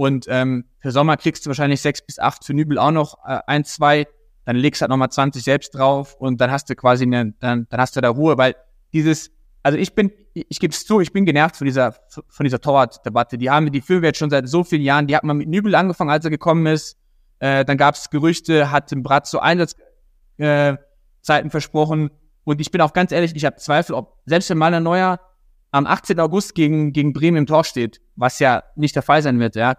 und 0.00 0.24
ähm, 0.28 0.64
für 0.78 0.92
Sommer 0.92 1.18
kriegst 1.18 1.44
du 1.44 1.50
wahrscheinlich 1.50 1.82
sechs 1.82 2.00
bis 2.00 2.18
acht, 2.18 2.46
für 2.46 2.54
Nübel 2.54 2.78
auch 2.78 2.90
noch 2.90 3.18
äh, 3.26 3.40
ein, 3.46 3.64
zwei, 3.64 4.06
dann 4.46 4.56
legst 4.56 4.80
du 4.80 4.84
halt 4.84 4.90
nochmal 4.90 5.10
20 5.10 5.42
selbst 5.42 5.74
drauf 5.74 6.14
und 6.14 6.40
dann 6.40 6.50
hast 6.50 6.70
du 6.70 6.74
quasi 6.74 7.04
eine, 7.04 7.34
dann, 7.38 7.66
dann 7.68 7.80
hast 7.80 7.96
du 7.96 8.00
da 8.00 8.08
Ruhe, 8.08 8.38
weil 8.38 8.56
dieses, 8.94 9.30
also 9.62 9.76
ich 9.76 9.94
bin, 9.94 10.10
ich, 10.32 10.58
gebe 10.58 10.72
es 10.72 10.86
zu, 10.86 11.00
ich 11.00 11.12
bin 11.12 11.26
genervt 11.26 11.56
von 11.56 11.66
dieser, 11.66 11.94
von 12.08 12.44
dieser 12.44 12.62
Torwart-Debatte. 12.62 13.36
Die 13.36 13.50
haben 13.50 13.70
die 13.70 13.82
Füllwert 13.82 14.16
schon 14.16 14.30
seit 14.30 14.48
so 14.48 14.64
vielen 14.64 14.80
Jahren, 14.80 15.06
die 15.06 15.14
hat 15.14 15.22
man 15.22 15.36
mit 15.36 15.48
Nübel 15.48 15.74
angefangen, 15.74 16.10
als 16.10 16.24
er 16.24 16.30
gekommen 16.30 16.66
ist. 16.66 16.96
Äh, 17.40 17.64
dann 17.64 17.76
gab 17.76 17.96
es 17.96 18.10
Gerüchte, 18.10 18.70
hat 18.70 18.90
dem 18.90 19.02
Brat 19.02 19.26
so 19.26 19.40
Einsatzzeiten 19.40 19.78
äh, 20.38 21.50
versprochen. 21.50 22.10
Und 22.44 22.60
ich 22.60 22.70
bin 22.70 22.80
auch 22.80 22.92
ganz 22.92 23.12
ehrlich, 23.12 23.34
ich 23.34 23.44
habe 23.44 23.56
Zweifel, 23.56 23.94
ob 23.94 24.18
selbst 24.26 24.48
wenn 24.50 24.58
Maler 24.58 24.80
Neuer 24.80 25.20
am 25.72 25.86
18. 25.86 26.18
August 26.20 26.54
gegen, 26.54 26.92
gegen 26.92 27.12
Bremen 27.12 27.38
im 27.38 27.46
Tor 27.46 27.64
steht, 27.64 28.00
was 28.16 28.38
ja 28.38 28.62
nicht 28.76 28.94
der 28.94 29.02
Fall 29.02 29.22
sein 29.22 29.38
wird, 29.38 29.56
ja, 29.56 29.76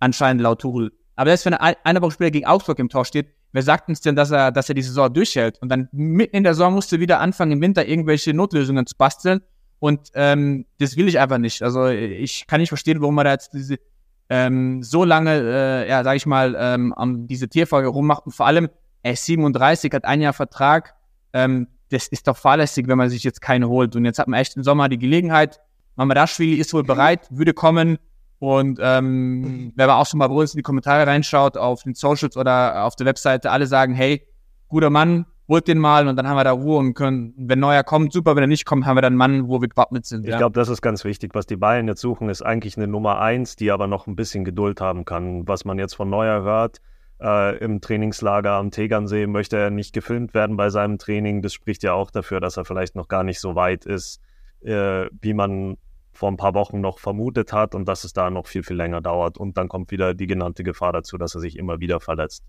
anscheinend 0.00 0.42
laut 0.42 0.60
Tuchel. 0.60 0.92
Aber 1.16 1.30
selbst 1.30 1.46
wenn 1.46 1.54
einer 1.54 2.02
Woche 2.02 2.12
später 2.12 2.30
gegen 2.30 2.46
Augsburg 2.46 2.78
im 2.78 2.88
Tor 2.88 3.04
steht, 3.04 3.28
wer 3.52 3.62
sagt 3.62 3.88
uns 3.88 4.00
denn, 4.00 4.16
dass 4.16 4.30
er, 4.30 4.50
dass 4.50 4.68
er 4.68 4.74
die 4.74 4.82
Saison 4.82 5.12
durchhält? 5.12 5.60
Und 5.62 5.68
dann 5.68 5.88
mitten 5.92 6.36
in 6.36 6.44
der 6.44 6.54
Saison 6.54 6.74
musst 6.74 6.90
du 6.90 6.98
wieder 6.98 7.20
anfangen, 7.20 7.52
im 7.52 7.60
Winter 7.60 7.86
irgendwelche 7.86 8.34
Notlösungen 8.34 8.86
zu 8.86 8.96
basteln. 8.96 9.40
Und 9.78 10.10
ähm, 10.14 10.66
das 10.78 10.96
will 10.96 11.08
ich 11.08 11.18
einfach 11.18 11.38
nicht. 11.38 11.62
Also 11.62 11.86
ich 11.88 12.46
kann 12.46 12.60
nicht 12.60 12.70
verstehen, 12.70 13.00
warum 13.00 13.14
man 13.14 13.26
da 13.26 13.32
jetzt 13.32 13.52
diese 13.52 13.78
ähm, 14.28 14.82
so 14.82 15.04
lange, 15.04 15.32
äh, 15.32 15.88
ja, 15.88 16.02
sag 16.02 16.16
ich 16.16 16.26
mal, 16.26 16.56
ähm, 16.58 16.94
um 16.96 17.26
diese 17.26 17.48
Tierfolge 17.48 17.88
rummacht. 17.88 18.26
Und 18.26 18.32
vor 18.32 18.46
allem, 18.46 18.68
er 19.02 19.12
ist 19.12 19.26
37, 19.26 19.92
hat 19.92 20.04
ein 20.04 20.20
Jahr 20.20 20.32
Vertrag. 20.32 20.94
Ähm, 21.32 21.68
das 21.90 22.08
ist 22.08 22.26
doch 22.26 22.36
fahrlässig, 22.36 22.88
wenn 22.88 22.98
man 22.98 23.10
sich 23.10 23.22
jetzt 23.22 23.40
keine 23.40 23.68
holt. 23.68 23.94
Und 23.96 24.04
jetzt 24.04 24.18
hat 24.18 24.28
man 24.28 24.40
echt 24.40 24.56
im 24.56 24.62
Sommer 24.62 24.88
die 24.88 24.98
Gelegenheit. 24.98 25.60
Mamadaschwili 25.96 26.56
ist 26.56 26.72
wohl 26.74 26.82
bereit, 26.82 27.28
würde 27.30 27.52
kommen. 27.52 27.98
Und 28.38 28.78
ähm, 28.82 29.72
wer 29.76 29.84
aber 29.84 29.96
auch 29.98 30.06
schon 30.06 30.18
mal 30.18 30.26
bei 30.28 30.34
uns 30.34 30.54
in 30.54 30.58
die 30.58 30.62
Kommentare 30.62 31.06
reinschaut, 31.06 31.56
auf 31.56 31.82
den 31.82 31.94
Socials 31.94 32.36
oder 32.36 32.84
auf 32.84 32.96
der 32.96 33.06
Webseite, 33.06 33.50
alle 33.50 33.66
sagen, 33.66 33.94
hey, 33.94 34.26
guter 34.68 34.90
Mann, 34.90 35.26
holt 35.48 35.68
den 35.68 35.78
mal 35.78 36.08
und 36.08 36.16
dann 36.16 36.26
haben 36.26 36.36
wir 36.36 36.44
da 36.44 36.52
Ruhe 36.52 36.78
und 36.78 36.94
können, 36.94 37.34
wenn 37.36 37.60
neuer 37.60 37.84
kommt, 37.84 38.12
super, 38.12 38.34
wenn 38.34 38.44
er 38.44 38.48
nicht 38.48 38.64
kommt, 38.64 38.86
haben 38.86 38.96
wir 38.96 39.02
dann 39.02 39.12
einen 39.12 39.40
Mann, 39.40 39.48
wo 39.48 39.60
wir 39.60 39.68
gewappnet 39.68 40.06
sind. 40.06 40.24
Ich 40.24 40.30
ja. 40.30 40.38
glaube, 40.38 40.58
das 40.58 40.68
ist 40.68 40.80
ganz 40.80 41.04
wichtig. 41.04 41.34
Was 41.34 41.46
die 41.46 41.56
Bayern 41.56 41.86
jetzt 41.86 42.00
suchen, 42.00 42.28
ist 42.28 42.42
eigentlich 42.42 42.76
eine 42.76 42.86
Nummer 42.86 43.20
eins, 43.20 43.56
die 43.56 43.70
aber 43.70 43.86
noch 43.86 44.06
ein 44.06 44.16
bisschen 44.16 44.44
Geduld 44.44 44.80
haben 44.80 45.04
kann. 45.04 45.46
Was 45.46 45.64
man 45.64 45.78
jetzt 45.78 45.94
von 45.94 46.08
Neuer 46.08 46.42
hört, 46.42 46.80
äh, 47.20 47.58
im 47.58 47.80
Trainingslager 47.80 48.52
am 48.52 48.70
Tegernsee 48.70 49.26
möchte 49.26 49.56
er 49.56 49.70
nicht 49.70 49.92
gefilmt 49.92 50.34
werden 50.34 50.56
bei 50.56 50.70
seinem 50.70 50.98
Training. 50.98 51.42
Das 51.42 51.52
spricht 51.52 51.82
ja 51.82 51.92
auch 51.92 52.10
dafür, 52.10 52.40
dass 52.40 52.56
er 52.56 52.64
vielleicht 52.64 52.96
noch 52.96 53.08
gar 53.08 53.24
nicht 53.24 53.40
so 53.40 53.54
weit 53.54 53.84
ist, 53.84 54.20
äh, 54.62 55.06
wie 55.20 55.34
man 55.34 55.76
vor 56.12 56.30
ein 56.30 56.36
paar 56.36 56.54
Wochen 56.54 56.80
noch 56.80 56.98
vermutet 56.98 57.52
hat 57.52 57.74
und 57.74 57.86
dass 57.86 58.04
es 58.04 58.12
da 58.12 58.30
noch 58.30 58.46
viel, 58.46 58.62
viel 58.62 58.76
länger 58.76 59.00
dauert. 59.00 59.36
Und 59.36 59.58
dann 59.58 59.68
kommt 59.68 59.90
wieder 59.90 60.14
die 60.14 60.26
genannte 60.26 60.62
Gefahr 60.62 60.92
dazu, 60.92 61.18
dass 61.18 61.34
er 61.34 61.40
sich 61.40 61.58
immer 61.58 61.80
wieder 61.80 62.00
verletzt. 62.00 62.44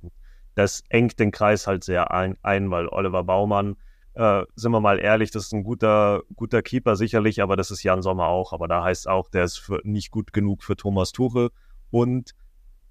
Das 0.56 0.84
engt 0.90 1.20
den 1.20 1.32
Kreis 1.32 1.68
halt 1.68 1.84
sehr 1.84 2.12
ein, 2.12 2.38
ein 2.42 2.72
weil 2.72 2.88
Oliver 2.88 3.24
Baumann, 3.24 3.76
äh, 4.16 4.44
sind 4.56 4.72
wir 4.72 4.80
mal 4.80 5.00
ehrlich, 5.00 5.32
das 5.32 5.46
ist 5.46 5.54
ein 5.54 5.64
guter, 5.64 6.24
guter 6.36 6.62
Keeper 6.62 6.96
sicherlich, 6.96 7.42
aber 7.42 7.58
das 7.58 7.70
ist 7.72 7.84
Jan 7.84 8.02
Sommer 8.02 8.28
auch. 8.28 8.54
Aber 8.54 8.68
da 8.68 8.84
heißt 8.84 9.08
auch, 9.08 9.30
der 9.30 9.44
ist 9.44 9.58
für, 9.58 9.82
nicht 9.84 10.12
gut 10.12 10.34
genug 10.34 10.64
für 10.64 10.76
Thomas 10.76 11.12
Tuchel. 11.12 11.50
Und 11.92 12.32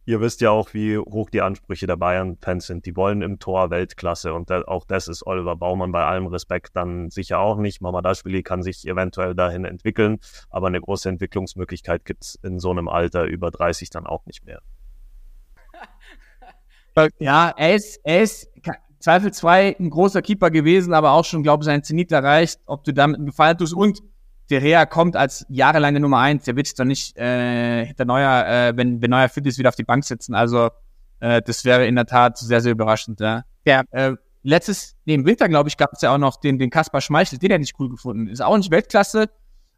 ihr 0.06 0.20
wisst 0.20 0.42
ja 0.42 0.50
auch, 0.50 0.74
wie 0.74 0.98
hoch 0.98 1.30
die 1.30 1.40
Ansprüche 1.40 1.86
der 1.86 1.96
Bayern-Fans 1.96 2.66
sind. 2.66 2.84
Die 2.86 2.94
wollen 2.94 3.22
im 3.22 3.38
Tor 3.38 3.70
Weltklasse 3.70 4.34
und 4.34 4.50
da, 4.50 4.62
auch 4.62 4.84
das 4.84 5.08
ist 5.08 5.26
Oliver 5.26 5.56
Baumann 5.56 5.92
bei 5.92 6.04
allem 6.04 6.26
Respekt 6.26 6.76
dann 6.76 7.10
sicher 7.10 7.38
auch 7.38 7.56
nicht. 7.56 7.80
Mamadashvili 7.80 8.42
kann 8.42 8.62
sich 8.62 8.86
eventuell 8.86 9.34
dahin 9.34 9.64
entwickeln, 9.64 10.18
aber 10.50 10.66
eine 10.66 10.80
große 10.80 11.08
Entwicklungsmöglichkeit 11.08 12.04
gibt 12.04 12.24
es 12.24 12.34
in 12.42 12.58
so 12.58 12.70
einem 12.70 12.88
Alter 12.88 13.24
über 13.24 13.50
30 13.50 13.90
dann 13.90 14.06
auch 14.06 14.26
nicht 14.26 14.44
mehr. 14.44 14.60
Ja, 17.18 17.52
er 17.56 17.74
ist, 17.74 18.00
er 18.04 18.22
ist 18.22 18.48
zweifelsfrei 19.04 19.76
ein 19.78 19.90
großer 19.90 20.22
Keeper 20.22 20.50
gewesen, 20.50 20.94
aber 20.94 21.12
auch 21.12 21.24
schon, 21.24 21.42
glaube 21.42 21.62
ich, 21.62 21.66
sein 21.66 21.82
Zenit 21.82 22.10
erreicht. 22.10 22.60
Ob 22.66 22.84
du 22.84 22.92
damit 22.92 23.16
einen 23.16 23.26
Gefallen 23.26 23.58
tust 23.58 23.74
und 23.74 24.00
der 24.50 24.62
Rea 24.62 24.86
kommt 24.86 25.16
als 25.16 25.44
jahrelange 25.48 26.00
Nummer 26.00 26.18
eins. 26.18 26.44
Der 26.44 26.56
wird 26.56 26.66
sich 26.66 26.76
doch 26.76 26.84
nicht 26.84 27.16
äh, 27.16 27.84
hinter 27.86 28.04
Neuer, 28.04 28.46
äh, 28.46 28.76
wenn, 28.76 29.00
wenn 29.00 29.10
Neuer 29.10 29.28
fit 29.28 29.46
ist, 29.46 29.58
wieder 29.58 29.68
auf 29.68 29.74
die 29.74 29.84
Bank 29.84 30.04
sitzen. 30.04 30.34
Also 30.34 30.70
äh, 31.20 31.42
das 31.42 31.64
wäre 31.64 31.86
in 31.86 31.96
der 31.96 32.06
Tat 32.06 32.38
sehr, 32.38 32.60
sehr 32.60 32.72
überraschend. 32.72 33.20
Ja. 33.20 33.44
ja 33.66 33.82
äh, 33.90 34.14
letztes, 34.42 34.96
neben 35.04 35.24
Winter, 35.26 35.48
glaube 35.48 35.68
ich, 35.68 35.76
gab 35.76 35.92
es 35.92 36.00
ja 36.00 36.14
auch 36.14 36.18
noch 36.18 36.36
den, 36.36 36.58
den 36.58 36.70
Kaspar 36.70 37.00
Schmeichel, 37.00 37.38
den 37.38 37.50
hätte 37.50 37.64
ich 37.64 37.78
cool 37.78 37.90
gefunden. 37.90 38.26
Ist 38.26 38.42
auch 38.42 38.56
nicht 38.56 38.70
Weltklasse, 38.70 39.30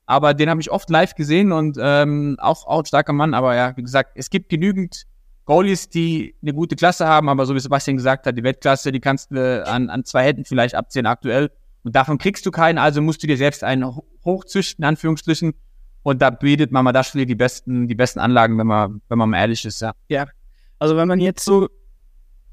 aber 0.06 0.34
den 0.34 0.50
habe 0.50 0.60
ich 0.60 0.70
oft 0.70 0.90
live 0.90 1.14
gesehen 1.14 1.52
und 1.52 1.78
ähm, 1.80 2.36
auch, 2.40 2.66
auch 2.66 2.80
ein 2.80 2.86
starker 2.86 3.12
Mann. 3.12 3.34
Aber 3.34 3.54
ja, 3.54 3.76
wie 3.76 3.82
gesagt, 3.82 4.12
es 4.14 4.30
gibt 4.30 4.48
genügend 4.48 5.06
Goalies, 5.46 5.88
die 5.88 6.34
eine 6.42 6.52
gute 6.52 6.76
Klasse 6.76 7.06
haben, 7.06 7.28
aber 7.28 7.46
so 7.46 7.54
wie 7.54 7.60
Sebastian 7.60 7.96
gesagt 7.96 8.26
hat, 8.26 8.36
die 8.36 8.42
Weltklasse, 8.42 8.92
die 8.92 9.00
kannst 9.00 9.30
du 9.30 9.64
an, 9.66 9.88
an 9.88 10.04
zwei 10.04 10.24
Händen 10.24 10.44
vielleicht 10.44 10.74
abziehen 10.74 11.06
aktuell. 11.06 11.50
Und 11.84 11.94
davon 11.94 12.18
kriegst 12.18 12.44
du 12.44 12.50
keinen, 12.50 12.78
also 12.78 13.00
musst 13.00 13.22
du 13.22 13.28
dir 13.28 13.36
selbst 13.36 13.62
einen 13.62 13.96
hochzüchten, 14.24 14.82
in 14.82 14.88
Anführungsstrichen. 14.88 15.54
Und 16.02 16.20
da 16.20 16.30
bietet 16.30 16.72
Mamadashvili 16.72 17.26
die 17.26 17.36
besten, 17.36 17.86
die 17.86 17.94
besten 17.94 18.18
Anlagen, 18.18 18.58
wenn 18.58 18.66
man, 18.66 19.00
wenn 19.08 19.18
man 19.18 19.30
mal 19.30 19.38
ehrlich 19.38 19.64
ist, 19.64 19.80
ja. 19.80 19.92
Ja. 20.08 20.26
Also 20.80 20.96
wenn 20.96 21.08
man 21.08 21.20
jetzt 21.20 21.44
so 21.44 21.68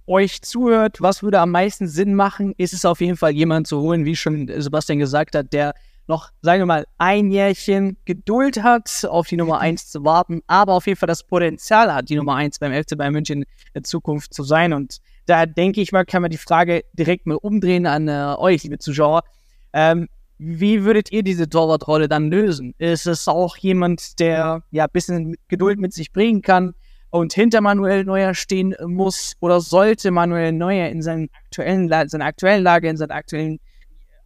euch 0.05 0.41
zuhört, 0.43 1.01
was 1.01 1.23
würde 1.23 1.39
am 1.39 1.51
meisten 1.51 1.87
Sinn 1.87 2.13
machen, 2.13 2.53
ist 2.57 2.73
es 2.73 2.85
auf 2.85 3.01
jeden 3.01 3.17
Fall 3.17 3.31
jemanden 3.31 3.65
zu 3.65 3.81
holen, 3.81 4.05
wie 4.05 4.15
schon 4.15 4.49
Sebastian 4.57 4.99
gesagt 4.99 5.35
hat, 5.35 5.51
der 5.51 5.73
noch, 6.07 6.29
sagen 6.41 6.61
wir 6.61 6.65
mal, 6.65 6.85
ein 6.97 7.31
Jährchen 7.31 7.97
Geduld 8.05 8.61
hat, 8.61 9.05
auf 9.09 9.27
die 9.27 9.37
Nummer 9.37 9.59
eins 9.59 9.89
zu 9.89 10.03
warten, 10.03 10.41
aber 10.47 10.73
auf 10.73 10.87
jeden 10.87 10.99
Fall 10.99 11.07
das 11.07 11.23
Potenzial 11.23 11.93
hat, 11.93 12.09
die 12.09 12.15
Nummer 12.15 12.35
eins 12.35 12.59
beim 12.59 12.73
FC 12.73 12.97
Bayern 12.97 13.13
München 13.13 13.45
in 13.73 13.83
Zukunft 13.83 14.33
zu 14.33 14.43
sein. 14.43 14.73
Und 14.73 14.99
da 15.25 15.45
denke 15.45 15.81
ich 15.81 15.91
mal, 15.91 16.05
kann 16.05 16.21
man 16.21 16.31
die 16.31 16.37
Frage 16.37 16.83
direkt 16.93 17.25
mal 17.25 17.35
umdrehen 17.35 17.85
an 17.85 18.07
äh, 18.07 18.35
euch, 18.37 18.63
liebe 18.63 18.79
Zuschauer. 18.79 19.23
Ähm, 19.71 20.07
wie 20.37 20.83
würdet 20.83 21.11
ihr 21.11 21.23
diese 21.23 21.47
Torwartrolle 21.47 22.09
dann 22.09 22.29
lösen? 22.29 22.73
Ist 22.77 23.07
es 23.07 23.27
auch 23.27 23.55
jemand, 23.57 24.19
der 24.19 24.63
ja 24.71 24.85
ein 24.85 24.89
bisschen 24.91 25.35
Geduld 25.47 25.79
mit 25.79 25.93
sich 25.93 26.11
bringen 26.11 26.41
kann 26.41 26.73
und 27.11 27.33
hinter 27.33 27.61
Manuel 27.61 28.03
Neuer 28.03 28.33
stehen 28.33 28.75
muss? 28.85 29.33
Oder 29.39 29.61
sollte 29.61 30.11
Manuel 30.11 30.51
Neuer 30.51 30.89
in 30.89 31.01
seinen 31.01 31.29
aktuellen, 31.45 31.87
seiner 32.09 32.25
aktuellen 32.25 32.63
Lage, 32.63 32.89
in 32.89 32.97
seinem 32.97 33.11
aktuellen 33.11 33.59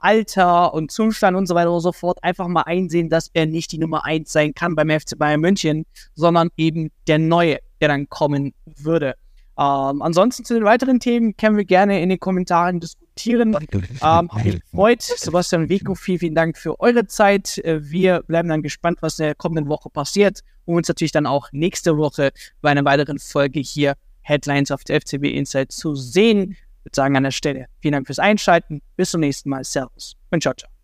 Alter 0.08 0.74
und 0.74 0.90
Zustand 0.90 1.36
und 1.36 1.48
so 1.48 1.54
weiter 1.54 1.70
und 1.70 1.82
so 1.82 1.92
fort 1.92 2.24
einfach 2.24 2.48
mal 2.48 2.62
einsehen, 2.62 3.10
dass 3.10 3.30
er 3.34 3.46
nicht 3.46 3.74
die 3.74 3.78
Nummer 3.78 4.06
eins 4.06 4.32
sein 4.32 4.54
kann 4.54 4.74
beim 4.74 4.90
FC 4.90 5.18
Bayern 5.18 5.42
München, 5.42 5.86
sondern 6.16 6.48
eben 6.56 6.92
der 7.08 7.20
Neue, 7.20 7.58
der 7.82 7.90
dann 7.90 8.08
kommen 8.08 8.54
würde? 8.66 9.16
Ähm, 9.60 10.02
ansonsten 10.02 10.46
zu 10.46 10.54
den 10.54 10.64
weiteren 10.64 11.02
Themen 11.02 11.36
können 11.36 11.58
wir 11.58 11.66
gerne 11.66 12.02
in 12.02 12.08
den 12.08 12.22
Kommentaren 12.22 12.80
diskutieren. 12.80 13.58
Ähm, 14.02 14.30
gefreut. 14.44 15.02
Sebastian 15.02 15.68
Vico, 15.68 15.94
vielen, 15.94 16.20
vielen 16.20 16.36
Dank 16.36 16.58
für 16.58 16.80
eure 16.80 17.08
Zeit. 17.08 17.58
Äh, 17.58 17.82
wir 17.92 18.22
bleiben 18.22 18.48
dann 18.48 18.62
gespannt, 18.62 19.00
was 19.02 19.20
in 19.20 19.26
der 19.26 19.36
kommenden 19.36 19.68
Woche 19.68 19.90
passiert 19.90 20.40
und 20.64 20.78
uns 20.78 20.88
natürlich 20.88 21.12
dann 21.12 21.26
auch 21.26 21.50
nächste 21.52 21.98
Woche 21.98 22.32
bei 22.62 22.70
einer 22.70 22.86
weiteren 22.86 23.20
Folge 23.20 23.60
hier 23.60 23.96
Headlines 24.22 24.72
auf 24.72 24.86
der 24.86 25.02
FCB 25.02 25.26
Insight 25.26 25.74
zu 25.74 25.96
sehen. 25.96 26.56
Würde 26.88 26.96
sagen 26.96 27.18
an 27.18 27.24
der 27.24 27.32
Stelle 27.32 27.66
vielen 27.82 27.92
Dank 27.92 28.08
fürs 28.08 28.18
Einschalten. 28.18 28.82
Bis 28.96 29.12
zum 29.12 29.20
nächsten 29.20 29.50
Mal. 29.50 29.66
Servus 29.66 30.16
und 30.32 30.42
ciao, 30.42 30.54
ciao. 30.54 30.77